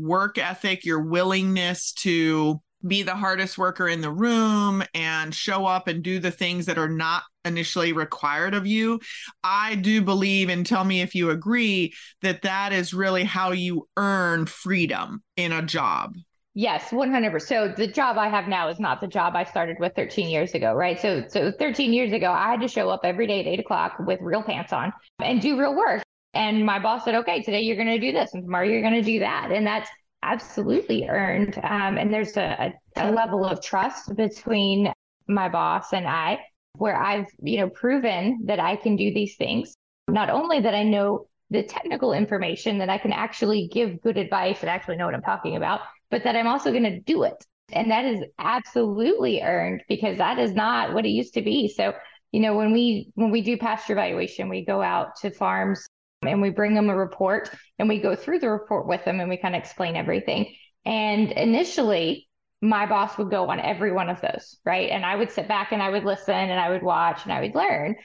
work 0.00 0.38
ethic 0.38 0.84
your 0.84 1.00
willingness 1.00 1.92
to 1.92 2.60
be 2.86 3.02
the 3.02 3.14
hardest 3.14 3.58
worker 3.58 3.88
in 3.88 4.00
the 4.00 4.10
room 4.10 4.82
and 4.94 5.34
show 5.34 5.66
up 5.66 5.88
and 5.88 6.02
do 6.02 6.18
the 6.18 6.30
things 6.30 6.66
that 6.66 6.78
are 6.78 6.88
not 6.88 7.22
initially 7.44 7.92
required 7.92 8.54
of 8.54 8.66
you. 8.66 9.00
I 9.42 9.74
do 9.76 10.02
believe, 10.02 10.48
and 10.48 10.64
tell 10.64 10.84
me 10.84 11.00
if 11.00 11.14
you 11.14 11.30
agree, 11.30 11.94
that 12.22 12.42
that 12.42 12.72
is 12.72 12.94
really 12.94 13.24
how 13.24 13.52
you 13.52 13.88
earn 13.96 14.46
freedom 14.46 15.22
in 15.36 15.52
a 15.52 15.62
job. 15.62 16.14
Yes, 16.56 16.90
100%. 16.90 17.42
So 17.42 17.74
the 17.76 17.88
job 17.88 18.16
I 18.16 18.28
have 18.28 18.46
now 18.46 18.68
is 18.68 18.78
not 18.78 19.00
the 19.00 19.08
job 19.08 19.34
I 19.34 19.42
started 19.42 19.76
with 19.80 19.92
13 19.96 20.28
years 20.28 20.54
ago, 20.54 20.72
right? 20.72 21.00
So, 21.00 21.24
so 21.28 21.50
13 21.50 21.92
years 21.92 22.12
ago, 22.12 22.30
I 22.30 22.52
had 22.52 22.60
to 22.60 22.68
show 22.68 22.90
up 22.90 23.00
every 23.02 23.26
day 23.26 23.40
at 23.40 23.46
eight 23.46 23.58
o'clock 23.58 23.96
with 23.98 24.20
real 24.22 24.42
pants 24.42 24.72
on 24.72 24.92
and 25.18 25.40
do 25.40 25.58
real 25.58 25.74
work. 25.74 26.02
And 26.32 26.64
my 26.64 26.78
boss 26.78 27.04
said, 27.04 27.16
okay, 27.16 27.42
today 27.42 27.62
you're 27.62 27.76
going 27.76 27.88
to 27.88 27.98
do 27.98 28.12
this 28.12 28.34
and 28.34 28.44
tomorrow 28.44 28.66
you're 28.66 28.82
going 28.82 28.94
to 28.94 29.02
do 29.02 29.20
that. 29.20 29.50
And 29.50 29.66
that's 29.66 29.88
absolutely 30.24 31.06
earned. 31.08 31.58
Um, 31.62 31.98
and 31.98 32.12
there's 32.12 32.36
a, 32.36 32.72
a 32.96 33.10
level 33.10 33.44
of 33.44 33.62
trust 33.62 34.14
between 34.16 34.92
my 35.28 35.48
boss 35.48 35.92
and 35.92 36.06
I 36.06 36.40
where 36.76 36.96
I've, 36.96 37.26
you 37.40 37.58
know, 37.58 37.68
proven 37.68 38.40
that 38.46 38.58
I 38.58 38.76
can 38.76 38.96
do 38.96 39.12
these 39.14 39.36
things. 39.36 39.74
Not 40.08 40.30
only 40.30 40.60
that 40.60 40.74
I 40.74 40.82
know 40.82 41.26
the 41.50 41.62
technical 41.62 42.12
information 42.12 42.78
that 42.78 42.90
I 42.90 42.98
can 42.98 43.12
actually 43.12 43.68
give 43.68 44.02
good 44.02 44.16
advice 44.16 44.60
and 44.60 44.68
actually 44.68 44.96
know 44.96 45.06
what 45.06 45.14
I'm 45.14 45.22
talking 45.22 45.56
about, 45.56 45.80
but 46.10 46.24
that 46.24 46.34
I'm 46.36 46.48
also 46.48 46.70
going 46.70 46.84
to 46.84 47.00
do 47.00 47.22
it. 47.22 47.44
And 47.72 47.90
that 47.90 48.04
is 48.04 48.20
absolutely 48.38 49.40
earned 49.40 49.82
because 49.88 50.18
that 50.18 50.38
is 50.38 50.52
not 50.52 50.92
what 50.92 51.06
it 51.06 51.10
used 51.10 51.34
to 51.34 51.42
be. 51.42 51.68
So, 51.68 51.94
you 52.32 52.40
know, 52.40 52.56
when 52.56 52.72
we 52.72 53.10
when 53.14 53.30
we 53.30 53.40
do 53.40 53.56
pasture 53.56 53.92
evaluation, 53.92 54.48
we 54.48 54.64
go 54.64 54.82
out 54.82 55.16
to 55.22 55.30
farms 55.30 55.86
and 56.26 56.40
we 56.40 56.50
bring 56.50 56.74
them 56.74 56.90
a 56.90 56.96
report 56.96 57.50
and 57.78 57.88
we 57.88 58.00
go 58.00 58.14
through 58.14 58.38
the 58.38 58.50
report 58.50 58.86
with 58.86 59.04
them 59.04 59.20
and 59.20 59.28
we 59.28 59.36
kind 59.36 59.54
of 59.54 59.60
explain 59.60 59.96
everything. 59.96 60.54
And 60.84 61.32
initially, 61.32 62.28
my 62.60 62.86
boss 62.86 63.16
would 63.18 63.30
go 63.30 63.48
on 63.50 63.60
every 63.60 63.92
one 63.92 64.08
of 64.08 64.20
those, 64.20 64.56
right? 64.64 64.90
And 64.90 65.04
I 65.04 65.16
would 65.16 65.30
sit 65.30 65.48
back 65.48 65.72
and 65.72 65.82
I 65.82 65.90
would 65.90 66.04
listen 66.04 66.34
and 66.34 66.58
I 66.58 66.70
would 66.70 66.82
watch 66.82 67.24
and 67.24 67.32
I 67.32 67.40
would 67.40 67.54
learn. 67.54 67.96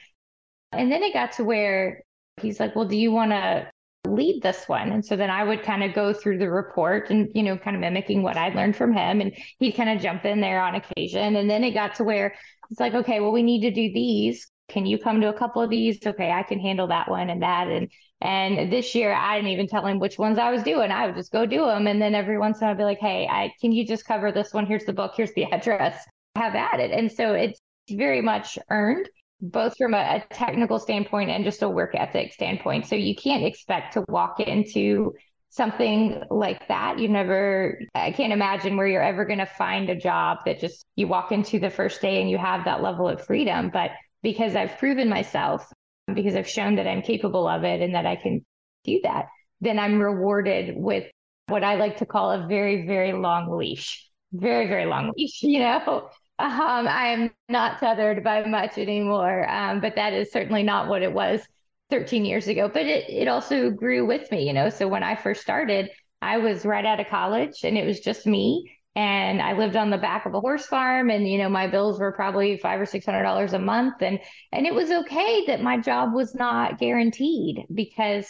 And 0.72 0.92
then 0.92 1.02
it 1.02 1.12
got 1.12 1.32
to 1.32 1.44
where 1.44 2.02
he's 2.40 2.60
like, 2.60 2.76
Well, 2.76 2.86
do 2.86 2.96
you 2.96 3.10
want 3.10 3.32
to 3.32 3.70
lead 4.06 4.42
this 4.42 4.68
one? 4.68 4.92
And 4.92 5.04
so 5.04 5.16
then 5.16 5.30
I 5.30 5.44
would 5.44 5.62
kind 5.62 5.82
of 5.82 5.94
go 5.94 6.12
through 6.12 6.38
the 6.38 6.50
report 6.50 7.10
and, 7.10 7.30
you 7.34 7.42
know, 7.42 7.56
kind 7.56 7.76
of 7.76 7.80
mimicking 7.80 8.22
what 8.22 8.36
I 8.36 8.50
learned 8.50 8.76
from 8.76 8.92
him. 8.92 9.20
And 9.20 9.32
he'd 9.58 9.72
kind 9.72 9.90
of 9.90 10.00
jump 10.00 10.24
in 10.24 10.40
there 10.40 10.60
on 10.62 10.74
occasion. 10.74 11.36
And 11.36 11.48
then 11.48 11.64
it 11.64 11.72
got 11.72 11.94
to 11.96 12.04
where 12.04 12.34
it's 12.70 12.80
like, 12.80 12.94
okay, 12.94 13.20
well, 13.20 13.32
we 13.32 13.42
need 13.42 13.62
to 13.62 13.70
do 13.70 13.92
these. 13.92 14.48
Can 14.68 14.86
you 14.86 14.98
come 14.98 15.20
to 15.20 15.28
a 15.28 15.38
couple 15.38 15.62
of 15.62 15.70
these? 15.70 15.98
Okay, 16.06 16.30
I 16.30 16.44
can 16.44 16.60
handle 16.60 16.86
that 16.88 17.10
one 17.10 17.30
and 17.30 17.42
that. 17.42 17.66
And 17.68 17.90
and 18.20 18.70
this 18.70 18.94
year, 18.94 19.12
I 19.12 19.36
didn't 19.36 19.50
even 19.50 19.66
tell 19.66 19.86
him 19.86 19.98
which 19.98 20.18
ones 20.18 20.38
I 20.38 20.50
was 20.50 20.62
doing. 20.62 20.90
I 20.90 21.06
would 21.06 21.14
just 21.14 21.32
go 21.32 21.46
do 21.46 21.64
them. 21.64 21.86
And 21.86 22.00
then 22.02 22.14
every 22.14 22.38
once 22.38 22.58
in 22.58 22.64
a 22.64 22.66
while, 22.66 22.74
I'd 22.74 22.78
be 22.78 22.84
like, 22.84 22.98
hey, 22.98 23.26
I, 23.26 23.52
can 23.60 23.72
you 23.72 23.86
just 23.86 24.04
cover 24.04 24.30
this 24.30 24.52
one? 24.52 24.66
Here's 24.66 24.84
the 24.84 24.92
book. 24.92 25.12
Here's 25.16 25.32
the 25.32 25.44
address. 25.52 26.04
Have 26.36 26.54
at 26.54 26.80
it. 26.80 26.90
And 26.90 27.10
so 27.10 27.32
it's 27.32 27.58
very 27.90 28.20
much 28.20 28.58
earned, 28.68 29.08
both 29.40 29.74
from 29.76 29.94
a, 29.94 29.98
a 29.98 30.34
technical 30.34 30.78
standpoint 30.78 31.30
and 31.30 31.44
just 31.44 31.62
a 31.62 31.68
work 31.68 31.94
ethic 31.94 32.32
standpoint. 32.32 32.86
So 32.86 32.94
you 32.94 33.16
can't 33.16 33.44
expect 33.44 33.94
to 33.94 34.04
walk 34.08 34.38
into 34.38 35.14
something 35.48 36.22
like 36.30 36.68
that. 36.68 36.98
You 36.98 37.08
never, 37.08 37.80
I 37.94 38.12
can't 38.12 38.32
imagine 38.32 38.76
where 38.76 38.86
you're 38.86 39.02
ever 39.02 39.24
going 39.24 39.40
to 39.40 39.46
find 39.46 39.90
a 39.90 39.96
job 39.96 40.38
that 40.44 40.60
just 40.60 40.84
you 40.94 41.08
walk 41.08 41.32
into 41.32 41.58
the 41.58 41.70
first 41.70 42.00
day 42.00 42.20
and 42.20 42.30
you 42.30 42.38
have 42.38 42.64
that 42.66 42.82
level 42.82 43.08
of 43.08 43.24
freedom. 43.24 43.70
But 43.72 43.90
because 44.22 44.54
I've 44.54 44.78
proven 44.78 45.08
myself 45.08 45.66
because 46.14 46.34
I've 46.34 46.48
shown 46.48 46.76
that 46.76 46.86
I'm 46.86 47.02
capable 47.02 47.48
of 47.48 47.64
it 47.64 47.80
and 47.80 47.94
that 47.94 48.06
I 48.06 48.16
can 48.16 48.44
do 48.84 49.00
that, 49.02 49.26
then 49.60 49.78
I'm 49.78 50.00
rewarded 50.00 50.74
with 50.76 51.10
what 51.48 51.64
I 51.64 51.74
like 51.74 51.98
to 51.98 52.06
call 52.06 52.30
a 52.30 52.46
very, 52.46 52.86
very 52.86 53.12
long 53.12 53.56
leash. 53.56 54.08
Very, 54.32 54.68
very 54.68 54.86
long 54.86 55.12
leash, 55.16 55.42
you 55.42 55.60
know. 55.60 56.08
Um, 56.38 56.88
I'm 56.88 57.30
not 57.48 57.80
tethered 57.80 58.24
by 58.24 58.46
much 58.46 58.78
anymore, 58.78 59.48
um, 59.50 59.80
but 59.80 59.96
that 59.96 60.12
is 60.12 60.32
certainly 60.32 60.62
not 60.62 60.88
what 60.88 61.02
it 61.02 61.12
was 61.12 61.42
13 61.90 62.24
years 62.24 62.48
ago. 62.48 62.70
But 62.72 62.86
it, 62.86 63.10
it 63.10 63.28
also 63.28 63.70
grew 63.70 64.06
with 64.06 64.30
me, 64.30 64.46
you 64.46 64.52
know. 64.52 64.70
So 64.70 64.88
when 64.88 65.02
I 65.02 65.16
first 65.16 65.42
started, 65.42 65.90
I 66.22 66.38
was 66.38 66.64
right 66.64 66.84
out 66.84 67.00
of 67.00 67.08
college 67.08 67.60
and 67.64 67.76
it 67.76 67.86
was 67.86 68.00
just 68.00 68.26
me 68.26 68.70
and 68.96 69.40
I 69.40 69.52
lived 69.52 69.76
on 69.76 69.90
the 69.90 69.98
back 69.98 70.26
of 70.26 70.34
a 70.34 70.40
horse 70.40 70.66
farm 70.66 71.10
and 71.10 71.28
you 71.28 71.38
know 71.38 71.48
my 71.48 71.66
bills 71.68 72.00
were 72.00 72.12
probably 72.12 72.56
five 72.56 72.80
or 72.80 72.86
six 72.86 73.06
hundred 73.06 73.22
dollars 73.22 73.52
a 73.52 73.58
month. 73.58 74.02
And 74.02 74.18
and 74.52 74.66
it 74.66 74.74
was 74.74 74.90
okay 74.90 75.46
that 75.46 75.62
my 75.62 75.78
job 75.78 76.12
was 76.12 76.34
not 76.34 76.78
guaranteed 76.78 77.66
because 77.72 78.28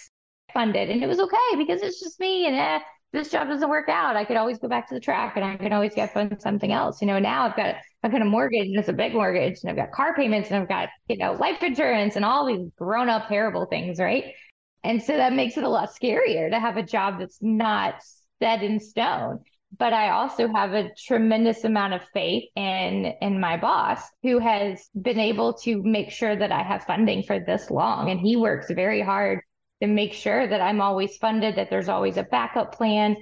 funded. 0.53 0.91
And 0.91 1.03
it 1.03 1.07
was 1.07 1.21
okay 1.21 1.57
because 1.57 1.83
it's 1.83 2.01
just 2.01 2.21
me 2.21 2.47
and 2.47 2.57
eh, 2.57 2.81
this 3.13 3.31
job 3.31 3.49
doesn't 3.49 3.69
work 3.69 3.89
out. 3.89 4.17
I 4.17 4.25
could 4.25 4.37
always 4.37 4.59
go 4.59 4.69
back 4.69 4.89
to 4.89 4.95
the 4.95 5.01
track 5.01 5.37
and 5.37 5.45
I 5.45 5.57
can 5.57 5.73
always 5.73 5.95
get 5.95 6.13
fund 6.13 6.41
something 6.41 6.73
else. 6.73 7.01
You 7.01 7.07
know 7.07 7.19
now 7.19 7.45
I've 7.45 7.57
got 7.57 7.77
I've 8.03 8.13
got 8.13 8.23
a 8.23 8.27
mortgage 8.27 8.67
and 8.67 8.79
it's 8.79 8.89
a 8.89 8.93
big 8.93 9.15
mortgage 9.15 9.61
and 9.63 9.71
I've 9.71 9.77
got 9.77 9.93
car 9.93 10.15
payments 10.15 10.51
and 10.51 10.61
I've 10.61 10.69
got 10.69 10.91
you 11.09 11.17
know 11.17 11.33
life 11.33 11.63
insurance 11.63 12.17
and 12.17 12.25
all 12.25 12.47
these 12.47 12.69
grown 12.77 13.09
up 13.09 13.29
terrible 13.29 13.65
things 13.67 13.99
right? 13.99 14.25
And 14.85 15.03
so 15.03 15.17
that 15.17 15.33
makes 15.33 15.57
it 15.57 15.65
a 15.65 15.69
lot 15.69 15.91
scarier 15.91 16.51
to 16.51 16.61
have 16.61 16.77
a 16.77 16.83
job 16.83 17.19
that's 17.19 17.39
not 17.41 17.95
set 18.41 18.63
in 18.63 18.81
stone 18.81 19.41
but 19.79 19.93
I 19.93 20.11
also 20.11 20.49
have 20.49 20.73
a 20.73 20.91
tremendous 20.95 21.65
amount 21.65 21.95
of 21.95 22.03
faith 22.13 22.45
in 22.57 23.15
in 23.21 23.41
my 23.41 23.57
boss 23.57 24.03
who 24.23 24.39
has 24.39 24.89
been 25.01 25.21
able 25.21 25.55
to 25.65 25.83
make 25.83 26.11
sure 26.11 26.35
that 26.35 26.53
I 26.53 26.63
have 26.63 26.85
funding 26.85 27.23
for 27.23 27.39
this 27.39 27.71
long. 27.71 28.11
And 28.11 28.21
he 28.21 28.37
works 28.37 28.71
very 28.71 29.01
hard 29.01 29.41
to 29.81 29.87
make 29.87 30.13
sure 30.13 30.47
that 30.47 30.61
I'm 30.61 30.81
always 30.81 31.17
funded 31.19 31.57
that 31.57 31.71
there's 31.71 31.89
always 31.89 32.17
a 32.17 32.25
backup 32.25 32.75
plan. 32.75 33.17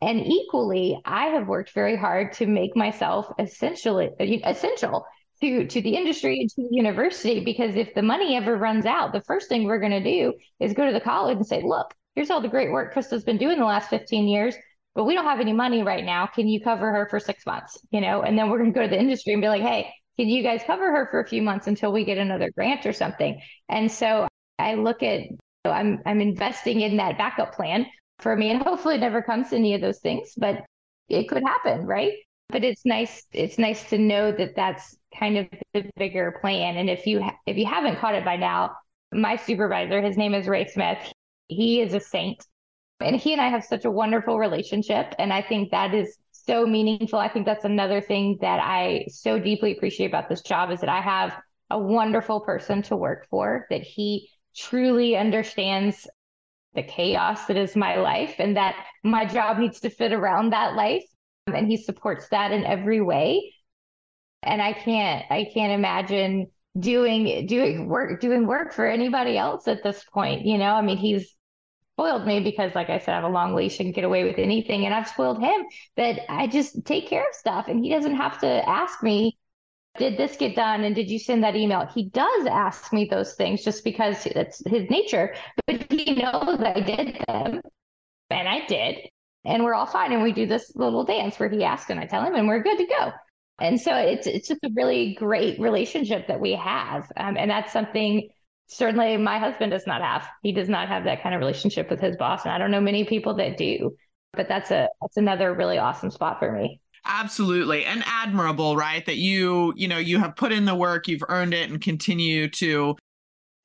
And 0.00 0.20
equally 0.20 1.00
I 1.04 1.26
have 1.26 1.48
worked 1.48 1.72
very 1.72 1.96
hard 1.96 2.32
to 2.34 2.46
make 2.46 2.76
myself 2.76 3.26
essentially 3.38 4.10
essential 4.44 5.04
to 5.40 5.66
to 5.66 5.82
the 5.82 5.96
industry 5.96 6.40
and 6.40 6.50
to 6.50 6.68
the 6.68 6.76
university 6.76 7.44
because 7.44 7.74
if 7.74 7.94
the 7.94 8.02
money 8.02 8.36
ever 8.36 8.56
runs 8.56 8.86
out 8.86 9.12
the 9.12 9.22
first 9.22 9.48
thing 9.48 9.64
we're 9.64 9.78
going 9.78 9.92
to 9.92 10.02
do 10.02 10.34
is 10.60 10.72
go 10.72 10.86
to 10.86 10.92
the 10.92 11.00
college 11.00 11.36
and 11.36 11.46
say 11.46 11.62
look 11.62 11.94
here's 12.16 12.28
all 12.30 12.40
the 12.40 12.48
great 12.48 12.72
work 12.72 12.92
Krista's 12.92 13.22
been 13.22 13.38
doing 13.38 13.58
the 13.58 13.64
last 13.64 13.88
15 13.88 14.26
years 14.26 14.56
but 14.98 15.04
we 15.04 15.14
don't 15.14 15.26
have 15.26 15.38
any 15.38 15.52
money 15.52 15.84
right 15.84 16.04
now. 16.04 16.26
Can 16.26 16.48
you 16.48 16.60
cover 16.60 16.90
her 16.90 17.06
for 17.08 17.20
six 17.20 17.46
months? 17.46 17.78
You 17.92 18.00
know, 18.00 18.22
and 18.22 18.36
then 18.36 18.50
we're 18.50 18.58
going 18.58 18.72
to 18.72 18.76
go 18.76 18.82
to 18.82 18.90
the 18.90 18.98
industry 18.98 19.32
and 19.32 19.40
be 19.40 19.46
like, 19.46 19.62
hey, 19.62 19.92
can 20.18 20.26
you 20.26 20.42
guys 20.42 20.60
cover 20.66 20.90
her 20.90 21.06
for 21.08 21.20
a 21.20 21.28
few 21.28 21.40
months 21.40 21.68
until 21.68 21.92
we 21.92 22.04
get 22.04 22.18
another 22.18 22.50
grant 22.56 22.84
or 22.84 22.92
something? 22.92 23.40
And 23.68 23.92
so 23.92 24.26
I 24.58 24.74
look 24.74 25.04
at, 25.04 25.20
so 25.64 25.70
I'm 25.70 26.00
I'm 26.04 26.20
investing 26.20 26.80
in 26.80 26.96
that 26.96 27.16
backup 27.16 27.54
plan 27.54 27.86
for 28.18 28.34
me, 28.34 28.50
and 28.50 28.60
hopefully 28.64 28.96
it 28.96 29.00
never 29.00 29.22
comes 29.22 29.50
to 29.50 29.56
any 29.56 29.72
of 29.74 29.80
those 29.80 30.00
things, 30.00 30.32
but 30.36 30.64
it 31.08 31.28
could 31.28 31.44
happen, 31.46 31.86
right? 31.86 32.14
But 32.48 32.64
it's 32.64 32.84
nice. 32.84 33.22
It's 33.32 33.56
nice 33.56 33.88
to 33.90 33.98
know 33.98 34.32
that 34.32 34.56
that's 34.56 34.96
kind 35.16 35.38
of 35.38 35.46
the 35.74 35.88
bigger 35.96 36.38
plan. 36.40 36.76
And 36.76 36.90
if 36.90 37.06
you 37.06 37.22
ha- 37.22 37.36
if 37.46 37.56
you 37.56 37.66
haven't 37.66 38.00
caught 38.00 38.16
it 38.16 38.24
by 38.24 38.34
now, 38.34 38.72
my 39.12 39.36
supervisor, 39.36 40.02
his 40.02 40.16
name 40.16 40.34
is 40.34 40.48
Ray 40.48 40.66
Smith. 40.66 40.98
He 41.46 41.80
is 41.80 41.94
a 41.94 42.00
saint. 42.00 42.44
And 43.00 43.16
he 43.16 43.32
and 43.32 43.40
I 43.40 43.48
have 43.48 43.64
such 43.64 43.84
a 43.84 43.90
wonderful 43.90 44.38
relationship. 44.38 45.14
And 45.18 45.32
I 45.32 45.42
think 45.42 45.70
that 45.70 45.94
is 45.94 46.18
so 46.32 46.66
meaningful. 46.66 47.18
I 47.18 47.28
think 47.28 47.46
that's 47.46 47.64
another 47.64 48.00
thing 48.00 48.38
that 48.40 48.60
I 48.60 49.06
so 49.08 49.38
deeply 49.38 49.76
appreciate 49.76 50.06
about 50.06 50.28
this 50.28 50.42
job 50.42 50.70
is 50.70 50.80
that 50.80 50.88
I 50.88 51.00
have 51.00 51.36
a 51.70 51.78
wonderful 51.78 52.40
person 52.40 52.82
to 52.82 52.96
work 52.96 53.26
for, 53.30 53.66
that 53.70 53.82
he 53.82 54.30
truly 54.56 55.16
understands 55.16 56.08
the 56.74 56.82
chaos 56.82 57.46
that 57.46 57.56
is 57.56 57.76
my 57.76 57.96
life 57.96 58.34
and 58.38 58.56
that 58.56 58.86
my 59.04 59.24
job 59.24 59.58
needs 59.58 59.80
to 59.80 59.90
fit 59.90 60.12
around 60.12 60.50
that 60.50 60.74
life. 60.74 61.04
Um, 61.46 61.54
and 61.54 61.66
he 61.66 61.76
supports 61.76 62.28
that 62.30 62.52
in 62.52 62.64
every 62.64 63.00
way. 63.00 63.54
And 64.42 64.62
I 64.62 64.72
can't, 64.72 65.24
I 65.30 65.46
can't 65.52 65.72
imagine 65.72 66.48
doing 66.78 67.46
doing 67.46 67.88
work 67.88 68.20
doing 68.20 68.46
work 68.46 68.72
for 68.72 68.86
anybody 68.86 69.36
else 69.36 69.66
at 69.66 69.82
this 69.82 70.04
point. 70.04 70.46
You 70.46 70.58
know, 70.58 70.74
I 70.74 70.82
mean, 70.82 70.96
he's 70.96 71.34
spoiled 71.98 72.24
me 72.24 72.38
because, 72.38 72.76
like 72.76 72.90
I 72.90 72.98
said, 72.98 73.12
I 73.12 73.16
have 73.16 73.24
a 73.24 73.28
long 73.28 73.54
leash 73.54 73.80
and 73.80 73.92
get 73.92 74.04
away 74.04 74.22
with 74.22 74.38
anything. 74.38 74.86
And 74.86 74.94
I've 74.94 75.08
spoiled 75.08 75.40
him 75.40 75.66
that 75.96 76.20
I 76.30 76.46
just 76.46 76.84
take 76.84 77.08
care 77.08 77.26
of 77.28 77.34
stuff 77.34 77.66
and 77.66 77.84
he 77.84 77.90
doesn't 77.90 78.14
have 78.14 78.38
to 78.40 78.68
ask 78.68 79.02
me, 79.02 79.36
did 79.98 80.16
this 80.16 80.36
get 80.36 80.54
done? 80.54 80.84
And 80.84 80.94
did 80.94 81.10
you 81.10 81.18
send 81.18 81.42
that 81.42 81.56
email? 81.56 81.86
He 81.92 82.08
does 82.10 82.46
ask 82.46 82.92
me 82.92 83.08
those 83.10 83.34
things 83.34 83.64
just 83.64 83.82
because 83.82 84.26
it's 84.26 84.62
his 84.64 84.88
nature, 84.88 85.34
but 85.66 85.90
he 85.90 86.14
knows 86.14 86.60
I 86.60 86.80
did 86.80 87.20
them 87.26 87.62
and 88.30 88.48
I 88.48 88.64
did. 88.66 88.98
And 89.44 89.64
we're 89.64 89.74
all 89.74 89.86
fine. 89.86 90.12
And 90.12 90.22
we 90.22 90.30
do 90.32 90.46
this 90.46 90.70
little 90.76 91.04
dance 91.04 91.36
where 91.40 91.48
he 91.48 91.64
asks 91.64 91.90
and 91.90 91.98
I 91.98 92.06
tell 92.06 92.22
him, 92.22 92.36
and 92.36 92.46
we're 92.46 92.62
good 92.62 92.78
to 92.78 92.86
go. 92.86 93.10
And 93.60 93.80
so 93.80 93.96
it's 93.96 94.28
it's 94.28 94.46
just 94.46 94.62
a 94.62 94.70
really 94.76 95.14
great 95.14 95.58
relationship 95.58 96.28
that 96.28 96.38
we 96.38 96.52
have. 96.52 97.10
Um, 97.16 97.36
and 97.36 97.50
that's 97.50 97.72
something 97.72 98.28
certainly 98.68 99.16
my 99.16 99.38
husband 99.38 99.72
does 99.72 99.86
not 99.86 100.00
have. 100.00 100.28
He 100.42 100.52
does 100.52 100.68
not 100.68 100.88
have 100.88 101.04
that 101.04 101.22
kind 101.22 101.34
of 101.34 101.40
relationship 101.40 101.90
with 101.90 102.00
his 102.00 102.16
boss, 102.16 102.44
and 102.44 102.52
I 102.52 102.58
don't 102.58 102.70
know 102.70 102.80
many 102.80 103.04
people 103.04 103.34
that 103.34 103.56
do. 103.56 103.96
But 104.34 104.46
that's 104.48 104.70
a 104.70 104.88
that's 105.00 105.16
another 105.16 105.54
really 105.54 105.78
awesome 105.78 106.10
spot 106.10 106.38
for 106.38 106.52
me. 106.52 106.80
Absolutely. 107.06 107.84
And 107.86 108.02
admirable, 108.06 108.76
right? 108.76 109.04
That 109.06 109.16
you, 109.16 109.72
you 109.76 109.88
know, 109.88 109.98
you 109.98 110.18
have 110.18 110.36
put 110.36 110.52
in 110.52 110.66
the 110.66 110.74
work, 110.74 111.08
you've 111.08 111.24
earned 111.28 111.54
it 111.54 111.70
and 111.70 111.80
continue 111.80 112.48
to 112.50 112.96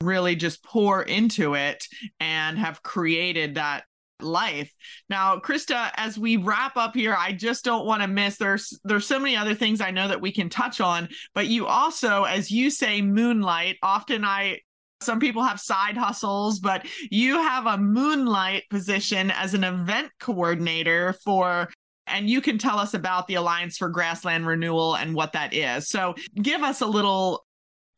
really 0.01 0.35
just 0.35 0.63
pour 0.63 1.03
into 1.03 1.55
it 1.55 1.85
and 2.19 2.57
have 2.57 2.83
created 2.83 3.55
that 3.55 3.83
life. 4.21 4.71
Now, 5.09 5.37
Krista, 5.37 5.91
as 5.97 6.17
we 6.17 6.37
wrap 6.37 6.77
up 6.77 6.95
here, 6.95 7.15
I 7.17 7.33
just 7.33 7.65
don't 7.65 7.85
want 7.85 8.01
to 8.01 8.07
miss 8.07 8.37
there's 8.37 8.79
there's 8.85 9.05
so 9.05 9.19
many 9.19 9.35
other 9.35 9.55
things 9.55 9.81
I 9.81 9.91
know 9.91 10.07
that 10.07 10.21
we 10.21 10.31
can 10.31 10.49
touch 10.49 10.79
on, 10.79 11.09
but 11.35 11.47
you 11.47 11.67
also 11.67 12.23
as 12.23 12.49
you 12.49 12.69
say 12.69 13.01
moonlight, 13.01 13.77
often 13.83 14.23
I 14.23 14.59
some 15.03 15.19
people 15.19 15.43
have 15.43 15.59
side 15.59 15.97
hustles, 15.97 16.59
but 16.59 16.85
you 17.11 17.35
have 17.35 17.65
a 17.65 17.77
moonlight 17.77 18.63
position 18.69 19.31
as 19.31 19.53
an 19.53 19.63
event 19.63 20.11
coordinator 20.19 21.13
for 21.23 21.69
and 22.05 22.29
you 22.29 22.41
can 22.41 22.57
tell 22.57 22.79
us 22.79 22.93
about 22.93 23.27
the 23.27 23.35
Alliance 23.35 23.77
for 23.77 23.87
Grassland 23.87 24.45
Renewal 24.45 24.95
and 24.95 25.15
what 25.15 25.31
that 25.33 25.53
is. 25.53 25.87
So, 25.87 26.15
give 26.41 26.61
us 26.61 26.81
a 26.81 26.85
little 26.85 27.45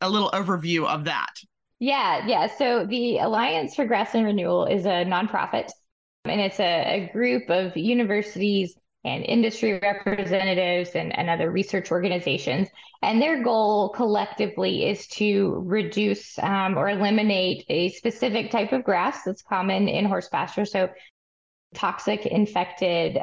a 0.02 0.10
little 0.10 0.30
overview 0.32 0.86
of 0.86 1.06
that. 1.06 1.34
Yeah, 1.80 2.26
yeah. 2.28 2.48
So, 2.56 2.86
the 2.86 3.18
Alliance 3.18 3.76
for 3.76 3.86
Grassland 3.86 4.28
Renewal 4.28 4.66
is 4.66 4.86
a 4.86 5.06
nonprofit 5.06 5.70
and 6.26 6.42
it's 6.42 6.60
a, 6.60 7.08
a 7.08 7.10
group 7.12 7.50
of 7.50 7.76
universities 7.76 8.76
and 9.06 9.24
industry 9.24 9.80
representatives 9.80 10.92
and, 10.96 11.18
and 11.18 11.30
other 11.30 11.52
research 11.52 11.92
organizations. 11.92 12.68
And 13.02 13.22
their 13.22 13.44
goal 13.44 13.90
collectively 13.90 14.90
is 14.90 15.08
to 15.10 15.62
reduce 15.66 16.38
um, 16.40 16.78
or 16.78 16.90
eliminate 16.90 17.66
a 17.70 17.90
specific 17.92 18.52
type 18.52 18.72
of 18.74 18.84
grass 18.84 19.24
that's 19.24 19.44
common 19.44 19.88
in 19.88 20.06
horse 20.06 20.28
pasture. 20.28 20.66
So, 20.66 20.90
toxic 21.76 22.26
infected 22.26 23.20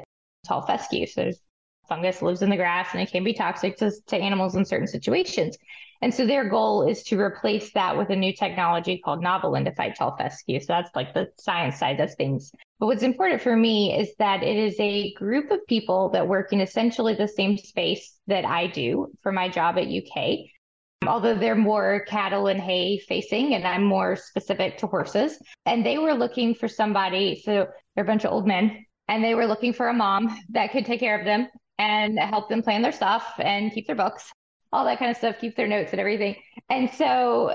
tall 0.47 0.63
fescue. 0.63 1.07
So, 1.07 1.23
there's 1.23 1.41
fungus 1.89 2.23
lives 2.23 2.43
in 2.43 2.51
the 2.51 2.57
grass 2.57 2.89
and 2.93 3.03
it 3.03 3.11
can 3.11 3.25
be 3.25 3.35
toxic 3.35 3.77
to, 3.79 3.93
to 4.07 4.17
animals 4.17 4.55
in 4.55 4.65
certain 4.65 4.87
situations. 4.87 5.59
And 6.01 6.13
so 6.13 6.27
their 6.27 6.49
goal 6.49 6.89
is 6.89 7.05
to 7.05 7.21
replace 7.21 7.73
that 7.75 7.97
with 7.97 8.11
a 8.11 8.17
new 8.17 8.33
technology 8.35 8.99
called 8.99 9.23
novel 9.23 9.53
endophyte 9.53 9.95
tall 9.95 10.17
fescue. 10.17 10.59
So 10.59 10.67
that's 10.69 10.91
like 10.97 11.15
the 11.15 11.29
science 11.39 11.79
side 11.79 12.01
of 12.01 12.13
things. 12.15 12.51
But 12.83 12.89
what's 12.89 13.05
important 13.05 13.41
for 13.41 13.57
me 13.57 13.97
is 13.97 14.13
that 14.19 14.43
it 14.43 14.57
is 14.57 14.75
a 14.81 15.13
group 15.13 15.53
of 15.53 15.65
people 15.69 16.09
that 16.09 16.27
work 16.27 16.53
in 16.53 16.61
essentially 16.61 17.15
the 17.15 17.29
same 17.29 17.57
space 17.57 18.19
that 18.27 18.45
I 18.45 18.67
do 18.67 19.07
for 19.23 19.31
my 19.31 19.49
job 19.49 19.79
at 19.79 19.87
UK. 19.87 20.39
Um, 21.03 21.09
although 21.09 21.37
they're 21.37 21.55
more 21.55 22.05
cattle 22.09 22.49
and 22.49 22.61
hay 22.61 22.99
facing, 22.99 23.55
and 23.55 23.65
I'm 23.65 23.85
more 23.85 24.17
specific 24.17 24.79
to 24.79 24.89
horses. 24.89 25.39
And 25.65 25.87
they 25.87 25.99
were 25.99 26.13
looking 26.13 26.57
for 26.57 26.67
somebody, 26.67 27.41
so 27.45 27.69
they're 27.95 28.03
a 28.03 28.05
bunch 28.05 28.25
of 28.25 28.33
old 28.33 28.49
men, 28.49 28.85
and 29.07 29.23
they 29.23 29.37
were 29.37 29.47
looking 29.47 29.73
for 29.73 29.87
a 29.87 29.95
mom 29.95 30.37
that 30.49 30.73
could 30.73 30.85
take 30.85 30.99
care 30.99 31.17
of 31.17 31.25
them 31.25 31.47
and 31.79 32.19
help 32.19 32.49
them 32.49 32.65
plan 32.65 32.83
their 32.83 32.91
stuff 32.91 33.35
and 33.39 33.71
keep 33.71 33.87
their 33.87 33.95
books 33.95 34.33
all 34.73 34.85
that 34.87 34.99
kind 34.99 35.13
of 35.13 35.17
stuff, 35.17 35.37
keep 35.41 35.55
their 35.55 35.69
notes 35.69 35.93
and 35.93 36.01
everything. 36.01 36.35
And 36.69 36.91
so 36.91 37.55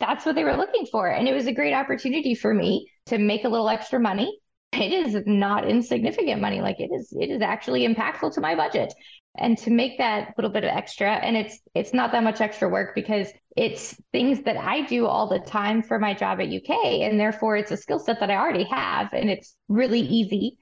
that's 0.00 0.24
what 0.24 0.34
they 0.34 0.44
were 0.44 0.56
looking 0.56 0.86
for. 0.86 1.08
And 1.08 1.28
it 1.28 1.34
was 1.34 1.46
a 1.46 1.52
great 1.52 1.74
opportunity 1.74 2.34
for 2.34 2.54
me 2.54 2.90
to 3.06 3.18
make 3.18 3.44
a 3.44 3.48
little 3.50 3.68
extra 3.68 4.00
money. 4.00 4.38
It 4.72 4.92
is 4.92 5.22
not 5.26 5.68
insignificant 5.68 6.40
money. 6.40 6.60
Like 6.60 6.80
it 6.80 6.90
is, 6.92 7.12
it 7.18 7.30
is 7.30 7.40
actually 7.40 7.86
impactful 7.86 8.34
to 8.34 8.40
my 8.40 8.54
budget. 8.54 8.92
And 9.38 9.56
to 9.58 9.70
make 9.70 9.98
that 9.98 10.34
little 10.36 10.50
bit 10.50 10.64
of 10.64 10.70
extra, 10.70 11.12
and 11.12 11.36
it's 11.36 11.60
it's 11.74 11.92
not 11.92 12.12
that 12.12 12.24
much 12.24 12.40
extra 12.40 12.68
work 12.68 12.94
because 12.94 13.28
it's 13.54 13.94
things 14.12 14.42
that 14.44 14.56
I 14.56 14.82
do 14.86 15.06
all 15.06 15.28
the 15.28 15.40
time 15.40 15.82
for 15.82 15.98
my 15.98 16.14
job 16.14 16.40
at 16.40 16.48
UK. 16.48 17.02
And 17.02 17.20
therefore 17.20 17.56
it's 17.56 17.70
a 17.70 17.76
skill 17.76 17.98
set 17.98 18.20
that 18.20 18.30
I 18.30 18.36
already 18.36 18.64
have. 18.64 19.12
And 19.12 19.28
it's 19.28 19.54
really 19.68 20.00
easy 20.00 20.58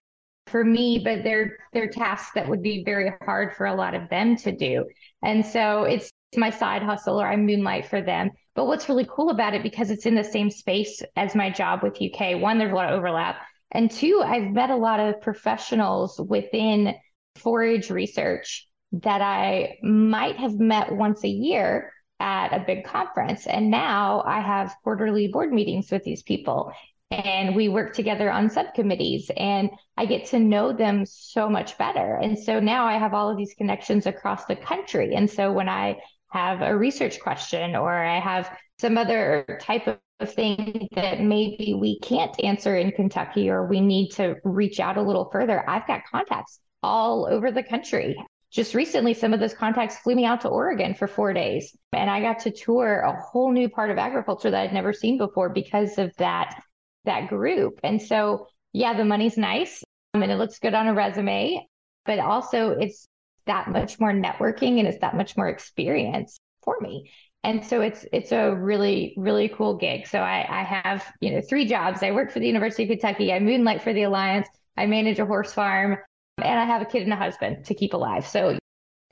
for 0.46 0.64
me, 0.64 1.00
but 1.02 1.22
they're 1.24 1.56
they're 1.72 1.88
tasks 1.88 2.32
that 2.34 2.48
would 2.48 2.62
be 2.62 2.82
very 2.84 3.12
hard 3.22 3.54
for 3.56 3.66
a 3.66 3.74
lot 3.74 3.94
of 3.94 4.08
them 4.10 4.36
to 4.36 4.52
do. 4.52 4.84
And 5.22 5.44
so 5.44 5.84
it's 5.84 6.10
my 6.36 6.50
side 6.50 6.82
hustle 6.82 7.20
or 7.20 7.26
I 7.26 7.36
moonlight 7.36 7.86
for 7.86 8.02
them. 8.02 8.30
But 8.54 8.66
what's 8.66 8.88
really 8.88 9.06
cool 9.10 9.30
about 9.30 9.54
it 9.54 9.62
because 9.62 9.90
it's 9.90 10.06
in 10.06 10.14
the 10.14 10.24
same 10.24 10.50
space 10.50 11.02
as 11.16 11.34
my 11.34 11.50
job 11.50 11.82
with 11.82 12.00
UK, 12.00 12.40
one, 12.40 12.58
there's 12.58 12.72
a 12.72 12.74
lot 12.74 12.92
of 12.92 12.98
overlap. 12.98 13.36
And 13.72 13.90
two, 13.90 14.22
I've 14.24 14.52
met 14.52 14.70
a 14.70 14.76
lot 14.76 15.00
of 15.00 15.20
professionals 15.20 16.20
within 16.20 16.94
forage 17.36 17.90
research 17.90 18.68
that 18.92 19.20
I 19.20 19.78
might 19.82 20.36
have 20.36 20.54
met 20.54 20.92
once 20.92 21.24
a 21.24 21.28
year 21.28 21.92
at 22.20 22.52
a 22.52 22.64
big 22.64 22.84
conference. 22.84 23.46
And 23.46 23.70
now 23.70 24.22
I 24.24 24.40
have 24.40 24.76
quarterly 24.84 25.28
board 25.28 25.52
meetings 25.52 25.90
with 25.90 26.04
these 26.04 26.22
people 26.22 26.72
and 27.10 27.54
we 27.54 27.68
work 27.68 27.92
together 27.92 28.30
on 28.30 28.50
subcommittees 28.50 29.30
and 29.36 29.70
I 29.96 30.06
get 30.06 30.26
to 30.26 30.38
know 30.38 30.72
them 30.72 31.04
so 31.06 31.48
much 31.48 31.76
better. 31.78 32.16
And 32.16 32.38
so 32.38 32.60
now 32.60 32.86
I 32.86 32.98
have 32.98 33.14
all 33.14 33.30
of 33.30 33.36
these 33.36 33.54
connections 33.54 34.06
across 34.06 34.46
the 34.46 34.56
country. 34.56 35.14
And 35.14 35.30
so 35.30 35.52
when 35.52 35.68
I 35.68 35.98
have 36.30 36.62
a 36.62 36.76
research 36.76 37.20
question 37.20 37.76
or 37.76 37.92
I 37.92 38.18
have 38.18 38.50
some 38.80 38.98
other 38.98 39.58
type 39.60 39.86
of 40.20 40.32
thing 40.32 40.88
that 40.92 41.20
maybe 41.20 41.74
we 41.74 41.98
can't 42.00 42.34
answer 42.42 42.76
in 42.76 42.92
Kentucky 42.92 43.50
or 43.50 43.66
we 43.66 43.80
need 43.80 44.10
to 44.10 44.36
reach 44.44 44.80
out 44.80 44.96
a 44.96 45.02
little 45.02 45.28
further, 45.30 45.68
I've 45.68 45.86
got 45.86 46.02
contacts 46.10 46.60
all 46.82 47.26
over 47.26 47.50
the 47.50 47.62
country. 47.62 48.16
Just 48.50 48.74
recently, 48.74 49.14
some 49.14 49.34
of 49.34 49.40
those 49.40 49.54
contacts 49.54 49.98
flew 49.98 50.14
me 50.14 50.24
out 50.24 50.42
to 50.42 50.48
Oregon 50.48 50.94
for 50.94 51.08
four 51.08 51.32
days, 51.32 51.76
and 51.92 52.08
I 52.08 52.20
got 52.20 52.38
to 52.40 52.52
tour 52.52 53.00
a 53.00 53.20
whole 53.20 53.50
new 53.50 53.68
part 53.68 53.90
of 53.90 53.98
agriculture 53.98 54.50
that 54.50 54.62
I'd 54.62 54.72
never 54.72 54.92
seen 54.92 55.18
before 55.18 55.48
because 55.48 55.98
of 55.98 56.14
that 56.18 56.62
that 57.04 57.28
group. 57.28 57.80
And 57.82 58.00
so, 58.00 58.46
yeah, 58.72 58.96
the 58.96 59.04
money's 59.04 59.36
nice 59.36 59.82
um, 60.14 60.22
and 60.22 60.32
it 60.32 60.36
looks 60.36 60.58
good 60.58 60.74
on 60.74 60.86
a 60.86 60.94
resume, 60.94 61.66
but 62.06 62.18
also 62.18 62.70
it's 62.70 63.06
that 63.46 63.68
much 63.68 64.00
more 64.00 64.12
networking 64.12 64.78
and 64.78 64.88
it's 64.88 65.00
that 65.00 65.16
much 65.16 65.36
more 65.36 65.48
experience 65.48 66.38
for 66.62 66.78
me. 66.80 67.10
And 67.44 67.64
so 67.64 67.82
it's 67.82 68.06
it's 68.12 68.32
a 68.32 68.54
really 68.54 69.14
really 69.16 69.48
cool 69.48 69.76
gig. 69.76 70.06
So 70.06 70.18
I, 70.18 70.46
I 70.48 70.62
have 70.64 71.04
you 71.20 71.30
know 71.30 71.42
three 71.48 71.66
jobs. 71.66 72.02
I 72.02 72.10
work 72.10 72.32
for 72.32 72.40
the 72.40 72.46
University 72.46 72.84
of 72.84 72.88
Kentucky. 72.88 73.32
I 73.32 73.38
moonlight 73.38 73.82
for 73.82 73.92
the 73.92 74.04
Alliance. 74.04 74.48
I 74.76 74.86
manage 74.86 75.18
a 75.18 75.26
horse 75.26 75.52
farm, 75.52 75.98
and 76.38 76.58
I 76.58 76.64
have 76.64 76.82
a 76.82 76.86
kid 76.86 77.02
and 77.02 77.12
a 77.12 77.16
husband 77.16 77.66
to 77.66 77.74
keep 77.74 77.92
alive. 77.94 78.26
So 78.26 78.58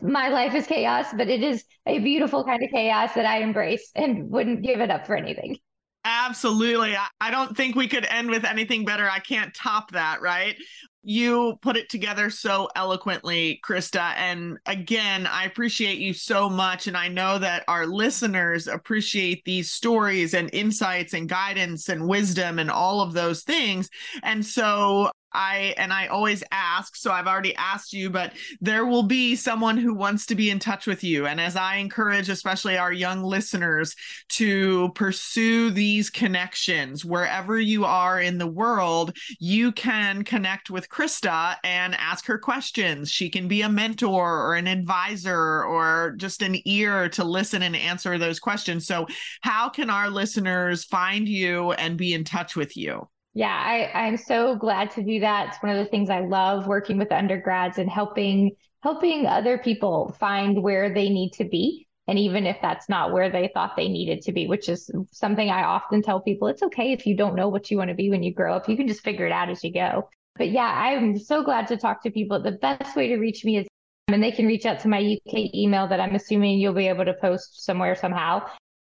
my 0.01 0.29
life 0.29 0.55
is 0.55 0.67
chaos, 0.67 1.07
but 1.17 1.29
it 1.29 1.43
is 1.43 1.65
a 1.87 1.99
beautiful 2.01 2.43
kind 2.45 2.63
of 2.63 2.71
chaos 2.71 3.13
that 3.15 3.27
I 3.27 3.39
embrace 3.39 3.91
and 3.95 4.31
wouldn't 4.31 4.63
give 4.63 4.81
it 4.81 4.91
up 4.91 5.07
for 5.07 5.15
anything. 5.17 5.59
Absolutely. 6.05 6.97
I 7.21 7.31
don't 7.31 7.57
think 7.57 7.77
we 7.77 7.87
could 7.87 8.05
end 8.07 8.29
with 8.31 8.45
anything 8.45 8.85
better. 8.85 9.09
I 9.09 9.21
can't 9.21 9.55
top 9.55 9.93
that, 9.93 10.21
right? 10.21 10.57
You 11.05 11.59
put 11.63 11.77
it 11.77 11.89
together 11.89 12.29
so 12.29 12.69
eloquently, 12.75 13.61
Krista. 13.65 14.15
And 14.17 14.59
again, 14.67 15.27
I 15.27 15.45
appreciate 15.45 15.99
you 15.99 16.13
so 16.13 16.49
much. 16.51 16.89
And 16.89 16.97
I 16.97 17.07
know 17.09 17.39
that 17.39 17.65
our 17.69 17.87
listeners 17.87 18.67
appreciate 18.67 19.45
these 19.45 19.71
stories 19.71 20.35
and 20.35 20.51
insights 20.53 21.15
and 21.15 21.29
guidance 21.29 21.89
and 21.89 22.09
wisdom 22.09 22.59
and 22.59 22.71
all 22.71 23.01
of 23.01 23.13
those 23.13 23.43
things. 23.43 23.89
And 24.25 24.45
so 24.45 25.11
I 25.35 25.75
and 25.77 25.93
I 25.93 26.07
always 26.07 26.43
ask, 26.51 26.97
so 26.97 27.11
I've 27.11 27.27
already 27.27 27.55
asked 27.57 27.93
you, 27.93 28.11
but 28.11 28.33
there 28.61 28.87
will 28.87 29.03
be 29.03 29.37
someone 29.37 29.77
who 29.77 29.95
wants 29.95 30.27
to 30.27 30.35
be 30.35 30.51
in 30.51 30.59
touch 30.59 30.87
with 30.87 31.03
you. 31.05 31.27
And 31.27 31.41
as 31.41 31.57
I 31.57 31.77
encourage, 31.77 32.29
especially 32.29 32.77
our 32.77 32.93
young 32.93 33.23
listeners, 33.23 33.95
to 34.31 34.91
pursue 34.95 35.71
these 35.71 36.11
connections 36.11 37.05
wherever 37.05 37.61
you 37.61 37.85
are 37.85 38.21
in 38.21 38.39
the 38.39 38.47
world, 38.47 39.17
you 39.39 39.73
can 39.73 40.25
connect 40.25 40.71
with 40.71 40.89
Krista 40.89 41.57
and 41.65 41.95
ask 41.95 42.27
her 42.27 42.39
questions. 42.39 43.11
She 43.11 43.31
can 43.31 43.49
be 43.49 43.63
a 43.63 43.69
mentor 43.69 44.47
or 44.47 44.55
an 44.55 44.67
advisor 44.67 45.65
or 45.65 46.15
just 46.17 46.43
an 46.43 46.57
ear 46.65 47.09
to 47.11 47.25
listen 47.25 47.63
and 47.63 47.77
answer 47.77 48.19
those 48.19 48.41
questions. 48.41 48.87
So, 48.87 49.07
how 49.43 49.69
can 49.69 49.91
our 49.91 50.11
listeners 50.11 50.85
find 50.85 51.29
you 51.29 51.73
and 51.73 51.97
be 51.97 52.15
in 52.15 52.25
touch 52.25 52.57
with 52.57 52.77
you? 52.77 53.09
Yeah, 53.35 53.49
I, 53.49 53.91
I'm 53.95 54.17
so 54.17 54.57
glad 54.57 54.91
to 54.93 55.03
do 55.03 55.21
that. 55.21 55.49
It's 55.49 55.63
one 55.63 55.75
of 55.75 55.79
the 55.83 55.91
things 55.91 56.11
I 56.11 56.21
love 56.21 56.67
working 56.67 56.99
with 56.99 57.13
undergrads 57.13 57.79
and 57.79 57.89
helping 57.89 58.53
helping 58.83 59.27
other 59.27 59.59
people 59.59 60.15
find 60.19 60.63
where 60.63 60.93
they 60.93 61.09
need 61.09 61.31
to 61.35 61.45
be. 61.45 61.87
And 62.09 62.19
even 62.19 62.47
if 62.47 62.57
that's 62.61 62.89
not 62.89 63.13
where 63.13 63.31
they 63.31 63.49
thought 63.55 63.77
they 63.77 63.89
needed 63.89 64.23
to 64.23 64.33
be, 64.33 64.49
which 64.49 64.69
is 64.69 64.91
something 65.13 65.49
I 65.49 65.63
often 65.63 66.03
tell 66.03 66.21
people, 66.21 66.49
it's 66.49 66.65
okay 66.65 66.93
if 66.93 67.07
you 67.07 67.17
don't 67.17 67.37
know 67.37 67.49
what 67.49 67.71
you 67.71 67.79
want 67.79 67.91
to 67.91 67.95
be 67.95 68.11
when 68.11 68.25
you 68.25 68.35
grow 68.35 68.55
up. 68.55 68.69
You 68.69 68.77
can 68.77 68.89
just 68.89 69.05
figure 69.05 69.25
it 69.25 69.33
out 69.33 69.49
as 69.49 69.63
you 69.63 69.73
go. 69.73 70.09
But 70.37 70.51
yeah, 70.51 70.67
I'm 70.67 71.17
so 71.17 71.45
glad 71.45 71.69
to 71.69 71.77
talk 71.77 72.03
to 72.03 72.11
people. 72.11 72.43
The 72.43 72.53
best 72.53 72.97
way 72.97 73.09
to 73.09 73.19
reach 73.19 73.45
me 73.45 73.59
is, 73.59 73.67
and 74.09 74.23
they 74.23 74.33
can 74.33 74.47
reach 74.47 74.67
out 74.67 74.81
to 74.81 74.89
my 74.89 74.99
UK 74.99 75.55
email 75.55 75.87
that 75.87 76.01
I'm 76.01 76.17
assuming 76.17 76.59
you'll 76.59 76.75
be 76.75 76.89
able 76.89 77.05
to 77.05 77.15
post 77.15 77.65
somewhere 77.65 77.95
somehow. 77.95 78.43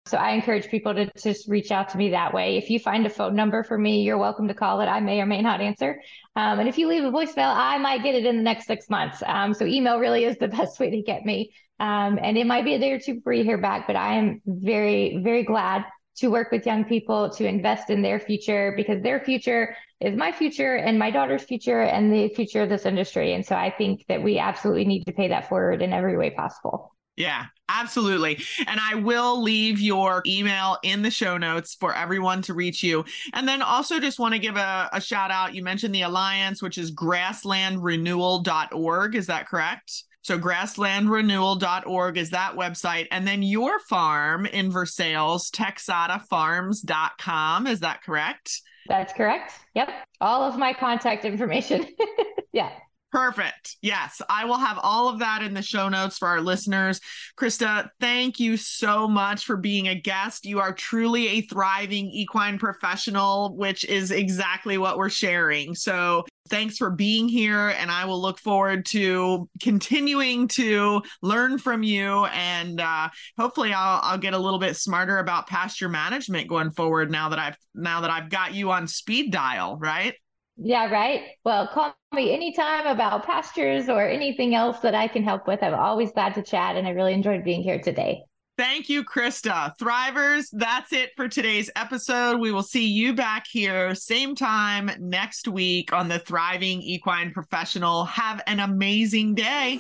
So 0.10 0.18
I 0.18 0.32
encourage 0.32 0.68
people 0.70 0.94
to 0.96 1.10
just 1.22 1.48
reach 1.48 1.72
out 1.72 1.90
to 1.90 1.98
me 1.98 2.10
that 2.10 2.34
way. 2.34 2.58
If 2.58 2.70
you 2.70 2.80
find 2.80 3.06
a 3.06 3.10
phone 3.10 3.36
number 3.36 3.64
for 3.64 3.78
me, 3.78 4.02
you're 4.02 4.18
welcome 4.18 4.48
to 4.48 4.54
call 4.54 4.82
it. 4.82 4.88
I 4.88 5.00
may 5.00 5.22
or 5.22 5.26
may 5.26 5.42
not 5.42 5.62
answer. 5.62 6.02
Um, 6.36 6.60
and 6.60 6.68
if 6.68 6.78
you 6.78 6.88
leave 6.88 7.04
a 7.04 7.12
voicemail, 7.12 7.54
I 7.56 7.78
might 7.78 8.04
get 8.04 8.16
it 8.16 8.26
in 8.26 8.38
the 8.38 8.44
next 8.44 8.66
six 8.66 8.90
months. 8.90 9.22
Um, 9.26 9.54
so 9.54 9.66
email 9.66 10.00
really 10.00 10.26
is 10.26 10.38
the 10.38 10.48
best 10.60 10.80
way 10.80 10.90
to 10.90 11.02
get 11.02 11.26
me. 11.26 11.52
Um, 11.80 12.20
and 12.22 12.38
it 12.38 12.46
might 12.46 12.66
be 12.66 12.74
a 12.74 12.80
day 12.80 12.92
or 12.92 13.00
two 13.00 13.16
before 13.16 13.34
you 13.34 13.44
hear 13.44 13.58
back, 13.58 13.88
but 13.88 13.96
I 13.96 14.16
am 14.16 14.42
very, 14.46 15.22
very 15.24 15.44
glad 15.44 15.86
to 16.18 16.28
work 16.28 16.52
with 16.52 16.66
young 16.66 16.84
people 16.84 17.30
to 17.30 17.48
invest 17.48 17.90
in 17.90 18.02
their 18.02 18.20
future 18.20 18.74
because 18.76 19.02
their 19.02 19.22
future 19.22 19.76
is 20.02 20.18
my 20.18 20.32
future 20.32 20.76
and 20.76 21.00
my 21.00 21.12
daughter's 21.12 21.44
future 21.44 21.82
and 21.82 22.12
the 22.12 22.30
future 22.30 22.62
of 22.62 22.70
this 22.70 22.86
industry. 22.86 23.34
And 23.34 23.46
so 23.46 23.56
I 23.56 23.70
think 23.70 24.06
that 24.08 24.22
we 24.22 24.40
absolutely 24.40 24.86
need 24.86 25.06
to 25.06 25.14
pay 25.14 25.30
that 25.30 25.48
forward 25.48 25.82
in 25.82 25.94
every 25.94 26.18
way 26.18 26.32
possible. 26.32 26.94
Yeah, 27.16 27.46
absolutely. 27.70 28.44
And 28.68 28.78
I 28.80 28.96
will 28.96 29.42
leave 29.42 29.80
your 29.80 30.22
email 30.26 30.78
in 30.84 31.02
the 31.02 31.12
show 31.12 31.38
notes 31.38 31.76
for 31.76 31.96
everyone 31.96 32.42
to 32.44 32.54
reach 32.54 32.84
you. 32.84 33.04
And 33.34 33.48
then 33.48 33.62
also 33.62 33.98
just 34.00 34.20
want 34.20 34.34
to 34.34 34.40
give 34.40 34.58
a, 34.58 34.90
a 34.92 35.00
shout 35.00 35.32
out. 35.32 35.56
You 35.56 35.64
mentioned 35.64 35.96
the 35.96 36.02
Alliance, 36.02 36.62
which 36.62 36.78
is 36.78 36.92
grasslandrenewal.org. 36.92 39.16
Is 39.16 39.28
that 39.28 39.48
correct? 39.48 40.04
So 40.22 40.38
grasslandrenewal.org 40.38 42.18
is 42.18 42.32
that 42.32 42.56
website. 42.56 43.08
And 43.12 43.26
then 43.26 43.42
your 43.42 43.80
farm 43.80 44.46
in 44.46 44.70
Versailles, 44.70 45.50
texatafarms.com. 45.52 47.68
Is 47.68 47.80
that 47.80 48.04
correct? 48.04 48.62
That's 48.88 49.14
correct. 49.14 49.54
Yep. 49.76 49.90
All 50.20 50.44
of 50.44 50.58
my 50.58 50.74
contact 50.74 51.24
information. 51.26 51.88
yeah. 52.52 52.72
Perfect. 53.12 53.78
Yes, 53.82 54.22
I 54.30 54.46
will 54.46 54.60
have 54.60 54.78
all 54.84 55.10
of 55.10 55.20
that 55.20 55.42
in 55.42 55.56
the 55.56 55.64
show 55.64 55.90
notes 55.90 56.20
for 56.20 56.28
our 56.28 56.42
listeners. 56.42 57.02
Krista, 57.36 57.90
thank 58.00 58.40
you 58.40 58.56
so 58.56 59.08
much 59.08 59.46
for 59.46 59.58
being 59.58 59.88
a 59.88 59.96
guest. 59.96 60.46
You 60.46 60.60
are 60.60 60.74
truly 60.74 61.28
a 61.30 61.42
thriving 61.42 62.12
equine 62.12 62.60
professional, 62.60 63.56
which 63.56 63.84
is 63.84 64.12
exactly 64.12 64.78
what 64.78 64.98
we're 64.98 65.10
sharing. 65.10 65.74
So, 65.74 66.26
thanks 66.50 66.78
for 66.78 66.90
being 66.92 67.28
here. 67.28 67.70
And 67.70 67.92
I 67.92 68.06
will 68.06 68.22
look 68.22 68.40
forward 68.40 68.86
to 68.88 69.50
continuing 69.62 70.48
to 70.50 71.02
learn 71.22 71.58
from 71.58 71.82
you. 71.82 72.26
And 72.26 72.80
uh, 72.80 73.10
hopefully, 73.40 73.74
I'll, 73.74 74.02
I'll 74.04 74.18
get 74.20 74.36
a 74.36 74.40
little 74.40 74.60
bit 74.60 74.76
smarter 74.76 75.18
about 75.18 75.48
pasture 75.48 75.90
management 75.90 76.48
going 76.48 76.72
forward 76.72 77.10
now 77.10 77.30
that 77.30 77.40
I've 77.40 77.58
now 77.74 78.02
that 78.02 78.12
I've 78.12 78.30
got 78.30 78.54
you 78.54 78.70
on 78.70 78.88
speed 78.88 79.32
dial, 79.32 79.78
right? 79.78 80.14
Yeah, 80.62 80.92
right. 80.92 81.22
Well, 81.46 81.68
call 81.68 81.96
me 82.14 82.34
anytime 82.34 82.86
about 82.86 83.26
pastures 83.26 83.88
or 83.88 84.06
anything 84.06 84.56
else 84.56 84.80
that 84.82 84.94
I 84.94 85.08
can 85.08 85.24
help 85.24 85.48
with. 85.48 85.64
I'm 85.64 85.74
always 85.74 86.12
glad 86.12 86.36
to 86.36 86.44
chat, 86.44 86.76
and 86.76 86.86
I 86.86 86.92
really 86.92 87.14
enjoyed 87.14 87.46
being 87.46 87.64
here 87.64 87.80
today. 87.80 88.24
Thank 88.58 88.90
you, 88.90 89.06
Krista. 89.06 89.74
Thrivers, 89.78 90.50
that's 90.52 90.92
it 90.92 91.12
for 91.16 91.30
today's 91.30 91.70
episode. 91.78 92.42
We 92.42 92.52
will 92.52 92.62
see 92.62 92.86
you 92.86 93.14
back 93.14 93.48
here, 93.48 93.96
same 93.96 94.36
time 94.36 94.92
next 95.00 95.48
week 95.48 95.94
on 95.94 96.10
the 96.10 96.20
Thriving 96.20 96.82
Equine 96.82 97.32
Professional. 97.32 98.04
Have 98.04 98.42
an 98.46 98.60
amazing 98.60 99.36
day. 99.36 99.80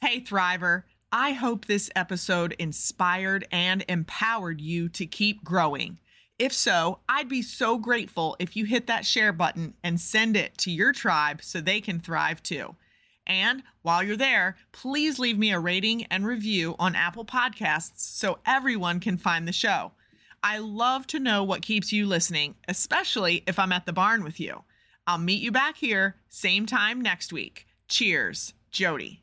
Hey, 0.00 0.20
Thriver. 0.20 0.84
I 1.18 1.32
hope 1.32 1.64
this 1.64 1.88
episode 1.96 2.54
inspired 2.58 3.48
and 3.50 3.82
empowered 3.88 4.60
you 4.60 4.90
to 4.90 5.06
keep 5.06 5.42
growing. 5.42 5.98
If 6.38 6.52
so, 6.52 6.98
I'd 7.08 7.26
be 7.26 7.40
so 7.40 7.78
grateful 7.78 8.36
if 8.38 8.54
you 8.54 8.66
hit 8.66 8.86
that 8.88 9.06
share 9.06 9.32
button 9.32 9.72
and 9.82 9.98
send 9.98 10.36
it 10.36 10.58
to 10.58 10.70
your 10.70 10.92
tribe 10.92 11.40
so 11.42 11.62
they 11.62 11.80
can 11.80 12.00
thrive 12.00 12.42
too. 12.42 12.76
And 13.26 13.62
while 13.80 14.02
you're 14.02 14.18
there, 14.18 14.56
please 14.72 15.18
leave 15.18 15.38
me 15.38 15.52
a 15.52 15.58
rating 15.58 16.04
and 16.10 16.26
review 16.26 16.76
on 16.78 16.94
Apple 16.94 17.24
Podcasts 17.24 18.00
so 18.00 18.38
everyone 18.44 19.00
can 19.00 19.16
find 19.16 19.48
the 19.48 19.54
show. 19.54 19.92
I 20.42 20.58
love 20.58 21.06
to 21.06 21.18
know 21.18 21.42
what 21.42 21.62
keeps 21.62 21.94
you 21.94 22.04
listening, 22.04 22.56
especially 22.68 23.42
if 23.46 23.58
I'm 23.58 23.72
at 23.72 23.86
the 23.86 23.94
barn 23.94 24.22
with 24.22 24.38
you. 24.38 24.64
I'll 25.06 25.16
meet 25.16 25.40
you 25.40 25.50
back 25.50 25.78
here, 25.78 26.16
same 26.28 26.66
time 26.66 27.00
next 27.00 27.32
week. 27.32 27.66
Cheers, 27.88 28.52
Jodi. 28.70 29.22